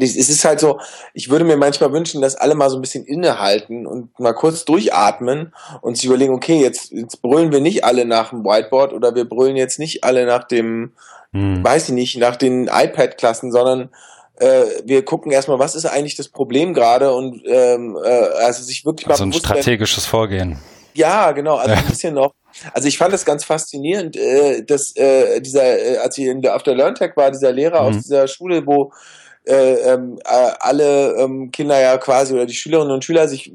[0.00, 0.78] es ist halt so,
[1.14, 4.64] ich würde mir manchmal wünschen, dass alle mal so ein bisschen innehalten und mal kurz
[4.64, 9.14] durchatmen und sich überlegen, okay, jetzt, jetzt brüllen wir nicht alle nach dem Whiteboard oder
[9.14, 10.92] wir brüllen jetzt nicht alle nach dem,
[11.32, 11.62] hm.
[11.64, 13.90] weiß ich nicht, nach den iPad-Klassen, sondern
[14.38, 18.08] äh, wir gucken erstmal, was ist eigentlich das Problem gerade und ähm, äh,
[18.44, 20.58] also sich wirklich also mal ein strategisches Vorgehen.
[20.96, 22.32] Ja, genau, also ein bisschen noch.
[22.72, 26.54] Also ich fand das ganz faszinierend, äh, dass äh, dieser, äh, als ich in der
[26.54, 27.88] After Learn Tech war, dieser Lehrer mhm.
[27.88, 28.92] aus dieser Schule, wo
[29.46, 33.52] äh, ähm, äh, alle ähm, Kinder ja quasi oder die Schülerinnen und Schüler sich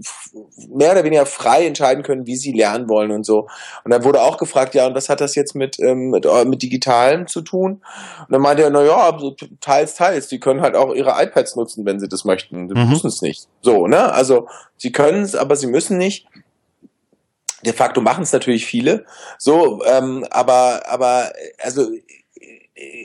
[0.69, 3.47] mehr oder weniger frei entscheiden können, wie sie lernen wollen und so.
[3.83, 6.61] Und dann wurde auch gefragt, ja, und was hat das jetzt mit, ähm, mit, mit
[6.61, 7.81] Digitalem zu tun?
[8.19, 10.29] Und dann meinte er, na ja, so teils, teils.
[10.29, 12.69] Die können halt auch ihre iPads nutzen, wenn sie das möchten.
[12.69, 12.89] Sie mhm.
[12.89, 13.47] müssen es nicht.
[13.61, 14.13] So, ne?
[14.13, 16.25] Also sie können es, aber sie müssen nicht
[17.65, 19.05] de facto machen es natürlich viele,
[19.37, 21.31] so, ähm, aber, aber,
[21.61, 21.89] also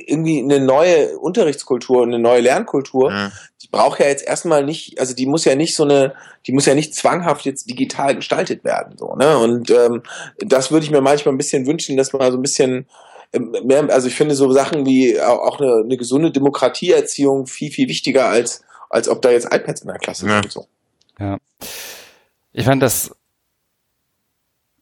[0.06, 3.32] irgendwie eine neue Unterrichtskultur, eine neue Lernkultur, ja.
[3.62, 6.14] die braucht ja jetzt erstmal nicht, also die muss ja nicht so eine,
[6.46, 9.38] die muss ja nicht zwanghaft jetzt digital gestaltet werden, so, ne?
[9.38, 10.02] Und ähm,
[10.38, 12.86] das würde ich mir manchmal ein bisschen wünschen, dass man so ein bisschen
[13.32, 17.88] ähm, mehr, also ich finde so Sachen wie auch eine, eine gesunde Demokratieerziehung viel, viel
[17.88, 20.40] wichtiger als, als ob da jetzt iPads in der Klasse ja.
[20.40, 20.52] sind.
[20.52, 20.66] So.
[21.18, 21.38] Ja.
[22.52, 23.10] Ich fand das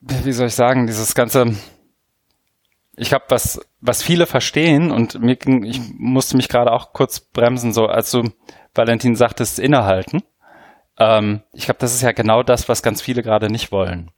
[0.06, 1.54] wie soll ich sagen, dieses ganze,
[2.96, 7.20] ich glaube, was, was viele verstehen und mir ging, ich musste mich gerade auch kurz
[7.20, 8.30] bremsen, so als du
[8.74, 10.22] Valentin sagtest, innehalten.
[10.98, 14.10] Ähm, ich glaube, das ist ja genau das, was ganz viele gerade nicht wollen.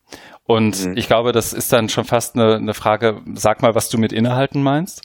[0.45, 0.97] Und mhm.
[0.97, 4.13] ich glaube, das ist dann schon fast eine, eine Frage, sag mal, was du mit
[4.13, 5.03] innehalten meinst.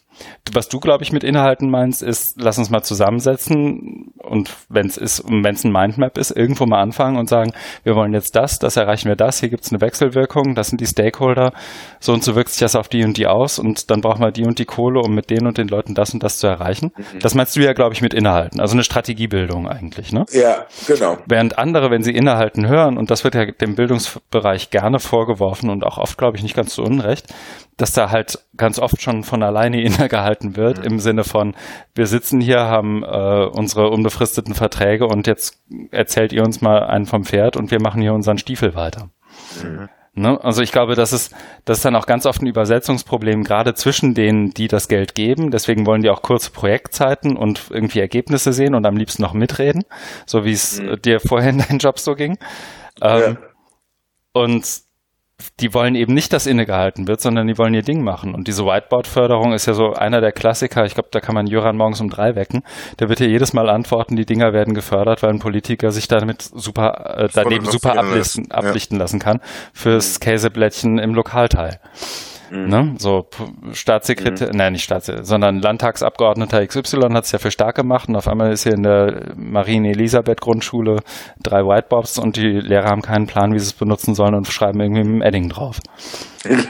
[0.52, 4.98] Was du, glaube ich, mit Inhalten meinst, ist, lass uns mal zusammensetzen und wenn es
[4.98, 8.60] ist, wenn es ein Mindmap ist, irgendwo mal anfangen und sagen, wir wollen jetzt das,
[8.60, 11.54] das erreichen wir das, hier gibt es eine Wechselwirkung, das sind die Stakeholder,
[12.00, 14.32] so und so wirkt sich das auf die und die aus und dann brauchen wir
[14.32, 16.92] die und die Kohle, um mit denen und den Leuten das und das zu erreichen.
[16.96, 17.20] Mhm.
[17.20, 20.26] Das meinst du ja, glaube ich, mit Inhalten, also eine Strategiebildung eigentlich, ne?
[20.32, 21.18] Ja, genau.
[21.26, 25.86] Während andere, wenn sie Inhalten hören, und das wird ja dem Bildungsbereich gerne vorgeworfen und
[25.86, 27.34] auch oft, glaube ich, nicht ganz zu Unrecht,
[27.78, 30.86] dass da halt ganz oft schon von alleine innegehalten wird, mhm.
[30.86, 31.56] im Sinne von,
[31.96, 35.62] wir sitzen hier, haben äh, unsere unbefristeten Verträge und jetzt
[35.92, 39.10] erzählt ihr uns mal einen vom Pferd und wir machen hier unseren Stiefel weiter.
[39.64, 39.90] Mhm.
[40.14, 40.38] Ne?
[40.44, 41.34] Also ich glaube, das ist,
[41.64, 45.52] das ist dann auch ganz oft ein Übersetzungsproblem, gerade zwischen denen, die das Geld geben.
[45.52, 49.86] Deswegen wollen die auch kurze Projektzeiten und irgendwie Ergebnisse sehen und am liebsten noch mitreden,
[50.26, 51.02] so wie es mhm.
[51.02, 52.38] dir vorhin dein Job so ging.
[53.02, 53.38] Ähm, ja.
[54.34, 54.66] Und
[55.60, 58.36] die wollen eben nicht, dass innegehalten wird, sondern die wollen ihr Ding machen.
[58.36, 60.86] Und diese Whiteboard-Förderung ist ja so einer der Klassiker.
[60.86, 62.64] Ich glaube, da kann man Jöran morgens um drei wecken.
[63.00, 66.42] Der wird ja jedes Mal antworten, die Dinger werden gefördert, weil ein Politiker sich damit
[66.42, 69.42] super, äh, daneben super ablichten, ablichten lassen kann
[69.74, 70.24] fürs mhm.
[70.24, 71.80] Käseblättchen im Lokalteil.
[72.52, 72.68] Mhm.
[72.68, 72.96] Ne?
[72.98, 73.28] So
[73.72, 74.58] Staatssekretär, mhm.
[74.58, 78.52] nein, nicht Staatssekretär, sondern Landtagsabgeordneter XY hat es ja für stark gemacht und auf einmal
[78.52, 80.98] ist hier in der Marien-Elisabeth-Grundschule
[81.42, 84.82] drei Whiteboards und die Lehrer haben keinen Plan, wie sie es benutzen sollen und schreiben
[84.82, 85.80] irgendwie mit dem Edding drauf.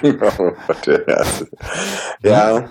[0.02, 0.52] Genau,
[2.24, 2.70] ja.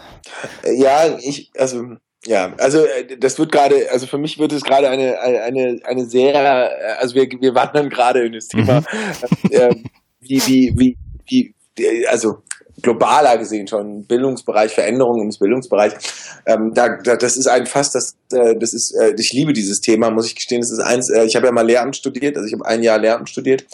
[0.65, 1.97] Ja, ich, also
[2.27, 6.05] ja, also äh, das wird gerade, also für mich wird es gerade eine, eine, eine
[6.05, 9.51] sehr, also wir, wir wandern gerade in das Thema, mhm.
[9.51, 9.75] äh,
[10.21, 12.43] wie, wie, wie, wie, also
[12.83, 15.95] globaler gesehen schon Bildungsbereich, Veränderungen im Bildungsbereich.
[16.47, 19.81] Ähm, da, da, das ist ein Fass, das, äh, das ist, äh, ich liebe dieses
[19.81, 20.61] Thema, muss ich gestehen.
[20.61, 22.99] Das ist eins, äh, ich habe ja mal Lehramt studiert, also ich habe ein Jahr
[22.99, 23.65] Lehramt studiert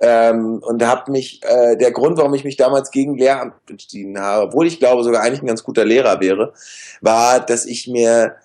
[0.00, 4.46] ähm, und hat mich, äh, der Grund, warum ich mich damals gegen Lehramt entschieden habe,
[4.46, 6.52] obwohl ich glaube, sogar eigentlich ein ganz guter Lehrer wäre,
[7.00, 8.36] war, dass ich mir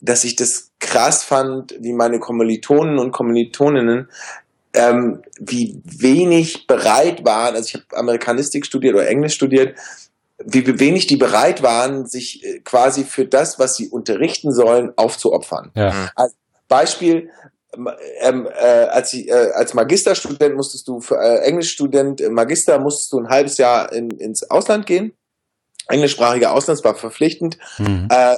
[0.00, 4.08] dass ich das krass fand, wie meine Kommilitonen und Kommilitoninnen
[4.74, 9.76] ähm, wie wenig bereit waren, also ich habe Amerikanistik studiert oder Englisch studiert,
[10.44, 15.70] wie wenig die bereit waren, sich äh, quasi für das, was sie unterrichten sollen, aufzuopfern.
[15.74, 16.10] Ja.
[16.14, 16.34] Als
[16.68, 17.30] Beispiel,
[18.20, 23.12] ähm, äh, als, ich, äh, als Magisterstudent musstest du, für, äh, Englischstudent, äh, Magister musstest
[23.12, 25.12] du ein halbes Jahr in, ins Ausland gehen.
[25.88, 27.58] Englischsprachiger Ausland war verpflichtend.
[27.78, 28.08] Mhm.
[28.10, 28.36] Äh,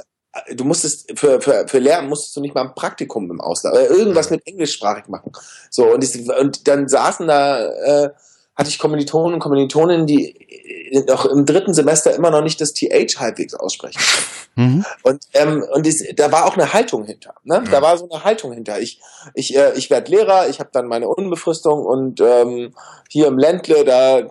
[0.55, 3.89] du musstest für, für, für Lernen musstest du nicht mal ein Praktikum im Ausland oder
[3.89, 5.31] irgendwas mit Englischsprachig machen.
[5.69, 8.09] So, und, die, und dann saßen da, äh,
[8.55, 13.19] hatte ich Kommilitonen und Kommilitoninnen, die noch im dritten Semester immer noch nicht das TH
[13.19, 14.01] halbwegs aussprechen.
[14.55, 14.85] Mhm.
[15.01, 17.33] Und, ähm, und dies, da war auch eine Haltung hinter.
[17.43, 17.61] Ne?
[17.61, 17.71] Mhm.
[17.71, 18.79] Da war so eine Haltung hinter.
[18.79, 19.01] Ich,
[19.33, 22.75] ich, äh, ich werde Lehrer, ich habe dann meine Unbefristung und ähm,
[23.09, 24.29] hier im Ländle, da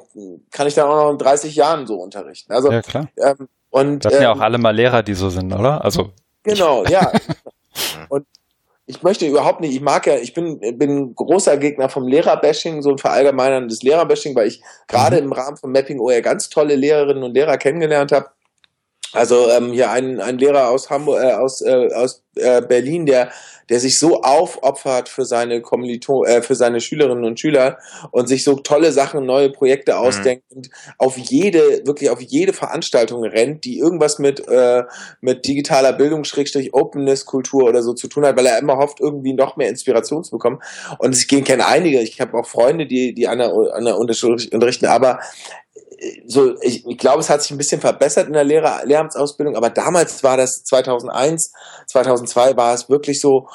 [0.53, 2.53] kann ich dann auch noch in 30 Jahren so unterrichten.
[2.53, 3.09] Also ja, klar.
[3.17, 5.83] Ähm, und, das sind ähm, ja auch alle mal Lehrer, die so sind, oder?
[5.83, 6.11] Also
[6.43, 7.11] genau, ja.
[8.11, 8.27] und
[8.85, 12.91] ich möchte überhaupt nicht, ich mag ja, ich bin, bin großer Gegner vom Lehrerbashing, so
[12.91, 15.25] ein Verallgemeinern des Lehrerbashing, weil ich gerade mhm.
[15.25, 18.27] im Rahmen von Mapping OR ganz tolle Lehrerinnen und Lehrer kennengelernt habe.
[19.13, 23.31] Also ähm, hier ein, ein Lehrer aus Hamburg, äh, aus, äh, aus äh, Berlin, der
[23.69, 27.79] der sich so aufopfert für seine Kommilitonen, äh, für seine Schülerinnen und Schüler
[28.11, 29.99] und sich so tolle Sachen, neue Projekte mhm.
[29.99, 30.57] ausdenkt mhm.
[30.59, 34.83] und auf jede, wirklich auf jede Veranstaltung rennt, die irgendwas mit, äh,
[35.23, 39.01] mit digitaler Bildung, Schrägstrich Openness, Kultur oder so zu tun hat, weil er immer hofft,
[39.01, 40.61] irgendwie noch mehr Inspiration zu bekommen.
[40.99, 44.87] Und ich kenne einige, ich habe auch Freunde, die, die an der, an der unterrichten,
[44.87, 45.21] aber
[46.27, 49.71] so, ich, ich glaube, es hat sich ein bisschen verbessert in der Lehrer, Lehramtsausbildung, aber
[49.71, 51.53] damals war das 2001,
[51.87, 53.49] 2002 war es wirklich so,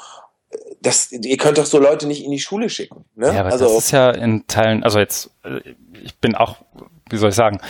[0.80, 3.04] das, ihr könnt doch so Leute nicht in die Schule schicken.
[3.14, 3.34] Ne?
[3.34, 5.30] Ja, aber also, das ist ja in Teilen, also jetzt,
[6.02, 6.56] ich bin auch,
[7.10, 7.60] wie soll ich sagen,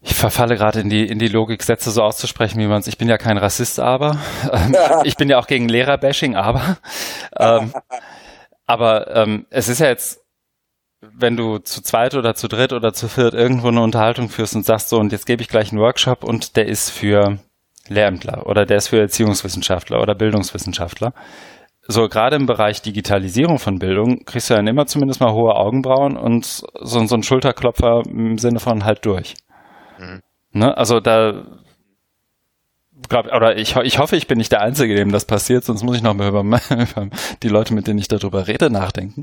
[0.00, 2.98] ich verfalle gerade in die, in die Logik, Sätze so auszusprechen, wie man es, ich
[2.98, 4.18] bin ja kein Rassist, aber,
[4.52, 6.78] ähm, ich bin ja auch gegen Lehrerbashing, aber,
[7.36, 7.72] ähm,
[8.66, 10.20] aber ähm, es ist ja jetzt
[11.00, 14.64] wenn du zu zweit oder zu dritt oder zu viert irgendwo eine Unterhaltung führst und
[14.64, 17.38] sagst so, und jetzt gebe ich gleich einen Workshop und der ist für
[17.88, 21.12] Lehrämtler oder der ist für Erziehungswissenschaftler oder Bildungswissenschaftler.
[21.86, 26.16] So gerade im Bereich Digitalisierung von Bildung kriegst du dann immer zumindest mal hohe Augenbrauen
[26.16, 26.66] und so,
[27.06, 29.34] so ein Schulterklopfer im Sinne von halt durch.
[29.98, 30.22] Mhm.
[30.52, 30.76] Ne?
[30.76, 31.44] Also da
[33.08, 35.96] glaub, oder ich, ich hoffe, ich bin nicht der Einzige, dem das passiert, sonst muss
[35.96, 37.08] ich noch mal über, über
[37.42, 39.22] die Leute, mit denen ich darüber rede, nachdenken.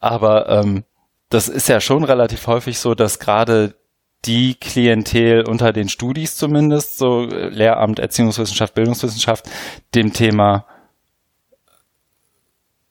[0.00, 0.84] Aber ähm,
[1.32, 3.74] das ist ja schon relativ häufig so, dass gerade
[4.24, 9.48] die Klientel unter den Studis zumindest, so Lehramt, Erziehungswissenschaft, Bildungswissenschaft,
[9.94, 10.66] dem Thema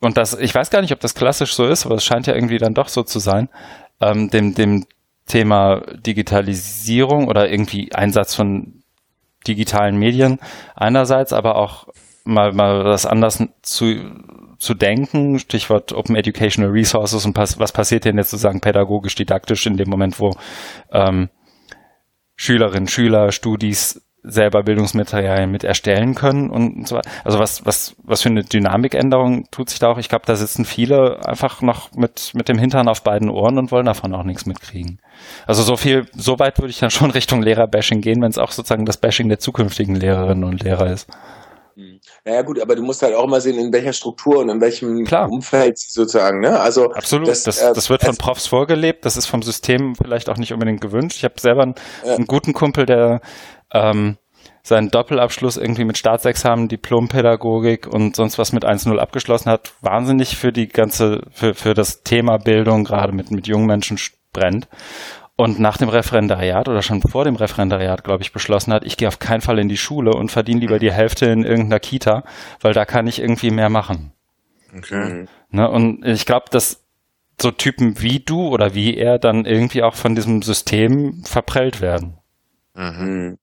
[0.01, 2.33] und das, ich weiß gar nicht, ob das klassisch so ist, aber es scheint ja
[2.33, 3.49] irgendwie dann doch so zu sein,
[4.01, 4.87] ähm, dem, dem
[5.27, 8.81] Thema Digitalisierung oder irgendwie Einsatz von
[9.47, 10.39] digitalen Medien
[10.75, 11.87] einerseits, aber auch
[12.23, 13.85] mal, mal was anders zu
[14.61, 19.65] zu denken, Stichwort Open Educational Resources und pass, was passiert denn jetzt sozusagen pädagogisch, didaktisch
[19.65, 20.35] in dem Moment, wo
[20.91, 21.29] ähm,
[22.35, 27.09] Schülerinnen, Schüler, Studis selber Bildungsmaterialien mit erstellen können und so weiter.
[27.23, 29.97] Also was, was, was für eine Dynamikänderung tut sich da auch?
[29.97, 33.71] Ich glaube, da sitzen viele einfach noch mit, mit dem Hintern auf beiden Ohren und
[33.71, 34.99] wollen davon auch nichts mitkriegen.
[35.47, 38.51] Also so viel, so weit würde ich dann schon Richtung Lehrerbashing gehen, wenn es auch
[38.51, 41.09] sozusagen das Bashing der zukünftigen Lehrerinnen und Lehrer ist.
[42.23, 45.05] Naja gut, aber du musst halt auch mal sehen, in welcher Struktur und in welchem
[45.05, 45.29] Klar.
[45.29, 46.39] Umfeld sozusagen.
[46.39, 46.59] Ne?
[46.59, 47.27] Also absolut.
[47.27, 49.05] Das, das, äh, das wird von Profs vorgelebt.
[49.05, 51.17] Das ist vom System vielleicht auch nicht unbedingt gewünscht.
[51.17, 51.75] Ich habe selber einen,
[52.05, 52.13] ja.
[52.13, 53.21] einen, guten Kumpel, der
[53.73, 54.17] ähm,
[54.61, 59.73] seinen Doppelabschluss irgendwie mit Staatsexamen, Diplompädagogik und sonst was mit 1.0 abgeschlossen hat.
[59.81, 63.97] Wahnsinnig für die ganze, für, für das Thema Bildung gerade mit mit jungen Menschen
[64.31, 64.67] brennt
[65.41, 69.07] und nach dem Referendariat oder schon vor dem Referendariat, glaube ich, beschlossen hat, ich gehe
[69.07, 72.23] auf keinen Fall in die Schule und verdiene lieber die Hälfte in irgendeiner Kita,
[72.59, 74.13] weil da kann ich irgendwie mehr machen.
[74.77, 75.25] Okay.
[75.49, 76.83] Ne, und ich glaube, dass
[77.41, 82.17] so Typen wie du oder wie er dann irgendwie auch von diesem System verprellt werden.
[82.75, 83.37] Mhm.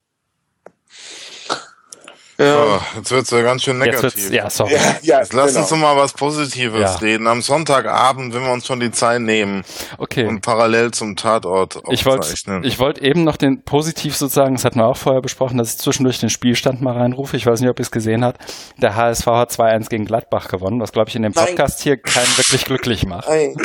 [2.40, 2.54] Ja.
[2.54, 4.30] So, jetzt wird's ja ganz schön negativ.
[4.30, 4.74] ja, sorry.
[4.74, 5.60] Ja, ja, jetzt lass genau.
[5.60, 6.94] uns doch mal was Positives ja.
[6.98, 7.26] reden.
[7.26, 9.64] Am Sonntagabend, wenn wir uns schon die Zeit nehmen
[9.98, 10.24] okay.
[10.24, 12.32] und parallel zum Tatort Ich wollte
[12.62, 15.78] ich wollte eben noch den positiv sozusagen, das hatten wir auch vorher besprochen, dass ich
[15.78, 17.36] zwischendurch den Spielstand mal reinrufe.
[17.36, 18.40] Ich weiß nicht, ob ihr es gesehen habt.
[18.80, 21.82] Der HSV hat 2-1 gegen Gladbach gewonnen, was glaube ich in dem Podcast Nein.
[21.82, 23.28] hier keinen wirklich glücklich macht.
[23.28, 23.56] Nein.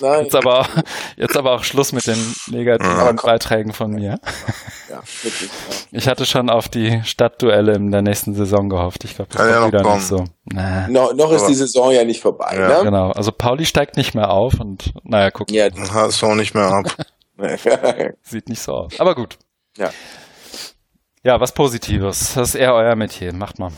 [0.00, 0.24] Nein.
[0.24, 0.66] Jetzt aber
[1.16, 4.18] jetzt aber auch Schluss mit den negativen Beiträgen von mir.
[4.88, 5.50] Ja, wirklich.
[5.50, 5.76] Ja.
[5.92, 9.04] Ich hatte schon auf die Stadtduelle in der nächsten Saison gehofft.
[9.04, 9.96] Ich glaube, das Kann ja wieder kommen.
[9.96, 10.24] nicht so.
[10.52, 10.88] Nah.
[10.88, 12.56] No, noch ist die Saison ja nicht vorbei.
[12.56, 12.78] Ja.
[12.78, 12.84] Ne?
[12.84, 13.10] Genau.
[13.12, 15.50] Also Pauli steigt nicht mehr auf und naja, guck.
[15.50, 16.86] Ja, HSV nicht mehr ab.
[18.22, 18.98] Sieht nicht so aus.
[18.98, 19.38] Aber gut.
[19.76, 19.90] Ja.
[21.22, 22.34] Ja, was Positives.
[22.34, 23.32] Das ist eher euer Metier.
[23.34, 23.72] Macht mal.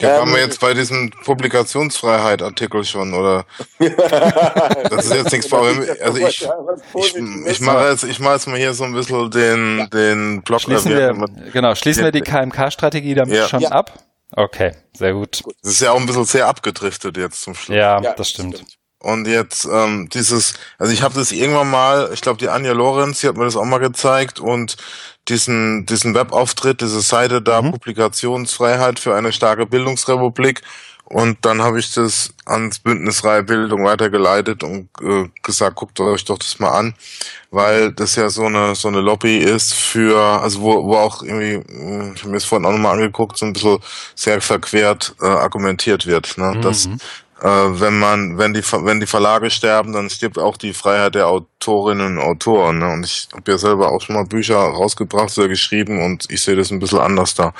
[0.00, 3.46] Ja, ähm, waren wir jetzt bei diesem Publikationsfreiheit-Artikel schon, oder?
[3.78, 5.96] das ist jetzt nichts mir.
[6.02, 6.48] Also ich,
[6.94, 7.16] ich,
[7.46, 9.86] ich mache jetzt, ich mache jetzt mal hier so ein bisschen den, ja.
[9.86, 10.60] den Block.
[10.60, 11.14] Schließen wir,
[11.52, 13.48] genau, schließen wir die KMK-Strategie damit ja.
[13.48, 13.70] schon ja.
[13.70, 13.92] ab?
[14.32, 15.42] Okay, sehr gut.
[15.62, 17.76] Das ist ja auch ein bisschen sehr abgedriftet jetzt zum Schluss.
[17.76, 18.56] Ja, das stimmt.
[18.56, 18.76] stimmt.
[18.98, 23.20] Und jetzt ähm, dieses, also ich habe das irgendwann mal, ich glaube die Anja Lorenz,
[23.20, 24.76] die hat mir das auch mal gezeigt und
[25.28, 27.72] diesen diesen Webauftritt, diese Seite da mhm.
[27.72, 30.62] Publikationsfreiheit für eine starke Bildungsrepublik
[31.08, 36.24] und dann habe ich das ans Bündnis Reihe Bildung weitergeleitet und äh, gesagt, guckt euch
[36.24, 36.94] doch das mal an,
[37.52, 41.62] weil das ja so eine so eine Lobby ist für, also wo, wo auch irgendwie,
[42.12, 43.78] ich habe mir das vorhin auch nochmal angeguckt, so ein bisschen
[44.16, 46.54] sehr verquert äh, argumentiert wird, ne?
[46.56, 46.62] Mhm.
[46.62, 46.88] dass
[47.42, 51.28] äh, wenn man, wenn die, wenn die Verlage sterben, dann stirbt auch die Freiheit der
[51.28, 52.78] Autorinnen und Autoren.
[52.78, 52.90] Ne?
[52.90, 56.56] Und ich habe ja selber auch schon mal Bücher rausgebracht oder geschrieben und ich sehe
[56.56, 57.52] das ein bisschen anders da.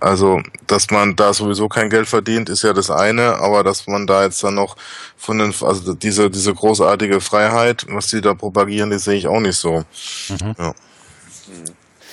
[0.00, 4.08] Also, dass man da sowieso kein Geld verdient, ist ja das eine, aber dass man
[4.08, 4.76] da jetzt dann noch
[5.16, 9.40] von den, also diese, diese großartige Freiheit, was die da propagieren, die sehe ich auch
[9.40, 9.84] nicht so.
[10.30, 10.54] Mhm.
[10.58, 10.74] Ja.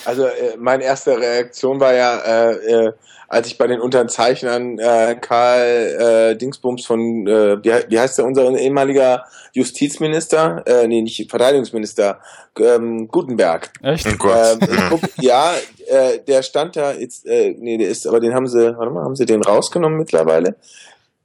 [0.06, 2.94] Also, äh, meine erste Reaktion war ja, äh, äh
[3.30, 8.26] als ich bei den Unterzeichnern äh, Karl äh, Dingsbums von, äh, wie, wie heißt der,
[8.26, 9.23] unser ehemaliger
[9.53, 12.19] Justizminister, äh, nee, nicht Verteidigungsminister,
[12.60, 13.72] ähm, Gutenberg.
[13.84, 14.07] Echt?
[14.07, 14.57] Oh Gott.
[14.61, 15.53] Ähm, ja,
[15.88, 19.03] äh, der stand da jetzt, äh, nee, der ist, aber den haben sie, warte mal,
[19.03, 20.56] haben sie den rausgenommen mittlerweile?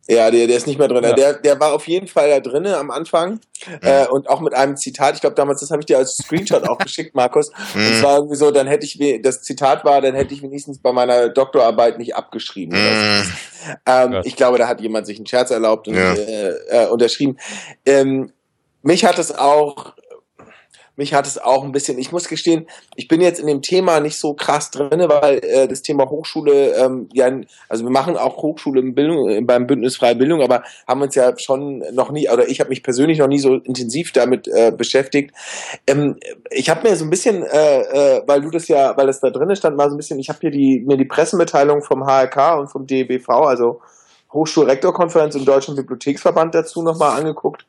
[0.06, 1.02] Ja, der, der ist nicht mehr drin.
[1.02, 1.14] Ja.
[1.14, 3.40] Der, der war auf jeden Fall da drinnen am Anfang
[3.82, 4.04] ja.
[4.04, 5.14] äh, und auch mit einem Zitat.
[5.14, 7.50] Ich glaube damals, das habe ich dir als Screenshot auch geschickt, Markus.
[7.74, 10.78] Und es war irgendwie so, dann hätte ich, das Zitat war, dann hätte ich wenigstens
[10.78, 12.78] bei meiner Doktorarbeit nicht abgeschrieben.
[12.78, 13.32] Mhm.
[13.86, 17.38] Ähm, ich glaube, da hat jemand sich einen Scherz erlaubt und äh, äh, unterschrieben.
[17.86, 18.30] Ähm,
[18.82, 19.94] mich hat es auch
[20.96, 24.00] mich hat es auch ein bisschen, ich muss gestehen, ich bin jetzt in dem Thema
[24.00, 27.30] nicht so krass drin, weil äh, das Thema Hochschule, ähm, ja,
[27.68, 31.14] also wir machen auch Hochschule in Bildung, äh, beim Bündnis Freie Bildung, aber haben uns
[31.14, 34.72] ja schon noch nie, oder ich habe mich persönlich noch nie so intensiv damit äh,
[34.76, 35.34] beschäftigt.
[35.86, 36.16] Ähm,
[36.50, 39.30] ich habe mir so ein bisschen, äh, äh, weil du das ja, weil das da
[39.30, 42.54] drin stand, mal so ein bisschen, ich habe hier die, mir die Pressemitteilung vom HRK
[42.54, 43.80] und vom DBV, also
[44.32, 47.66] Hochschulrektorkonferenz im Deutschen Bibliotheksverband dazu nochmal angeguckt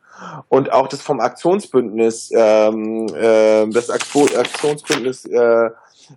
[0.49, 5.69] und auch das vom Aktionsbündnis, ähm, äh, das Aktionsbündnis äh,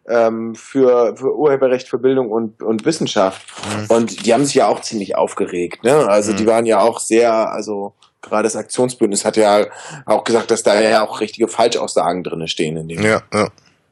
[0.07, 3.47] ähm, für, für Urheberrecht für Bildung und, und Wissenschaft.
[3.67, 3.87] Mhm.
[3.89, 5.85] Und die haben sich ja auch ziemlich aufgeregt.
[5.85, 6.09] Ne?
[6.09, 6.37] Also mhm.
[6.37, 9.67] die waren ja auch sehr, also gerade das Aktionsbündnis hat ja
[10.05, 13.03] auch gesagt, dass da ja auch richtige Falschaussagen drin stehen in dem.
[13.03, 13.49] Ja, ja.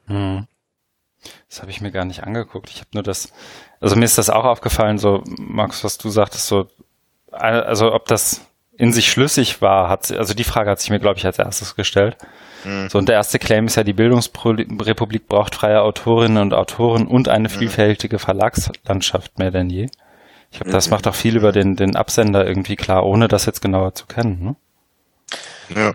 [0.07, 0.47] Mhm.
[1.49, 2.69] Das habe ich mir gar nicht angeguckt.
[2.69, 3.31] Ich habe nur das,
[3.79, 6.67] also mir ist das auch aufgefallen, so Max, was du sagtest, so,
[7.31, 8.41] also ob das
[8.77, 11.75] in sich schlüssig war, hat also die Frage hat sich mir, glaube ich, als erstes
[11.75, 12.17] gestellt.
[12.63, 12.89] Mhm.
[12.89, 17.27] So, und der erste Claim ist ja, die Bildungsrepublik braucht freie Autorinnen und Autoren und
[17.27, 17.53] eine mhm.
[17.53, 19.89] vielfältige Verlagslandschaft mehr denn je.
[20.51, 20.91] Ich glaube, das mhm.
[20.91, 24.43] macht auch viel über den, den Absender irgendwie klar, ohne das jetzt genauer zu kennen.
[24.43, 24.55] Ne?
[25.75, 25.93] Ja.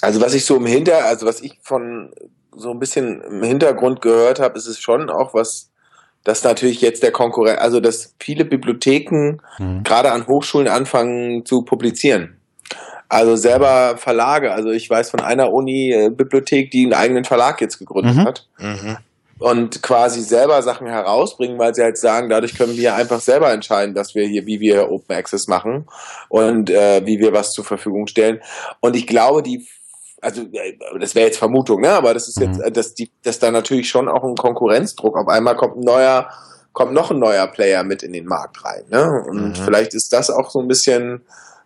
[0.00, 2.12] Also was ich so im Hinter, also was ich von
[2.54, 5.70] so ein bisschen im Hintergrund gehört habe, ist es schon auch was
[6.28, 9.82] dass natürlich jetzt der Konkurrent, also dass viele Bibliotheken mhm.
[9.82, 12.36] gerade an Hochschulen anfangen zu publizieren.
[13.08, 14.52] Also selber Verlage.
[14.52, 18.24] Also ich weiß von einer Uni-Bibliothek, äh, die einen eigenen Verlag jetzt gegründet mhm.
[18.26, 18.46] hat.
[18.58, 18.98] Mhm.
[19.38, 23.94] Und quasi selber Sachen herausbringen, weil sie halt sagen, dadurch können wir einfach selber entscheiden,
[23.94, 25.86] dass wir hier, wie wir Open Access machen
[26.28, 28.40] und äh, wie wir was zur Verfügung stellen.
[28.80, 29.66] Und ich glaube, die
[30.20, 30.44] also
[31.00, 31.90] das wäre jetzt Vermutung, ne?
[31.90, 32.72] Aber das ist jetzt, mhm.
[32.72, 35.16] dass die, dass da natürlich schon auch ein Konkurrenzdruck.
[35.16, 36.28] Auf einmal kommt ein neuer,
[36.72, 39.22] kommt noch ein neuer Player mit in den Markt rein, ne?
[39.26, 39.54] Und mhm.
[39.54, 41.22] vielleicht ist das auch so ein bisschen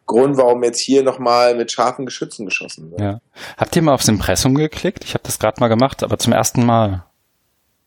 [0.07, 3.01] Grund, warum jetzt hier nochmal mit scharfen Geschützen geschossen wird.
[3.01, 3.20] Ja.
[3.57, 5.05] Habt ihr mal aufs Impressum geklickt?
[5.05, 7.05] Ich habe das gerade mal gemacht, aber zum ersten Mal.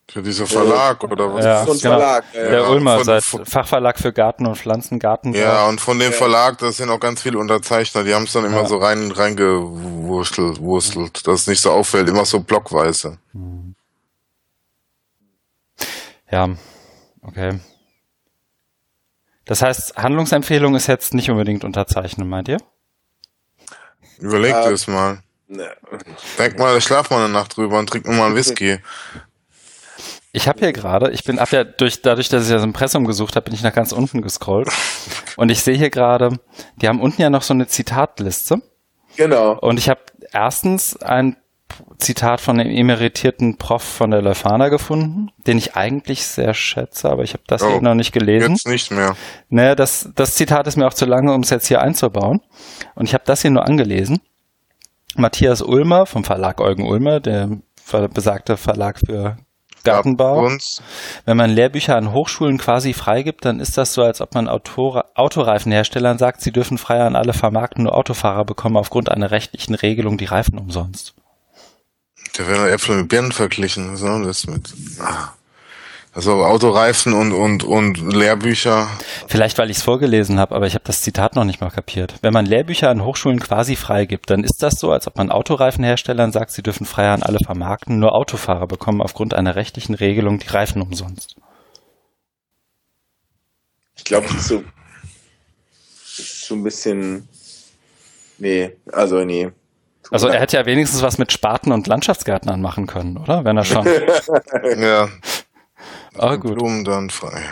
[0.08, 1.46] Für dieser Verlag äh, oder was?
[1.46, 1.98] Ja, so ein genau.
[1.98, 2.26] Verlag.
[2.34, 5.34] Ja, der Ulmer, von, seit Fachverlag für Garten und Pflanzengarten.
[5.34, 6.18] Ja, und von dem ja.
[6.18, 8.68] Verlag, das sind auch ganz viele Unterzeichner, die haben es dann immer ja.
[8.68, 13.18] so rein reingewurstelt, wurstelt, dass es nicht so auffällt, immer so blockweise.
[16.32, 16.50] Ja,
[17.22, 17.60] okay.
[19.46, 22.58] Das heißt, Handlungsempfehlung ist jetzt nicht unbedingt unterzeichnen, meint ihr?
[24.20, 25.20] Überleg Äh, dir das mal.
[25.48, 25.70] Ne.
[26.40, 28.80] Denk mal, schlaf mal eine Nacht drüber und trink mal einen Whisky.
[30.36, 33.38] Ich habe hier gerade, ich bin ab ja durch, dadurch, dass ich das Impressum gesucht
[33.38, 34.68] habe, bin ich nach ganz unten gescrollt.
[35.38, 36.40] Und ich sehe hier gerade,
[36.76, 38.62] die haben unten ja noch so eine Zitatliste.
[39.16, 39.58] Genau.
[39.58, 40.02] Und ich habe
[40.34, 41.38] erstens ein
[42.00, 47.24] Zitat von dem emeritierten Prof von der Leuphana gefunden, den ich eigentlich sehr schätze, aber
[47.24, 48.56] ich habe das Oh, hier noch nicht gelesen.
[48.56, 49.16] Jetzt nicht mehr.
[49.48, 52.42] Naja, das, das Zitat ist mir auch zu lange, um es jetzt hier einzubauen.
[52.94, 54.20] Und ich habe das hier nur angelesen.
[55.16, 57.52] Matthias Ulmer vom Verlag Eugen Ulmer, der
[58.14, 59.38] besagte Verlag für
[59.86, 60.50] Gartenbau.
[61.26, 65.06] Wenn man Lehrbücher an Hochschulen quasi freigibt, dann ist das so, als ob man Autor
[65.16, 70.18] Autoreifenherstellern sagt, sie dürfen frei an alle vermarkten, nur Autofahrer bekommen aufgrund einer rechtlichen Regelung
[70.18, 71.14] die Reifen umsonst.
[72.38, 73.94] Da werden Äpfel mit Birnen verglichen.
[73.94, 74.74] Was soll das mit?
[75.00, 75.30] Ah.
[76.16, 78.88] Also Autoreifen und, und, und Lehrbücher.
[79.28, 82.16] Vielleicht, weil ich es vorgelesen habe, aber ich habe das Zitat noch nicht mal kapiert.
[82.22, 86.32] Wenn man Lehrbücher an Hochschulen quasi freigibt, dann ist das so, als ob man Autoreifenherstellern
[86.32, 90.48] sagt, sie dürfen frei an alle vermarkten, nur Autofahrer bekommen aufgrund einer rechtlichen Regelung die
[90.48, 91.36] Reifen umsonst.
[93.98, 97.28] Ich glaube, das ist so, das ist so ein bisschen.
[98.38, 99.50] Nee, also nee.
[100.12, 103.44] Also er hätte ja wenigstens was mit Spaten und Landschaftsgärtnern machen können, oder?
[103.44, 103.86] Wenn er schon.
[104.78, 105.10] Ja.
[106.18, 106.56] Ah, gut.
[106.56, 107.44] Blumen dann frei.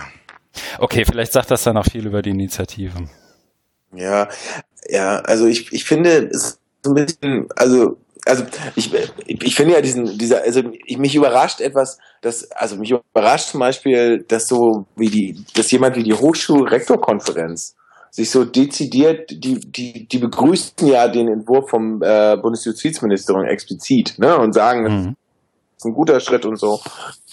[0.79, 3.07] Okay, vielleicht sagt das dann auch viel über die Initiative.
[3.95, 4.27] Ja,
[4.87, 8.43] ja, also ich, ich finde es ist so ein bisschen, also, also
[8.75, 8.93] ich,
[9.25, 13.59] ich finde ja diesen, dieser, also ich, mich überrascht etwas, dass, also mich überrascht zum
[13.59, 17.75] Beispiel, dass so wie die, dass jemand wie die Hochschulrektorkonferenz
[18.11, 24.37] sich so dezidiert, die, die, die begrüßen ja den Entwurf vom äh, Bundesjustizministerium explizit, ne,
[24.37, 25.15] und sagen, Mhm.
[25.77, 26.79] Ist ein guter Schritt und so.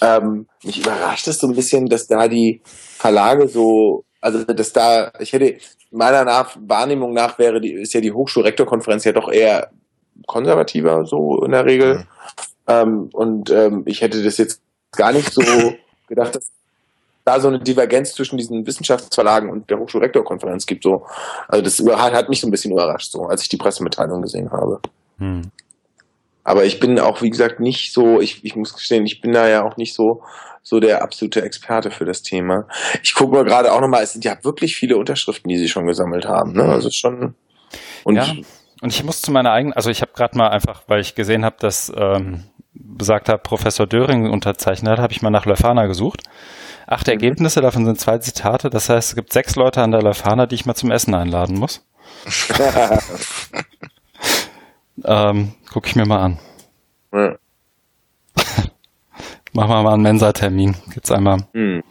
[0.01, 5.13] Ähm, mich überrascht es so ein bisschen, dass da die Verlage so, also dass da,
[5.19, 5.59] ich hätte
[5.91, 9.71] meiner nach, Wahrnehmung nach wäre die, ist ja die Hochschulrektorkonferenz ja doch eher
[10.27, 11.95] konservativer, so in der Regel.
[11.99, 12.05] Mhm.
[12.67, 14.61] Ähm, und ähm, ich hätte das jetzt
[14.93, 15.43] gar nicht so
[16.09, 16.51] gedacht, dass
[17.25, 20.85] da so eine Divergenz zwischen diesen Wissenschaftsverlagen und der Hochschulrektorkonferenz gibt.
[20.85, 21.07] So.
[21.49, 21.79] Also das
[22.13, 24.81] hat mich so ein bisschen überrascht, so, als ich die Pressemitteilung gesehen habe.
[25.19, 25.51] Hm.
[26.45, 29.49] Aber ich bin auch, wie gesagt, nicht so, ich, ich muss gestehen, ich bin da
[29.49, 30.23] ja auch nicht so,
[30.63, 32.67] so der absolute Experte für das Thema.
[33.03, 35.87] Ich gucke mal gerade auch nochmal, es sind ja wirklich viele Unterschriften, die sie schon
[35.87, 36.53] gesammelt haben.
[36.53, 36.65] Ne?
[36.65, 37.35] Also schon.
[38.05, 38.35] Und Ja.
[38.83, 41.45] Und ich muss zu meiner eigenen, also ich habe gerade mal einfach, weil ich gesehen
[41.45, 46.23] habe, dass ähm, besagter Professor Döring unterzeichnet hat, habe ich mal nach Leuphana gesucht.
[46.87, 48.71] Acht Ergebnisse, davon sind zwei Zitate.
[48.71, 51.59] Das heißt, es gibt sechs Leute an der Leuphana, die ich mal zum Essen einladen
[51.59, 51.85] muss.
[55.05, 56.39] Ähm, guck ich mir mal an.
[57.13, 57.37] Ja.
[59.53, 60.77] Machen wir mal einen Mensa-Termin.
[60.93, 61.83] Gibt's einmal Hm.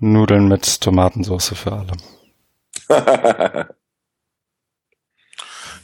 [0.00, 1.92] Nudeln mit Tomatensauce für alle.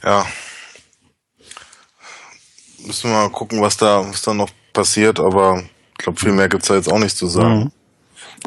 [0.03, 0.25] Ja.
[2.79, 5.61] Müssen wir mal gucken, was da, was da noch passiert, aber
[5.91, 7.59] ich glaube, viel mehr gibt's da jetzt auch nicht zu sagen.
[7.65, 7.71] Mhm.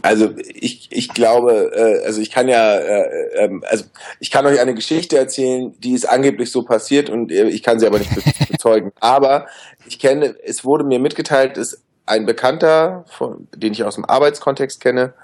[0.03, 3.85] Also ich, ich glaube, äh, also ich kann ja, äh, ähm, also
[4.21, 7.79] ich kann euch eine Geschichte erzählen, die ist angeblich so passiert und äh, ich kann
[7.79, 8.93] sie aber nicht be bezeugen.
[9.01, 9.47] Aber
[9.87, 14.81] ich kenne, es wurde mir mitgeteilt, dass ein Bekannter, von, den ich aus dem Arbeitskontext
[14.81, 15.15] kenne,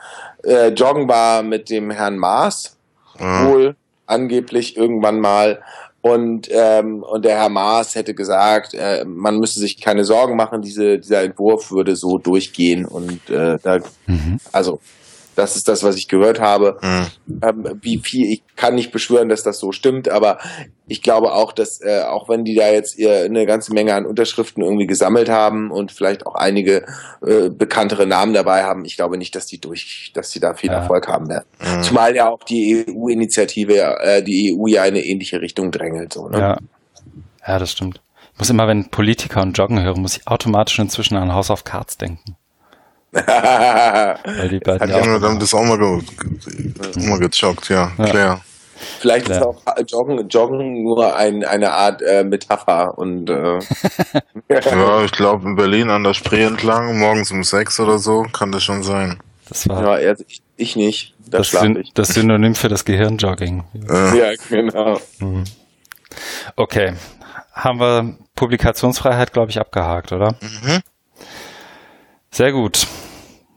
[0.44, 2.76] äh, joggen war mit dem Herrn Maas,
[3.18, 3.46] Ja.
[3.46, 3.76] wohl
[4.06, 5.62] angeblich irgendwann mal.
[6.02, 10.62] Und, ähm, und der Herr Maas hätte gesagt, äh, man müsste sich keine Sorgen machen,
[10.62, 12.86] diese, dieser Entwurf würde so durchgehen.
[12.86, 14.38] Und äh, da, Mhm.
[14.50, 14.80] also
[15.40, 16.78] das ist das, was ich gehört habe.
[16.82, 17.06] Mhm.
[17.42, 20.38] Ähm, wie viel, ich kann nicht beschwören, dass das so stimmt, aber
[20.86, 24.04] ich glaube auch, dass äh, auch wenn die da jetzt ihr eine ganze Menge an
[24.04, 26.84] Unterschriften irgendwie gesammelt haben und vielleicht auch einige
[27.26, 30.70] äh, bekanntere Namen dabei haben, ich glaube nicht, dass die durch, dass die da viel
[30.70, 30.80] Ja.
[30.80, 31.46] Erfolg haben werden.
[31.58, 31.82] Mhm.
[31.82, 36.12] Zumal ja auch die EU-Initiative, äh, die EU ja in eine ähnliche Richtung drängelt.
[36.12, 36.38] So, ne?
[36.38, 36.58] Ja.
[37.46, 38.02] ja, das stimmt.
[38.34, 41.64] Ich muss immer, wenn Politiker und Joggen hören, muss ich automatisch inzwischen an House of
[41.64, 42.36] Cards denken.
[43.12, 45.86] Weil die beiden hat ja Ja, auch das auch mal, ge
[46.96, 48.04] auch mal gejoggt, ja, Ja.
[48.04, 48.40] klar.
[49.00, 49.48] Vielleicht ist Klar.
[49.48, 53.58] auch äh, Joggen, Joggen nur ein, eine Art äh, Metapher und äh,
[54.48, 58.52] Ja, ich glaube in Berlin an der Spree entlang, morgens um sechs oder so, kann
[58.52, 59.18] das schon sein.
[59.48, 61.14] Das war ja, ich, ich nicht.
[61.28, 61.92] Da das, Syn ich.
[61.92, 63.64] das Synonym für das Gehirnjogging.
[63.90, 64.98] Äh, Ja, genau.
[65.18, 65.44] Mhm.
[66.56, 66.94] Okay.
[67.52, 70.36] Haben wir Publikationsfreiheit, glaube ich, abgehakt, oder?
[70.40, 70.80] mhm.
[72.30, 72.86] Sehr gut.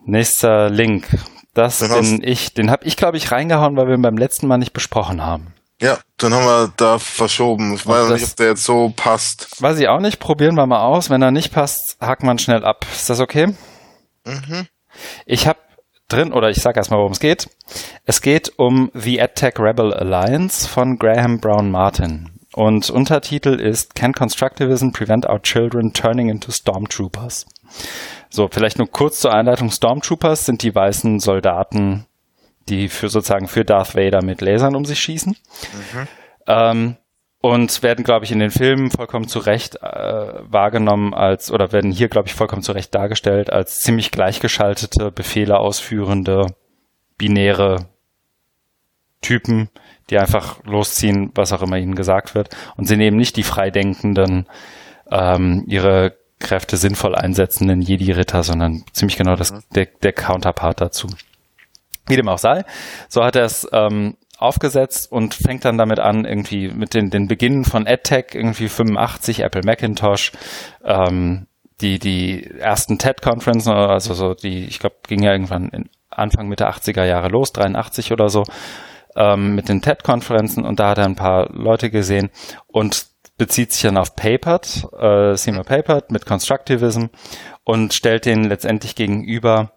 [0.05, 1.07] Nächster Link.
[1.53, 4.47] Das Den bin ich, den habe ich, glaube ich, reingehauen, weil wir ihn beim letzten
[4.47, 5.53] Mal nicht besprochen haben.
[5.79, 7.73] Ja, dann haben wir da verschoben.
[7.73, 9.61] Ich weiß nicht, ob der jetzt so passt.
[9.61, 11.09] Weiß ich auch nicht, probieren wir mal aus.
[11.09, 12.85] Wenn er nicht passt, wir ihn schnell ab.
[12.91, 13.53] Ist das okay?
[14.25, 14.67] Mhm.
[15.25, 15.59] Ich habe
[16.07, 17.49] drin, oder ich sage erstmal, worum es geht.
[18.05, 22.32] Es geht um The AdTech Rebel Alliance von Graham Brown Martin.
[22.53, 27.47] Und Untertitel ist Can Constructivism Prevent Our Children Turning into Stormtroopers?
[28.29, 29.71] So, vielleicht nur kurz zur Einleitung.
[29.71, 32.05] Stormtroopers sind die weißen Soldaten,
[32.69, 35.35] die für sozusagen für Darth Vader mit Lasern um sich schießen.
[35.35, 36.07] Mhm.
[36.47, 36.97] Ähm,
[37.41, 41.91] und werden, glaube ich, in den Filmen vollkommen zu Recht äh, wahrgenommen als, oder werden
[41.91, 46.55] hier, glaube ich, vollkommen zu Recht dargestellt als ziemlich gleichgeschaltete, Befehle ausführende,
[47.17, 47.87] binäre
[49.21, 49.69] Typen,
[50.09, 52.49] die einfach losziehen, was auch immer ihnen gesagt wird.
[52.75, 54.47] Und sind eben nicht die freidenkenden,
[55.11, 59.61] ähm, ihre Kräfte sinnvoll einsetzenden Jedi-Ritter, sondern ziemlich genau das, mhm.
[59.75, 61.07] der, der Counterpart dazu.
[62.05, 62.65] Wie dem auch sei,
[63.07, 67.27] so hat er es ähm, aufgesetzt und fängt dann damit an, irgendwie mit den, den
[67.27, 70.33] Beginn von EdTech, irgendwie 85, Apple Macintosh,
[70.83, 71.47] ähm,
[71.79, 76.67] die, die ersten TED-Conferences, also so die, ich glaube, ging ja irgendwann in Anfang Mitte
[76.67, 78.43] 80er Jahre los, 83 oder so,
[79.15, 82.29] ähm, mit den TED-Konferenzen und da hat er ein paar Leute gesehen
[82.67, 83.07] und
[83.37, 87.05] bezieht sich dann auf Papert, äh, Seymour Papert mit Constructivism
[87.63, 89.71] und stellt den letztendlich gegenüber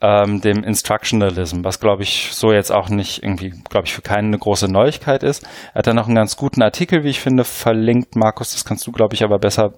[0.00, 4.28] ähm, dem Instructionalism, was glaube ich so jetzt auch nicht irgendwie, glaube ich, für keinen
[4.28, 5.42] eine große Neuigkeit ist.
[5.72, 8.14] Er hat dann noch einen ganz guten Artikel, wie ich finde, verlinkt.
[8.14, 9.72] Markus, das kannst du, glaube ich, aber besser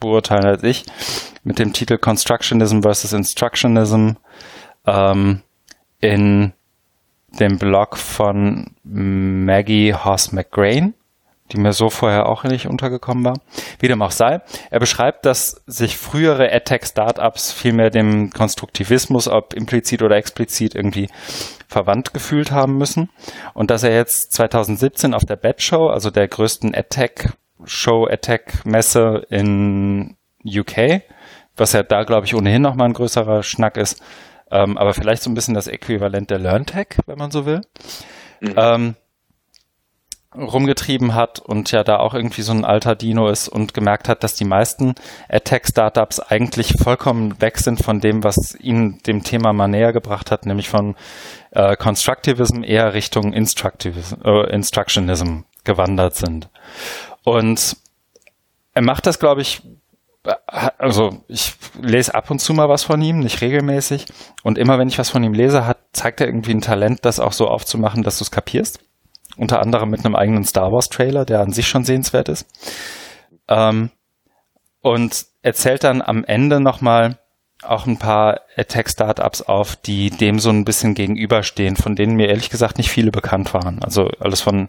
[0.00, 0.84] beurteilen als ich,
[1.44, 4.12] mit dem Titel Constructionism versus Instructionism
[4.86, 5.42] ähm,
[6.00, 6.52] in
[7.38, 10.94] dem Blog von Maggie Hoss McGrain
[11.52, 13.40] die mir so vorher auch nicht untergekommen war.
[13.78, 14.40] Wie dem auch sei.
[14.70, 21.08] Er beschreibt, dass sich frühere AdTech-Startups vielmehr dem Konstruktivismus, ob implizit oder explizit, irgendwie
[21.68, 23.10] verwandt gefühlt haben müssen.
[23.54, 30.16] Und dass er jetzt 2017 auf der Bed Show, also der größten AdTech-Show, AdTech-Messe in
[30.44, 31.02] UK,
[31.56, 34.02] was ja da, glaube ich, ohnehin nochmal ein größerer Schnack ist,
[34.50, 37.60] ähm, aber vielleicht so ein bisschen das Äquivalent der LearnTech, wenn man so will.
[38.40, 38.54] Mhm.
[38.56, 38.94] Ähm,
[40.36, 44.22] rumgetrieben hat und ja da auch irgendwie so ein alter Dino ist und gemerkt hat,
[44.22, 44.94] dass die meisten
[45.28, 50.46] AdTech-Startups eigentlich vollkommen weg sind von dem, was ihn dem Thema mal näher gebracht hat,
[50.46, 50.94] nämlich von
[51.50, 56.48] äh, Constructivism eher Richtung Instructivism, äh, Instructionism gewandert sind.
[57.24, 57.76] Und
[58.72, 59.62] er macht das, glaube ich,
[60.78, 64.06] also ich lese ab und zu mal was von ihm, nicht regelmäßig.
[64.42, 67.20] Und immer wenn ich was von ihm lese, hat, zeigt er irgendwie ein Talent, das
[67.20, 68.80] auch so aufzumachen, dass du es kapierst
[69.36, 72.46] unter anderem mit einem eigenen Star Wars Trailer, der an sich schon sehenswert ist.
[73.48, 73.90] Ähm,
[74.82, 77.18] und erzählt dann am Ende nochmal
[77.62, 82.48] auch ein paar Tech-Startups auf, die dem so ein bisschen gegenüberstehen, von denen mir ehrlich
[82.48, 83.82] gesagt nicht viele bekannt waren.
[83.82, 84.68] Also alles von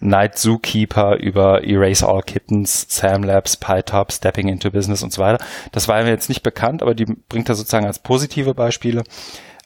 [0.00, 5.44] Night Zookeeper über Erase All Kittens, Sam Labs, PyTop, Stepping into Business und so weiter.
[5.72, 9.02] Das war mir jetzt nicht bekannt, aber die bringt er sozusagen als positive Beispiele.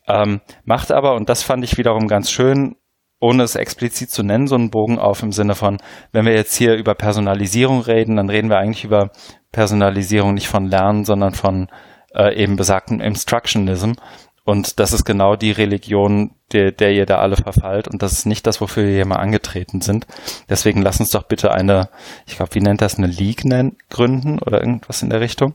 [0.09, 2.77] Ähm, macht aber, und das fand ich wiederum ganz schön,
[3.21, 5.79] ohne es explizit zu nennen, so einen Bogen auf im Sinne von,
[6.11, 9.11] wenn wir jetzt hier über Personalisierung reden, dann reden wir eigentlich über
[9.53, 11.69] Personalisierung nicht von Lernen, sondern von
[12.15, 13.93] äh, eben besagtem Instructionism.
[14.45, 17.87] Und das ist genau die Religion, der, der ihr da alle verfallt.
[17.87, 20.07] Und das ist nicht das, wofür wir hier mal angetreten sind.
[20.49, 21.89] Deswegen lass uns doch bitte eine,
[22.27, 25.55] ich glaube, wie nennt das, eine League nennen, gründen oder irgendwas in der Richtung?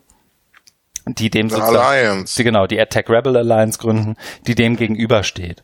[1.05, 2.35] Die dem sozusagen, Alliance.
[2.37, 4.15] Die, genau, die Attack Rebel Alliance gründen,
[4.45, 5.63] die dem gegenübersteht.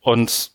[0.00, 0.54] Und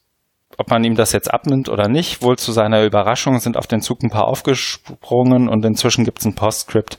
[0.59, 2.21] ob man ihm das jetzt abnimmt oder nicht.
[2.21, 6.25] Wohl zu seiner Überraschung sind auf den Zug ein paar aufgesprungen und inzwischen gibt es
[6.25, 6.97] ein Postscript,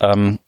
[0.00, 0.40] ähm,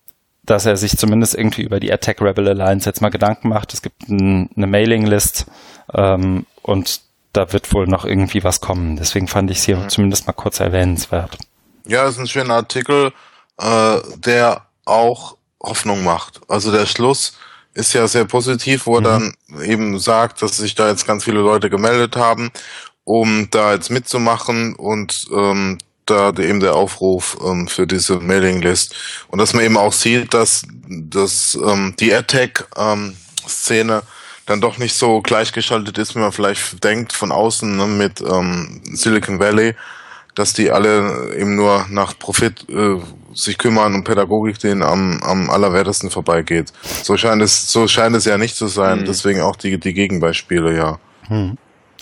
[0.48, 3.74] dass er sich zumindest irgendwie über die Attack Rebel Alliance jetzt mal Gedanken macht.
[3.74, 5.46] Es gibt ein, eine Mailinglist
[5.92, 7.02] ähm, und
[7.34, 8.96] da wird wohl noch irgendwie was kommen.
[8.96, 9.88] Deswegen fand ich es hier mhm.
[9.90, 11.36] zumindest mal kurz erwähnenswert.
[11.86, 13.12] Ja, es ist ein schöner Artikel,
[13.58, 16.40] äh, der auch Hoffnung macht.
[16.48, 17.34] Also der Schluss
[17.74, 19.34] ist ja sehr positiv, wo er mhm.
[19.52, 22.50] dann eben sagt, dass sich da jetzt ganz viele Leute gemeldet haben,
[23.04, 25.78] um da jetzt mitzumachen und ähm,
[26.10, 28.94] da eben der Aufruf ähm, für diese Mailinglist.
[29.28, 34.02] Und dass man eben auch sieht, dass, dass ähm, die AdTech-Szene ähm,
[34.46, 38.80] dann doch nicht so gleichgeschaltet ist, wie man vielleicht denkt von außen ne, mit ähm,
[38.84, 39.74] Silicon Valley,
[40.34, 42.96] dass die alle eben nur nach Profit äh,
[43.34, 46.72] sich kümmern und Pädagogik denen am, am allerwertesten vorbeigeht.
[47.02, 49.00] So scheint es, so scheint es ja nicht zu sein.
[49.00, 49.04] Mhm.
[49.04, 50.98] Deswegen auch die, die Gegenbeispiele, ja.
[51.28, 51.58] Mhm.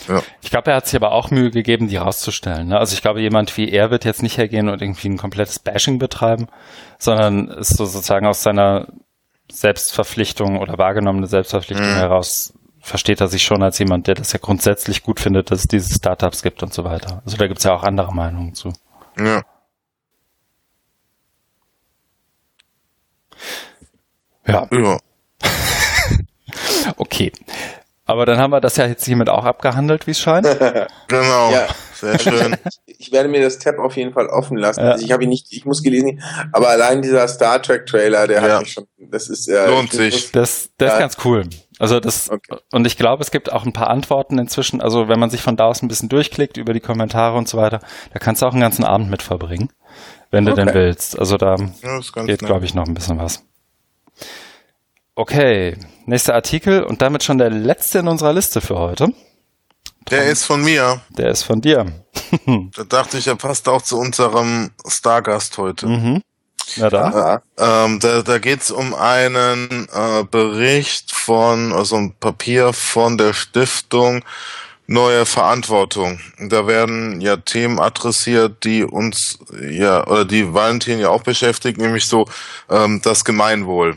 [0.08, 0.22] Ja.
[0.42, 2.68] Ich glaube, er hat sich aber auch Mühe gegeben, die rauszustellen.
[2.68, 2.78] Ne?
[2.78, 5.98] Also ich glaube, jemand wie er wird jetzt nicht hergehen und irgendwie ein komplettes Bashing
[5.98, 6.48] betreiben,
[6.98, 8.88] sondern ist so sozusagen aus seiner
[9.50, 11.94] Selbstverpflichtung oder wahrgenommene Selbstverpflichtung mhm.
[11.94, 12.52] heraus
[12.86, 15.92] versteht er sich schon als jemand, der das ja grundsätzlich gut findet, dass es diese
[15.92, 17.20] Startups gibt und so weiter.
[17.24, 18.72] Also da gibt es ja auch andere Meinungen zu.
[19.18, 19.42] Ja.
[24.46, 24.68] Ja.
[24.70, 24.98] ja.
[26.96, 27.32] okay.
[28.06, 30.46] Aber dann haben wir das ja jetzt hiermit auch abgehandelt, wie es scheint.
[31.08, 31.50] Genau.
[31.52, 31.66] Ja.
[31.94, 32.56] Sehr schön.
[32.98, 34.80] Ich werde mir das Tab auf jeden Fall offen lassen.
[34.80, 34.92] Ja.
[34.92, 38.42] Also ich habe ihn nicht, ich muss gelesen, aber allein dieser Star Trek Trailer, der
[38.42, 38.54] ja.
[38.54, 40.32] hat mich schon, das ist äh, lohnt sich.
[40.32, 41.44] Das, das ist ganz cool.
[41.78, 42.56] Also das okay.
[42.72, 44.80] und ich glaube, es gibt auch ein paar Antworten inzwischen.
[44.80, 47.58] Also wenn man sich von da aus ein bisschen durchklickt über die Kommentare und so
[47.58, 47.80] weiter,
[48.12, 49.68] da kannst du auch einen ganzen Abend mit verbringen,
[50.30, 50.64] wenn du okay.
[50.64, 51.18] denn willst.
[51.18, 51.56] Also da
[52.24, 53.44] geht, glaube ich, noch ein bisschen was.
[55.18, 59.08] Okay, nächster Artikel und damit schon der letzte in unserer Liste für heute.
[60.10, 61.00] Der ist von mir.
[61.08, 61.86] Der ist von dir.
[62.76, 65.86] da dachte ich, er passt auch zu unserem Stargast heute.
[65.86, 66.22] Mhm.
[66.76, 67.42] Na da.
[67.56, 73.32] Ähm, da da geht es um einen äh, Bericht von, also ein Papier von der
[73.32, 74.22] Stiftung
[74.88, 76.20] Neue Verantwortung.
[76.38, 79.38] Da werden ja Themen adressiert, die uns
[79.68, 82.28] ja oder die Valentin ja auch beschäftigt, nämlich so
[82.70, 83.96] ähm, das Gemeinwohl.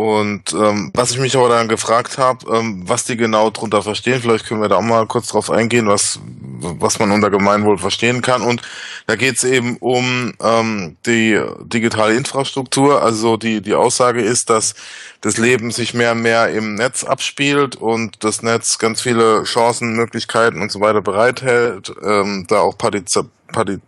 [0.00, 4.22] Und ähm, was ich mich aber dann gefragt habe, ähm, was die genau drunter verstehen,
[4.22, 8.22] vielleicht können wir da auch mal kurz drauf eingehen, was, was man unter Gemeinwohl verstehen
[8.22, 8.40] kann.
[8.40, 8.62] Und
[9.06, 13.02] da geht es eben um ähm, die digitale Infrastruktur.
[13.02, 14.74] Also die, die Aussage ist, dass
[15.20, 19.96] das Leben sich mehr und mehr im Netz abspielt und das Netz ganz viele Chancen,
[19.96, 23.82] Möglichkeiten und so weiter bereithält, ähm, da auch partizip, partizip,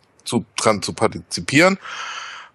[0.59, 1.79] dran zu partizipieren.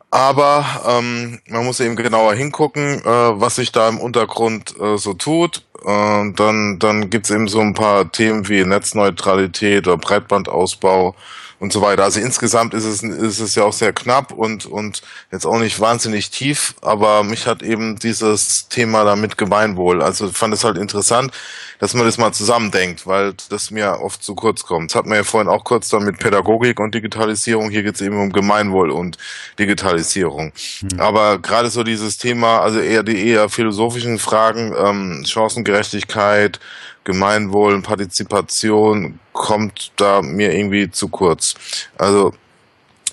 [0.09, 5.13] Aber ähm, man muss eben genauer hingucken, äh, was sich da im Untergrund äh, so
[5.13, 5.63] tut.
[5.85, 11.15] Äh, dann dann gibt's eben so ein paar Themen wie Netzneutralität oder Breitbandausbau
[11.59, 12.03] und so weiter.
[12.03, 15.01] Also insgesamt ist es, ist es ja auch sehr knapp und, und
[15.31, 20.01] jetzt auch nicht wahnsinnig tief, aber mich hat eben dieses Thema damit Gemeinwohl.
[20.01, 21.31] Also fand es halt interessant,
[21.79, 24.91] dass man das mal zusammendenkt, weil das mir oft zu kurz kommt.
[24.91, 27.69] Das hat man ja vorhin auch kurz dann mit Pädagogik und Digitalisierung.
[27.71, 29.17] Hier geht es eben um Gemeinwohl und
[29.57, 30.51] Digitalisierung.
[30.81, 30.99] Mhm.
[30.99, 36.59] Aber gerade so dieses Thema, also eher die eher philosophischen Fragen, ähm, Chancengerechtigkeit,
[37.07, 41.53] Gemeinwohl und Partizipation kommt da mir irgendwie zu kurz.
[41.97, 42.33] Also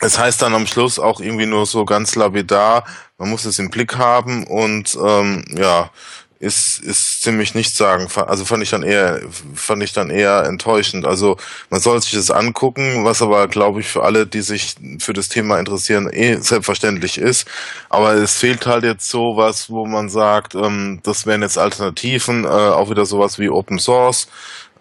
[0.00, 2.84] es heißt dann am Schluss auch irgendwie nur so ganz lapidar,
[3.18, 5.90] man muss es im Blick haben und ähm, ja,
[6.44, 8.06] ist, ist ziemlich nichts sagen.
[8.26, 9.20] Also fand ich dann eher,
[9.54, 11.06] fand ich dann eher enttäuschend.
[11.06, 11.36] Also
[11.70, 15.28] man soll sich das angucken, was aber, glaube ich, für alle, die sich für das
[15.28, 17.46] Thema interessieren, eh selbstverständlich ist.
[17.88, 22.44] Aber es fehlt halt jetzt so was, wo man sagt, ähm, das wären jetzt Alternativen,
[22.44, 24.28] äh, auch wieder sowas wie Open Source.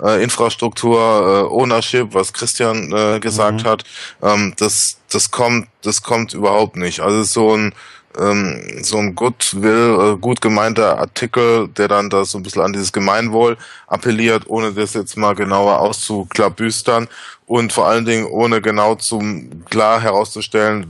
[0.02, 3.68] Äh, Infrastruktur, äh, Ownership, was Christian äh, gesagt mhm.
[3.68, 3.84] hat,
[4.24, 7.00] ähm, das, das kommt, das kommt überhaupt nicht.
[7.00, 7.74] Also so ein,
[8.20, 12.74] ähm, so ein Goodwill, äh, gut gemeinter Artikel, der dann da so ein bisschen an
[12.74, 13.58] dieses Gemeinwohl
[13.88, 17.08] appelliert, ohne das jetzt mal genauer auszuklabüstern
[17.46, 20.88] und vor allen Dingen ohne genau zum klar herauszustellen,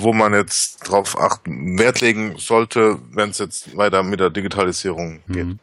[0.00, 5.20] wo man jetzt drauf achten, Wert legen sollte, wenn es jetzt weiter mit der Digitalisierung
[5.28, 5.46] geht.
[5.46, 5.58] Mhm.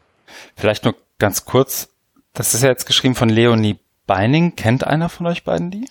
[0.55, 1.89] Vielleicht nur ganz kurz,
[2.33, 4.55] das ist ja jetzt geschrieben von Leonie Beining.
[4.55, 5.87] Kennt einer von euch beiden die?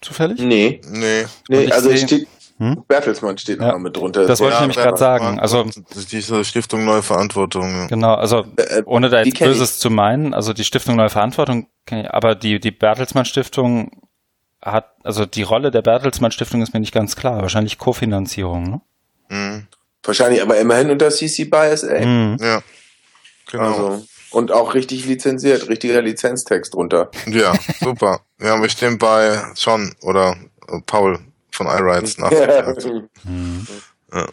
[0.00, 0.40] Zufällig?
[0.40, 0.80] Nee.
[0.88, 1.26] Nee.
[1.48, 2.26] nee also steht,
[2.58, 2.84] hm?
[2.86, 3.72] Bertelsmann steht ja.
[3.72, 4.26] noch mit drunter.
[4.26, 5.40] Das wollte ich nämlich gerade sagen.
[5.40, 5.64] Also
[6.10, 7.88] diese Stiftung Neue Verantwortung.
[7.88, 11.68] Genau, also äh, äh ohne da jetzt Böses zu meinen, also die Stiftung Neue Verantwortung,
[12.08, 13.90] aber die die Bertelsmann Stiftung
[14.60, 17.42] hat, also die Rolle der Bertelsmann Stiftung ist mir nicht ganz klar.
[17.42, 18.80] Wahrscheinlich Kofinanzierung, ne?
[19.28, 19.66] Mhm.
[20.04, 22.00] Wahrscheinlich, aber immerhin unter CC by SA.
[22.04, 22.36] Mhm.
[22.40, 22.62] Ja,
[23.50, 23.64] genau.
[23.64, 27.10] Also, und auch richtig lizenziert, richtiger Lizenztext drunter.
[27.26, 28.20] Ja, super.
[28.40, 30.36] ja, wir stehen bei John oder
[30.86, 31.18] Paul
[31.52, 32.30] von iRights nach.
[33.24, 33.66] Mhm.
[34.12, 34.26] ja.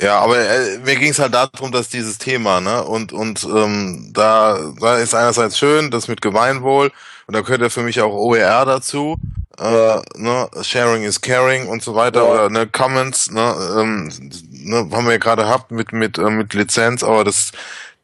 [0.00, 4.10] Ja, aber äh, mir ging es halt darum, dass dieses Thema, ne, und und ähm,
[4.12, 6.90] da da ist einerseits schön, das mit Gemeinwohl
[7.26, 9.16] und da gehört ja für mich auch OER dazu,
[9.56, 12.30] äh, ne, Sharing is Caring und so weiter ja.
[12.30, 14.10] oder ne Comments, ne, ähm,
[14.50, 17.52] ne, haben wir ja gerade gehabt mit mit äh, mit Lizenz, aber das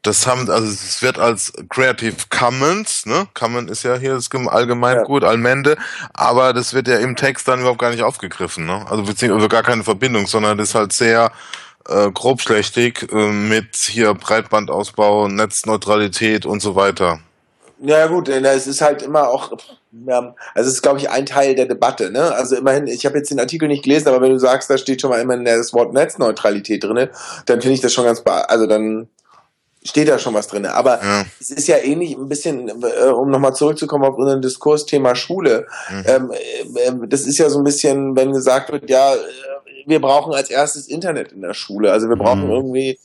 [0.03, 3.27] das haben, also es wird als Creative Commons, ne?
[3.33, 5.29] Common ist ja hier das Allgemeingut, ja.
[5.29, 5.77] Allmende,
[6.13, 8.85] aber das wird ja im Text dann überhaupt gar nicht aufgegriffen, ne?
[8.89, 11.31] Also beziehungsweise gar keine Verbindung, sondern das ist halt sehr
[11.87, 17.19] äh, grobschlächtig äh, mit hier Breitbandausbau, Netzneutralität und so weiter.
[17.83, 19.53] Ja gut, es ist halt immer auch,
[20.07, 22.33] ja, also es ist glaube ich ein Teil der Debatte, ne?
[22.33, 25.01] Also immerhin, ich habe jetzt den Artikel nicht gelesen, aber wenn du sagst, da steht
[25.01, 27.09] schon mal immerhin das Wort Netzneutralität drinne,
[27.45, 29.07] dann finde ich das schon ganz, also dann
[29.83, 30.65] steht da schon was drin.
[30.65, 31.25] Aber ja.
[31.39, 35.67] es ist ja ähnlich ein bisschen, äh, um nochmal zurückzukommen auf unseren Diskursthema Schule.
[35.89, 36.03] Mhm.
[36.05, 39.17] Ähm, äh, das ist ja so ein bisschen, wenn gesagt wird, ja, äh,
[39.87, 41.91] wir brauchen als erstes Internet in der Schule.
[41.91, 42.51] Also wir brauchen mhm.
[42.51, 42.99] irgendwie,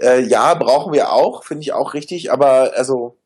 [0.00, 3.18] äh, ja, brauchen wir auch, finde ich auch richtig, aber also,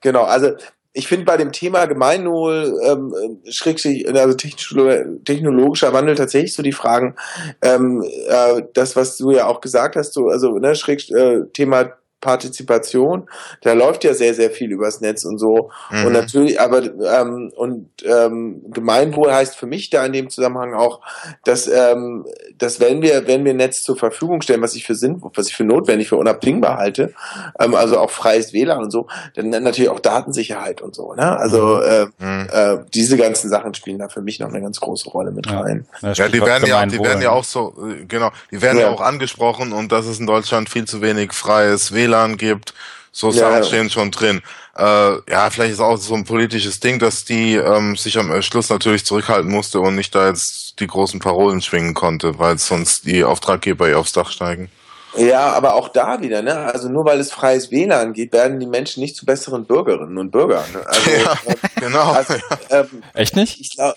[0.00, 0.50] genau, also
[0.92, 3.14] ich finde bei dem Thema Gemeinwohl, ähm,
[3.48, 7.14] schrägstrich, also technologischer Wandel tatsächlich so die Fragen,
[7.62, 11.92] ähm, äh, das, was du ja auch gesagt hast, so, also ne, schräg, äh, Thema
[12.20, 13.28] Partizipation.
[13.62, 15.70] Da läuft ja sehr, sehr viel übers Netz und so.
[15.90, 16.06] Mhm.
[16.06, 21.00] Und natürlich, aber ähm, und ähm, Gemeinwohl heißt für mich da in dem Zusammenhang auch,
[21.44, 22.26] dass, ähm,
[22.58, 25.56] dass wenn wir, wenn wir Netz zur Verfügung stellen, was ich für Sinn, was ich
[25.56, 27.14] für notwendig, für unabdingbar halte,
[27.58, 31.14] ähm, also auch freies WLAN und so, dann natürlich auch Datensicherheit und so.
[31.14, 31.38] Ne?
[31.38, 32.48] Also äh, mhm.
[32.52, 35.86] äh, diese ganzen Sachen spielen da für mich noch eine ganz große Rolle mit rein.
[36.02, 38.86] Ja, ja die werden ja, die werden ja auch so, äh, genau, die werden ja.
[38.86, 42.74] ja auch angesprochen und dass es in Deutschland viel zu wenig freies WLAN gibt.
[43.12, 43.64] So Sachen ja.
[43.64, 44.40] stehen schon drin.
[44.76, 44.82] Äh,
[45.30, 49.04] ja, vielleicht ist auch so ein politisches Ding, dass die ähm, sich am Schluss natürlich
[49.04, 53.88] zurückhalten musste und nicht da jetzt die großen Parolen schwingen konnte, weil sonst die Auftraggeber
[53.88, 54.70] ihr aufs Dach steigen.
[55.16, 56.72] Ja, aber auch da wieder, ne?
[56.72, 60.30] Also nur weil es freies WLAN geht, werden die Menschen nicht zu besseren Bürgerinnen und
[60.30, 60.64] Bürgern.
[60.72, 60.86] Ne?
[60.86, 62.12] Also, ja, äh, genau.
[62.12, 62.34] Also,
[62.70, 63.60] ähm, Echt nicht?
[63.60, 63.94] Ich glaub,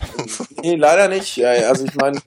[0.62, 1.44] nee, leider nicht.
[1.44, 2.20] Also ich meine,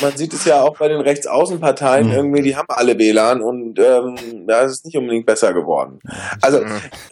[0.00, 2.12] man sieht es ja auch bei den Rechtsaußenparteien, mhm.
[2.12, 6.00] irgendwie, die haben alle WLAN und ähm, da ist es nicht unbedingt besser geworden.
[6.40, 6.64] Also,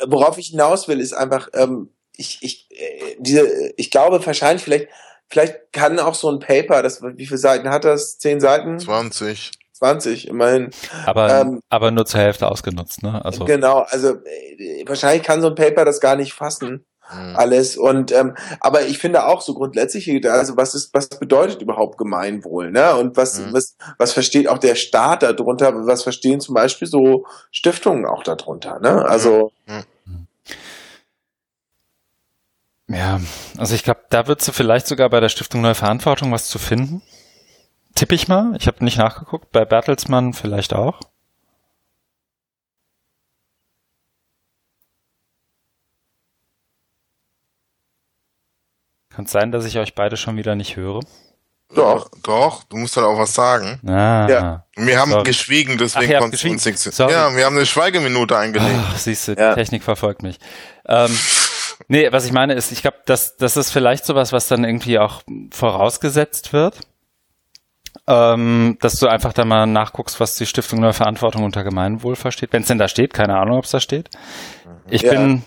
[0.06, 4.88] worauf ich hinaus will, ist einfach, ähm, ich, ich, äh, diese, ich glaube wahrscheinlich vielleicht,
[5.28, 8.18] vielleicht kann auch so ein Paper, das, wie viele Seiten hat das?
[8.18, 8.78] Zehn Seiten?
[8.78, 9.52] 20.
[9.82, 10.70] 20, immerhin.
[11.06, 13.24] Aber, ähm, aber nur zur Hälfte ausgenutzt, ne?
[13.24, 13.44] Also.
[13.44, 16.84] Genau, also äh, wahrscheinlich kann so ein Paper das gar nicht fassen.
[17.12, 17.36] Mhm.
[17.36, 21.98] Alles und ähm, aber ich finde auch so grundsätzlich also was ist was bedeutet überhaupt
[21.98, 23.52] Gemeinwohl ne und was mhm.
[23.52, 28.78] was was versteht auch der Staat darunter was verstehen zum Beispiel so Stiftungen auch darunter
[28.78, 30.26] ne also mhm.
[32.88, 33.20] ja
[33.58, 36.58] also ich glaube da wird du vielleicht sogar bei der Stiftung Neue Verantwortung was zu
[36.58, 37.02] finden
[37.94, 38.54] Tippe ich mal.
[38.58, 39.52] Ich habe nicht nachgeguckt.
[39.52, 41.00] Bei Bertelsmann vielleicht auch.
[49.10, 51.00] Kann sein, dass ich euch beide schon wieder nicht höre.
[51.74, 53.80] Doch, doch, du musst halt auch was sagen.
[53.86, 54.66] Ah, ja.
[54.76, 55.24] Wir haben sorry.
[55.24, 56.98] geschwiegen, deswegen konnten wir uns nichts.
[56.98, 58.74] Ja, wir haben eine Schweigeminute eingelegt.
[58.78, 59.54] Ach, siehst du, ja.
[59.54, 60.38] Technik verfolgt mich.
[60.86, 61.10] Ähm,
[61.88, 64.98] nee, was ich meine ist, ich glaube, das, das ist vielleicht sowas, was dann irgendwie
[64.98, 66.80] auch vorausgesetzt wird
[68.06, 72.52] ähm, dass du einfach da mal nachguckst, was die Stiftung Neue Verantwortung unter Gemeinwohl versteht.
[72.52, 74.10] Wenn es denn da steht, keine Ahnung, ob es da steht.
[74.88, 75.12] Ich ja.
[75.12, 75.44] bin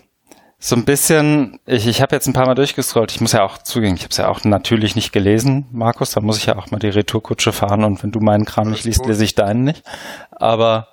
[0.58, 3.58] so ein bisschen, ich, ich habe jetzt ein paar Mal durchgescrollt, ich muss ja auch
[3.60, 6.72] zugeben, ich habe es ja auch natürlich nicht gelesen, Markus, da muss ich ja auch
[6.72, 9.84] mal die Retourkutsche fahren und wenn du meinen Kram nicht liest, lese ich deinen nicht.
[10.32, 10.88] Aber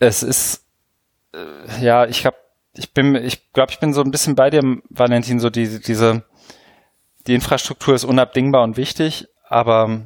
[0.00, 0.66] es ist,
[1.32, 2.36] äh, ja, ich habe,
[2.74, 6.24] ich bin, ich glaube, ich bin so ein bisschen bei dir, Valentin, so die, diese,
[7.30, 10.00] die Infrastruktur ist unabdingbar und wichtig, aber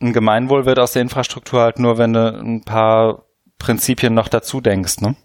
[0.00, 3.24] ein Gemeinwohl wird aus der Infrastruktur halt nur, wenn du ein paar
[3.58, 5.16] Prinzipien noch dazu denkst, ne?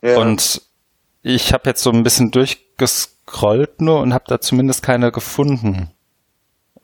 [0.00, 0.18] Ja.
[0.18, 0.62] Und
[1.22, 5.90] ich habe jetzt so ein bisschen durchgescrollt nur und habe da zumindest keine gefunden.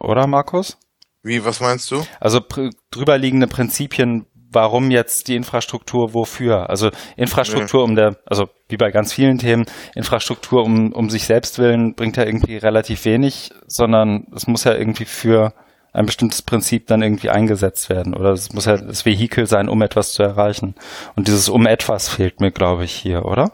[0.00, 0.76] Oder, Markus?
[1.22, 2.04] Wie, was meinst du?
[2.18, 2.40] Also
[2.90, 6.70] drüberliegende Prinzipien, warum jetzt die Infrastruktur wofür?
[6.70, 7.90] Also Infrastruktur nee.
[7.90, 12.16] um der, also wie bei ganz vielen Themen, Infrastruktur um, um sich selbst willen bringt
[12.16, 15.52] ja irgendwie relativ wenig, sondern es muss ja irgendwie für
[15.92, 19.80] ein bestimmtes Prinzip dann irgendwie eingesetzt werden oder es muss ja das Vehikel sein, um
[19.82, 20.74] etwas zu erreichen.
[21.14, 23.52] Und dieses um etwas fehlt mir, glaube ich, hier, oder?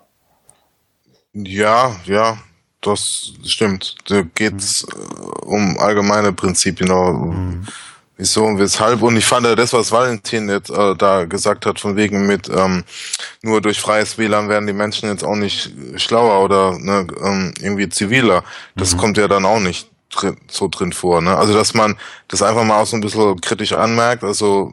[1.32, 2.38] Ja, ja,
[2.80, 3.96] das stimmt.
[4.08, 5.42] Da geht's mhm.
[5.44, 6.88] um allgemeine Prinzipien.
[6.88, 7.66] Mhm
[8.20, 9.02] wieso und weshalb.
[9.02, 12.48] Und ich fand ja das, was Valentin jetzt äh, da gesagt hat, von wegen mit
[12.48, 12.84] ähm,
[13.42, 17.88] nur durch freies WLAN werden die Menschen jetzt auch nicht schlauer oder ne, ähm, irgendwie
[17.88, 18.44] ziviler.
[18.76, 18.98] Das mhm.
[18.98, 21.22] kommt ja dann auch nicht drin, so drin vor.
[21.22, 21.36] Ne?
[21.36, 21.96] Also dass man
[22.28, 24.22] das einfach mal auch so ein bisschen kritisch anmerkt.
[24.22, 24.72] Also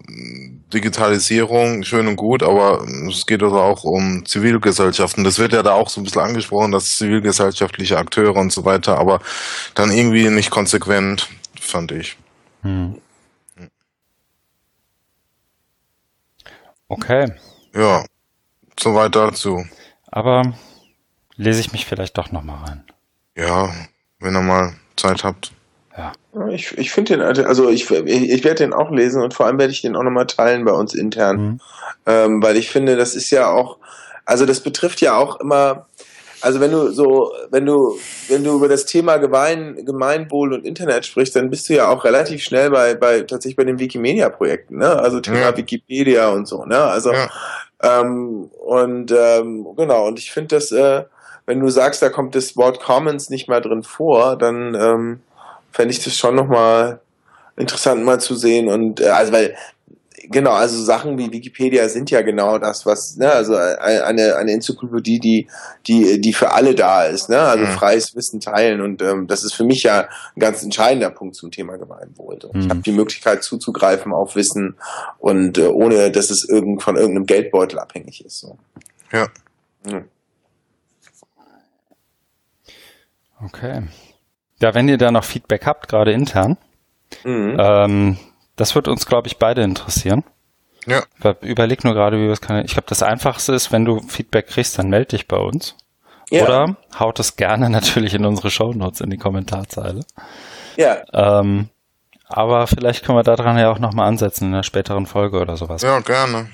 [0.73, 5.23] Digitalisierung schön und gut, aber es geht also auch um Zivilgesellschaften.
[5.23, 8.97] Das wird ja da auch so ein bisschen angesprochen, dass zivilgesellschaftliche Akteure und so weiter,
[8.97, 9.21] aber
[9.73, 11.29] dann irgendwie nicht konsequent,
[11.59, 12.17] fand ich.
[12.63, 12.97] Mhm.
[16.87, 17.31] Okay.
[17.73, 18.05] Ja,
[18.79, 19.65] soweit dazu.
[20.09, 20.53] Aber
[21.35, 22.83] lese ich mich vielleicht doch nochmal rein.
[23.35, 23.69] Ja,
[24.19, 25.51] wenn ihr mal Zeit habt.
[25.97, 26.13] Ja.
[26.49, 29.73] Ich, ich finde den, also ich, ich werde den auch lesen und vor allem werde
[29.73, 31.37] ich den auch nochmal teilen bei uns intern.
[31.37, 31.61] Mhm.
[32.05, 33.77] Ähm, weil ich finde, das ist ja auch,
[34.25, 35.87] also das betrifft ja auch immer,
[36.47, 37.99] also wenn du so, wenn du,
[38.29, 42.05] wenn du über das Thema Gemein, Gemeinwohl und Internet sprichst, dann bist du ja auch
[42.05, 44.97] relativ schnell bei, bei tatsächlich bei den Wikimedia-Projekten, ne?
[44.97, 45.57] Also Thema ja.
[45.57, 46.79] Wikipedia und so, ne?
[46.79, 47.29] Also ja.
[47.83, 51.03] ähm, und ähm, genau, und ich finde das, äh,
[51.45, 55.19] wenn du sagst, da kommt das Wort Commons nicht mehr drin vor, dann ähm,
[55.73, 57.01] fände ich das schon nochmal
[57.57, 58.69] interessant mal zu sehen.
[58.69, 59.57] Und äh, also weil
[60.29, 65.19] genau, also Sachen wie Wikipedia sind ja genau das, was, ne, also eine, eine Enzyklopädie,
[65.19, 65.47] die,
[65.87, 67.71] die, die für alle da ist, ne, also mhm.
[67.71, 70.01] freies Wissen teilen und ähm, das ist für mich ja
[70.35, 72.39] ein ganz entscheidender Punkt zum Thema Gemeinwohl.
[72.53, 72.59] Mhm.
[72.59, 74.75] Ich habe die Möglichkeit zuzugreifen auf Wissen
[75.19, 78.39] und äh, ohne, dass es irgend, von irgendeinem Geldbeutel abhängig ist.
[78.39, 78.57] So.
[79.11, 79.27] Ja.
[79.85, 80.05] Mhm.
[83.43, 83.83] Okay.
[84.59, 86.57] Ja, wenn ihr da noch Feedback habt, gerade intern,
[87.23, 87.57] mhm.
[87.59, 88.17] ähm,
[88.57, 90.23] das wird uns, glaube ich, beide interessieren.
[90.85, 91.03] Ja.
[91.41, 92.63] Überleg nur gerade, wie wir es kann.
[92.63, 95.75] Ich glaube, das Einfachste ist, wenn du Feedback kriegst, dann melde dich bei uns.
[96.29, 96.43] Ja.
[96.43, 100.01] Oder haut es gerne natürlich in unsere Show Notes in die Kommentarzeile.
[100.75, 100.97] Ja.
[101.13, 101.69] Ähm,
[102.29, 105.81] aber vielleicht können wir daran ja auch nochmal ansetzen in einer späteren Folge oder sowas.
[105.81, 106.49] Ja, gerne.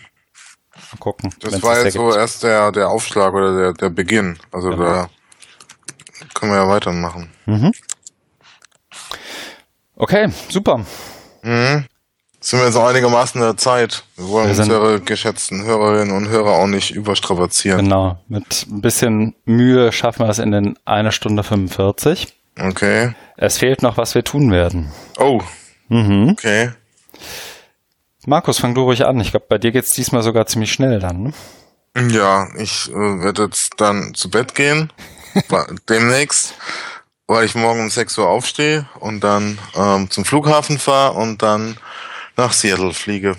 [0.76, 1.34] Mal gucken.
[1.40, 4.38] Das war jetzt so erst der, der Aufschlag oder der, der Beginn.
[4.52, 4.84] Also genau.
[4.84, 5.10] da
[6.34, 7.32] können wir ja weitermachen.
[7.46, 7.72] Mhm.
[9.96, 10.86] Okay, super.
[11.44, 11.86] Mhm.
[12.44, 14.04] Sind wir jetzt auch einigermaßen in der Zeit.
[14.18, 17.86] Wir wollen wir unsere geschätzten Hörerinnen und Hörer auch nicht überstrapazieren.
[17.86, 18.20] Genau.
[18.28, 22.34] Mit ein bisschen Mühe schaffen wir es in den einer Stunde 45.
[22.60, 23.16] Okay.
[23.38, 24.92] Es fehlt noch, was wir tun werden.
[25.18, 25.40] Oh.
[25.88, 26.32] Mhm.
[26.34, 26.72] Okay.
[28.26, 29.22] Markus, fang du ruhig an.
[29.22, 31.24] Ich glaube, bei dir geht's diesmal sogar ziemlich schnell dann.
[31.24, 32.12] Ne?
[32.12, 34.92] Ja, ich äh, werde jetzt dann zu Bett gehen.
[35.90, 36.56] demnächst
[37.26, 41.78] weil ich morgen um 6 Uhr aufstehe und dann ähm, zum Flughafen fahre und dann
[42.38, 43.36] nach Seattle fliege.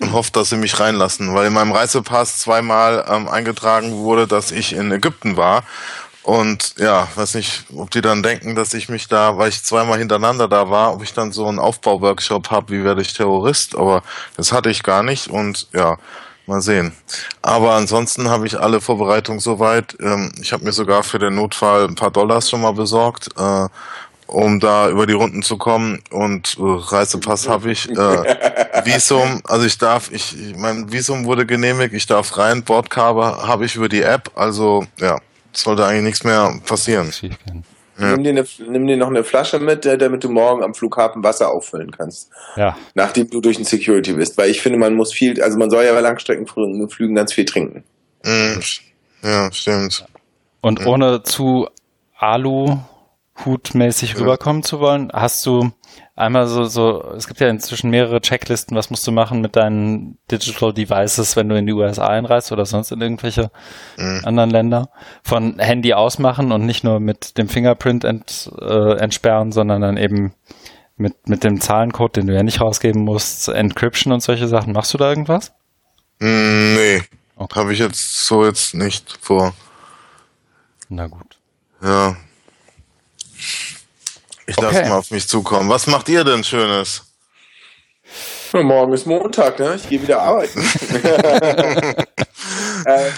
[0.00, 4.52] Und hoffe, dass sie mich reinlassen, weil in meinem Reisepass zweimal ähm, eingetragen wurde, dass
[4.52, 5.64] ich in Ägypten war.
[6.22, 9.98] Und ja, weiß nicht, ob die dann denken, dass ich mich da, weil ich zweimal
[9.98, 13.74] hintereinander da war, ob ich dann so einen Aufbauworkshop habe, wie werde ich Terrorist.
[13.74, 14.02] Aber
[14.36, 15.28] das hatte ich gar nicht.
[15.28, 15.96] Und ja,
[16.48, 16.92] Mal sehen.
[17.42, 19.94] Aber ansonsten habe ich alle Vorbereitungen soweit.
[20.00, 23.68] Ähm, ich habe mir sogar für den Notfall ein paar Dollars schon mal besorgt, äh,
[24.28, 26.00] um da über die Runden zu kommen.
[26.10, 27.90] Und äh, Reisepass habe ich.
[27.90, 27.94] Äh,
[28.84, 33.74] Visum, also ich darf, ich, mein Visum wurde genehmigt, ich darf rein, Bordkabel habe ich
[33.74, 34.30] über die App.
[34.34, 35.18] Also ja,
[35.52, 37.10] sollte eigentlich nichts mehr passieren.
[37.98, 38.12] Ja.
[38.12, 41.24] Nimm, dir eine, nimm dir noch eine Flasche mit, äh, damit du morgen am Flughafen
[41.24, 42.30] Wasser auffüllen kannst.
[42.54, 42.76] Ja.
[42.94, 44.38] Nachdem du durch den Security bist.
[44.38, 47.82] Weil ich finde, man muss viel, also man soll ja bei Langstreckenflügen ganz viel trinken.
[48.24, 48.60] Mhm.
[49.22, 50.06] Ja, stimmt.
[50.60, 51.68] Und ohne zu
[53.38, 54.20] Alu-Hut-mäßig ja.
[54.20, 55.70] rüberkommen zu wollen, hast du
[56.16, 60.18] einmal so, so, es gibt ja inzwischen mehrere Checklisten, was musst du machen mit deinen
[60.30, 63.50] Digital Devices, wenn du in die USA einreist oder sonst in irgendwelche
[63.96, 64.22] mhm.
[64.24, 64.90] anderen Länder.
[65.22, 70.34] Von Handy ausmachen und nicht nur mit dem Fingerprint ent, äh, entsperren, sondern dann eben
[70.96, 74.72] mit, mit dem Zahlencode, den du ja nicht rausgeben musst, Encryption und solche Sachen.
[74.72, 75.52] Machst du da irgendwas?
[76.18, 77.02] Mm, nee.
[77.36, 77.60] Okay.
[77.60, 79.54] Habe ich jetzt so jetzt nicht vor.
[80.88, 81.38] Na gut.
[81.80, 82.16] Ja,
[84.48, 84.66] ich okay.
[84.66, 85.68] lasse mal auf mich zukommen.
[85.68, 87.02] Was macht ihr denn Schönes?
[88.54, 89.74] morgen ist Montag, ne?
[89.76, 90.58] Ich gehe wieder arbeiten.
[92.86, 93.10] äh,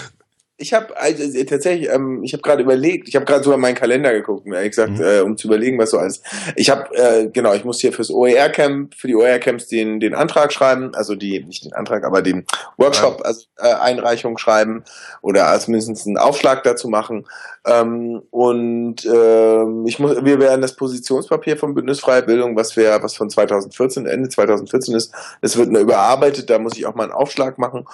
[0.61, 3.75] ich habe also, äh, tatsächlich, ähm, ich habe gerade überlegt, ich habe gerade sogar meinen
[3.75, 5.03] Kalender geguckt, ehrlich gesagt, mhm.
[5.03, 6.21] äh, um zu überlegen, was so alles.
[6.55, 10.53] Ich habe, äh, genau, ich muss hier fürs OER-Camp, für die OER-Camps den, den Antrag
[10.53, 12.45] schreiben, also die, nicht den Antrag, aber den
[12.77, 14.83] Workshop, also äh, Einreichung schreiben
[15.21, 17.25] oder mindestens einen Aufschlag dazu machen.
[17.65, 23.01] Ähm, und äh, ich muss, wir werden das Positionspapier von Bündnis Freie Bildung, was wir,
[23.01, 27.03] was von 2014, Ende 2014 ist, es wird nur überarbeitet, da muss ich auch mal
[27.03, 27.85] einen Aufschlag machen.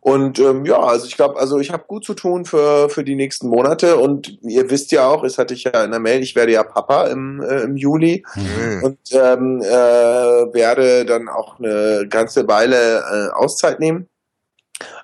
[0.00, 3.16] Und ähm, ja, also ich glaube, also ich habe gut zu tun für, für die
[3.16, 3.96] nächsten Monate.
[3.96, 6.62] Und ihr wisst ja auch, es hatte ich ja in der Mail, ich werde ja
[6.62, 8.82] Papa im, äh, im Juli mhm.
[8.82, 9.68] und ähm, äh,
[10.54, 14.08] werde dann auch eine ganze Weile äh, Auszeit nehmen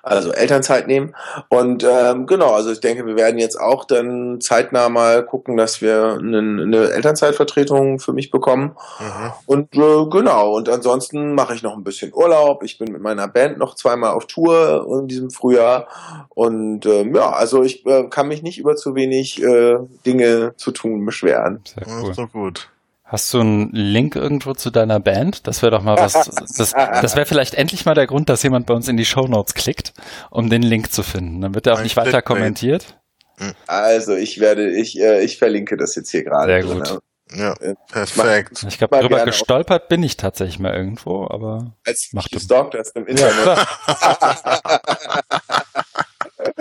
[0.03, 1.15] also Elternzeit nehmen.
[1.49, 5.81] Und ähm, genau, also ich denke, wir werden jetzt auch dann zeitnah mal gucken, dass
[5.81, 8.75] wir eine, eine Elternzeitvertretung für mich bekommen.
[8.99, 9.31] Mhm.
[9.45, 12.63] Und äh, genau, und ansonsten mache ich noch ein bisschen Urlaub.
[12.63, 15.87] Ich bin mit meiner Band noch zweimal auf Tour in diesem Frühjahr.
[16.29, 20.71] Und ähm, ja, also ich äh, kann mich nicht über zu wenig äh, Dinge zu
[20.71, 21.61] tun beschweren.
[21.65, 22.13] Sehr cool.
[22.15, 22.69] Doch gut.
[23.09, 25.47] Hast du einen Link irgendwo zu deiner Band?
[25.47, 26.11] Das wäre doch mal was.
[26.11, 29.27] Das, das wäre vielleicht endlich mal der Grund, dass jemand bei uns in die Show
[29.27, 29.93] Notes klickt,
[30.29, 31.39] um den Link zu finden.
[31.39, 32.99] Dann wird er auch nicht weiter kommentiert.
[33.37, 33.53] Hm.
[33.65, 36.51] Also ich werde, ich, äh, ich verlinke das jetzt hier gerade.
[36.51, 36.99] Sehr gut.
[37.33, 37.55] Ja,
[37.91, 38.65] perfekt.
[38.67, 41.73] Ich glaube, darüber gestolpert bin ich tatsächlich mal irgendwo, aber.
[41.85, 43.67] Als du gestalkt hast im Internet.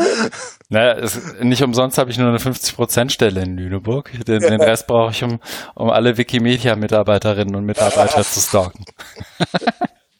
[0.68, 4.10] Ja, naja, es, nicht umsonst habe ich nur eine 50%-Stelle in Lüneburg.
[4.26, 5.38] Den, den Rest brauche ich, um,
[5.76, 8.84] um alle Wikimedia-Mitarbeiterinnen und Mitarbeiter zu stalken.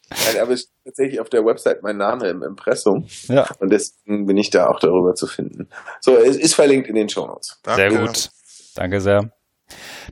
[0.09, 3.07] Nein, aber es ist tatsächlich auf der Website mein Name im Impressum.
[3.29, 3.49] Ja.
[3.59, 5.69] Und deswegen bin ich da auch darüber zu finden.
[6.01, 7.61] So, es ist verlinkt in den Show Notes.
[7.65, 8.31] Sehr gut.
[8.77, 9.33] Danke sehr.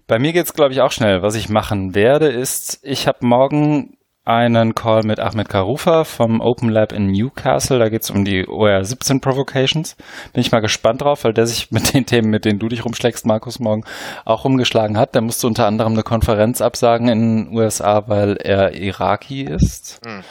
[0.06, 1.22] Bei mir geht's, glaube ich, auch schnell.
[1.22, 6.70] Was ich machen werde, ist, ich habe morgen einen Call mit Ahmed Karufa vom Open
[6.70, 7.78] Lab in Newcastle.
[7.78, 9.96] Da geht es um die OR 17 Provocations.
[10.32, 12.84] Bin ich mal gespannt drauf, weil der sich mit den Themen, mit denen du dich
[12.84, 13.84] rumschlägst, Markus, morgen
[14.24, 15.14] auch rumgeschlagen hat.
[15.14, 20.00] Der musste unter anderem eine Konferenz absagen in den USA, weil er Iraki ist.
[20.04, 20.22] Hm.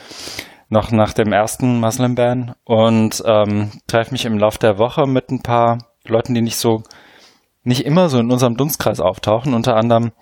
[0.69, 2.55] Noch nach dem ersten Muslim Ban.
[2.63, 6.81] Und ähm, treffe mich im Laufe der Woche mit ein paar Leuten, die nicht so,
[7.63, 9.53] nicht immer so in unserem Dunstkreis auftauchen.
[9.53, 10.13] Unter anderem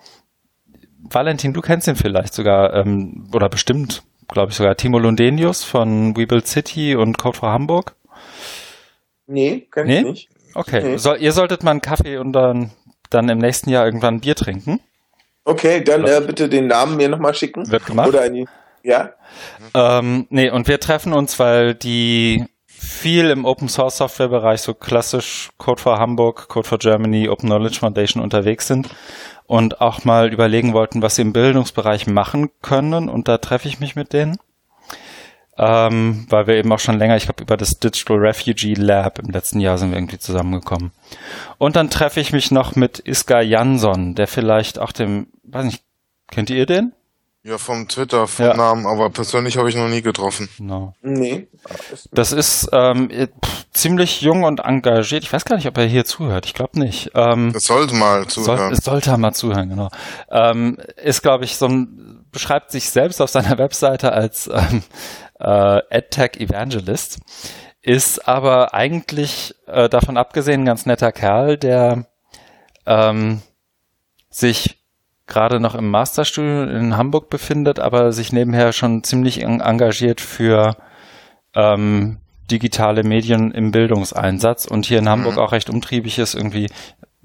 [1.02, 6.16] Valentin, du kennst ihn vielleicht sogar, ähm, oder bestimmt, glaube ich sogar, Timo Lundenius von
[6.16, 7.94] Webuild City und Code for Hamburg.
[9.26, 9.98] Nee, kenn nee?
[9.98, 10.28] ich nicht.
[10.54, 10.96] Okay, nee.
[10.96, 12.70] so, ihr solltet mal einen Kaffee und dann,
[13.10, 14.80] dann im nächsten Jahr irgendwann ein Bier trinken.
[15.44, 17.68] Okay, dann äh, bitte den Namen mir nochmal schicken.
[17.70, 18.08] Wird gemacht.
[18.08, 18.44] Oder eine,
[18.82, 19.12] ja?
[19.74, 22.44] Ähm, nee, und wir treffen uns, weil die
[22.82, 27.48] viel im Open Source Software Bereich, so klassisch Code for Hamburg, Code for Germany, Open
[27.48, 28.88] Knowledge Foundation unterwegs sind
[29.46, 33.08] und auch mal überlegen wollten, was sie im Bildungsbereich machen können.
[33.08, 34.38] Und da treffe ich mich mit denen.
[35.58, 39.30] Ähm, weil wir eben auch schon länger, ich glaube, über das Digital Refugee Lab im
[39.30, 40.90] letzten Jahr sind wir irgendwie zusammengekommen.
[41.58, 45.82] Und dann treffe ich mich noch mit Iska Jansson, der vielleicht auch dem, weiß nicht,
[46.30, 46.92] kennt ihr den?
[47.44, 48.54] Ja, vom Twitter, vom ja.
[48.54, 50.48] Namen, aber persönlich habe ich noch nie getroffen.
[50.58, 50.94] No.
[51.02, 51.48] Nee.
[52.12, 53.10] Das ist ähm,
[53.72, 55.24] ziemlich jung und engagiert.
[55.24, 56.46] Ich weiß gar nicht, ob er hier zuhört.
[56.46, 57.10] Ich glaube nicht.
[57.16, 58.72] Ähm, das sollte mal zuhören.
[58.76, 59.88] Soll, sollte er mal zuhören, genau.
[60.30, 64.84] Ähm, ist, glaube ich, so ein, beschreibt sich selbst auf seiner Webseite als ähm,
[65.40, 67.18] äh, EdTech Evangelist,
[67.80, 72.06] ist aber eigentlich äh, davon abgesehen ein ganz netter Kerl, der
[72.86, 73.42] ähm,
[74.30, 74.81] sich
[75.32, 80.76] gerade noch im Masterstudium in Hamburg befindet, aber sich nebenher schon ziemlich engagiert für
[81.54, 82.18] ähm,
[82.50, 85.40] digitale Medien im Bildungseinsatz und hier in Hamburg mhm.
[85.40, 86.68] auch recht umtriebig ist irgendwie.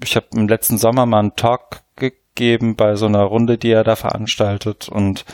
[0.02, 3.84] Ich habe im letzten Sommer mal einen Talk gegeben bei so einer Runde, die er
[3.84, 5.24] da veranstaltet und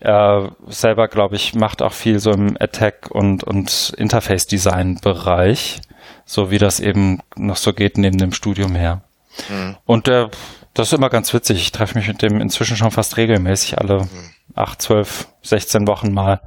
[0.00, 5.80] er selber, glaube ich, macht auch viel so im Attack und, und Interface-Design-Bereich,
[6.24, 9.02] so wie das eben noch so geht neben dem Studium her.
[9.48, 9.76] Mhm.
[9.84, 10.30] Und der
[10.74, 11.58] das ist immer ganz witzig.
[11.58, 14.30] Ich treffe mich mit dem inzwischen schon fast regelmäßig, alle mhm.
[14.56, 16.40] 8, 12, 16 Wochen mal.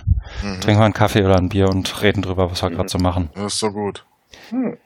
[0.43, 0.59] Mhm.
[0.59, 2.75] Trinken wir einen Kaffee oder ein Bier und reden drüber, was wir mhm.
[2.75, 3.29] gerade so machen.
[3.35, 4.05] Das ist so gut.
[4.49, 4.77] Hm.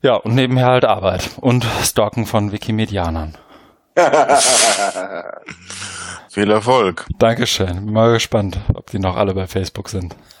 [0.00, 3.36] Ja, und nebenher halt Arbeit und Stalken von Wikimedianern.
[6.30, 7.06] Viel Erfolg.
[7.18, 7.84] Dankeschön.
[7.84, 10.16] Bin mal gespannt, ob die noch alle bei Facebook sind.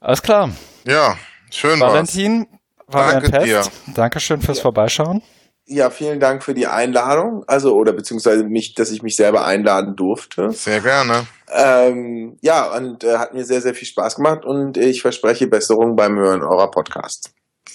[0.00, 0.50] Alles klar.
[0.86, 1.16] Ja,
[1.50, 2.58] schön Valentin, war
[2.98, 3.70] Danke ein Fest.
[3.86, 3.94] Dir.
[3.94, 4.62] Dankeschön fürs ja.
[4.62, 5.22] Vorbeischauen.
[5.66, 7.44] Ja, vielen Dank für die Einladung.
[7.46, 10.50] Also, oder beziehungsweise mich, dass ich mich selber einladen durfte.
[10.50, 11.26] Sehr gerne.
[11.50, 15.94] Ähm, ja, und äh, hat mir sehr, sehr viel Spaß gemacht und ich verspreche Besserung
[15.94, 17.32] beim Hören eurer Podcasts.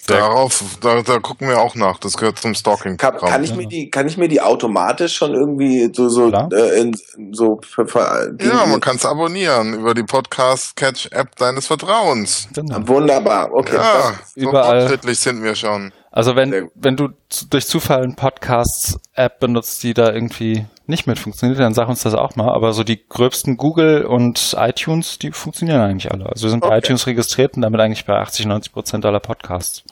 [0.08, 2.00] Darauf, da, da gucken wir auch nach.
[2.00, 2.98] Das gehört zum Stalking.
[2.98, 6.80] Kann, kann ich mir die, kann ich mir die automatisch schon irgendwie so so äh,
[6.80, 6.96] in,
[7.32, 12.48] so für, für, Ja, man kann es abonnieren über die Podcast Catch App deines Vertrauens.
[12.54, 12.88] Genau.
[12.88, 13.54] Wunderbar.
[13.54, 13.76] Okay.
[13.76, 14.82] Ja, so überall.
[14.82, 15.92] fortschrittlich sind wir schon.
[16.12, 17.10] Also wenn, wenn du
[17.50, 22.14] durch Zufall eine Podcasts-App benutzt, die da irgendwie nicht mit funktioniert, dann sag uns das
[22.14, 22.54] auch mal.
[22.54, 26.26] Aber so die gröbsten Google und iTunes, die funktionieren eigentlich alle.
[26.28, 26.72] Also wir sind okay.
[26.72, 29.84] bei iTunes registriert und damit eigentlich bei 80, 90 Prozent aller Podcasts.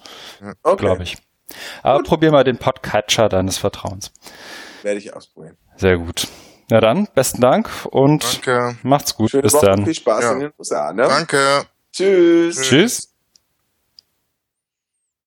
[0.63, 0.77] Okay.
[0.77, 1.17] Glaube ich.
[1.83, 2.07] Aber gut.
[2.07, 4.11] probier mal den Podcatcher deines Vertrauens.
[4.83, 5.57] Werde ich ausprobieren.
[5.75, 6.27] Sehr gut.
[6.69, 8.77] Na dann, besten Dank und Danke.
[8.81, 9.31] macht's gut.
[9.31, 9.85] Schöne Bis Woche, dann.
[9.85, 10.31] Viel Spaß ja.
[10.33, 10.93] in den USA.
[10.93, 11.03] Ne?
[11.03, 11.65] Danke.
[11.91, 12.61] Tschüss.
[12.61, 13.14] Tschüss.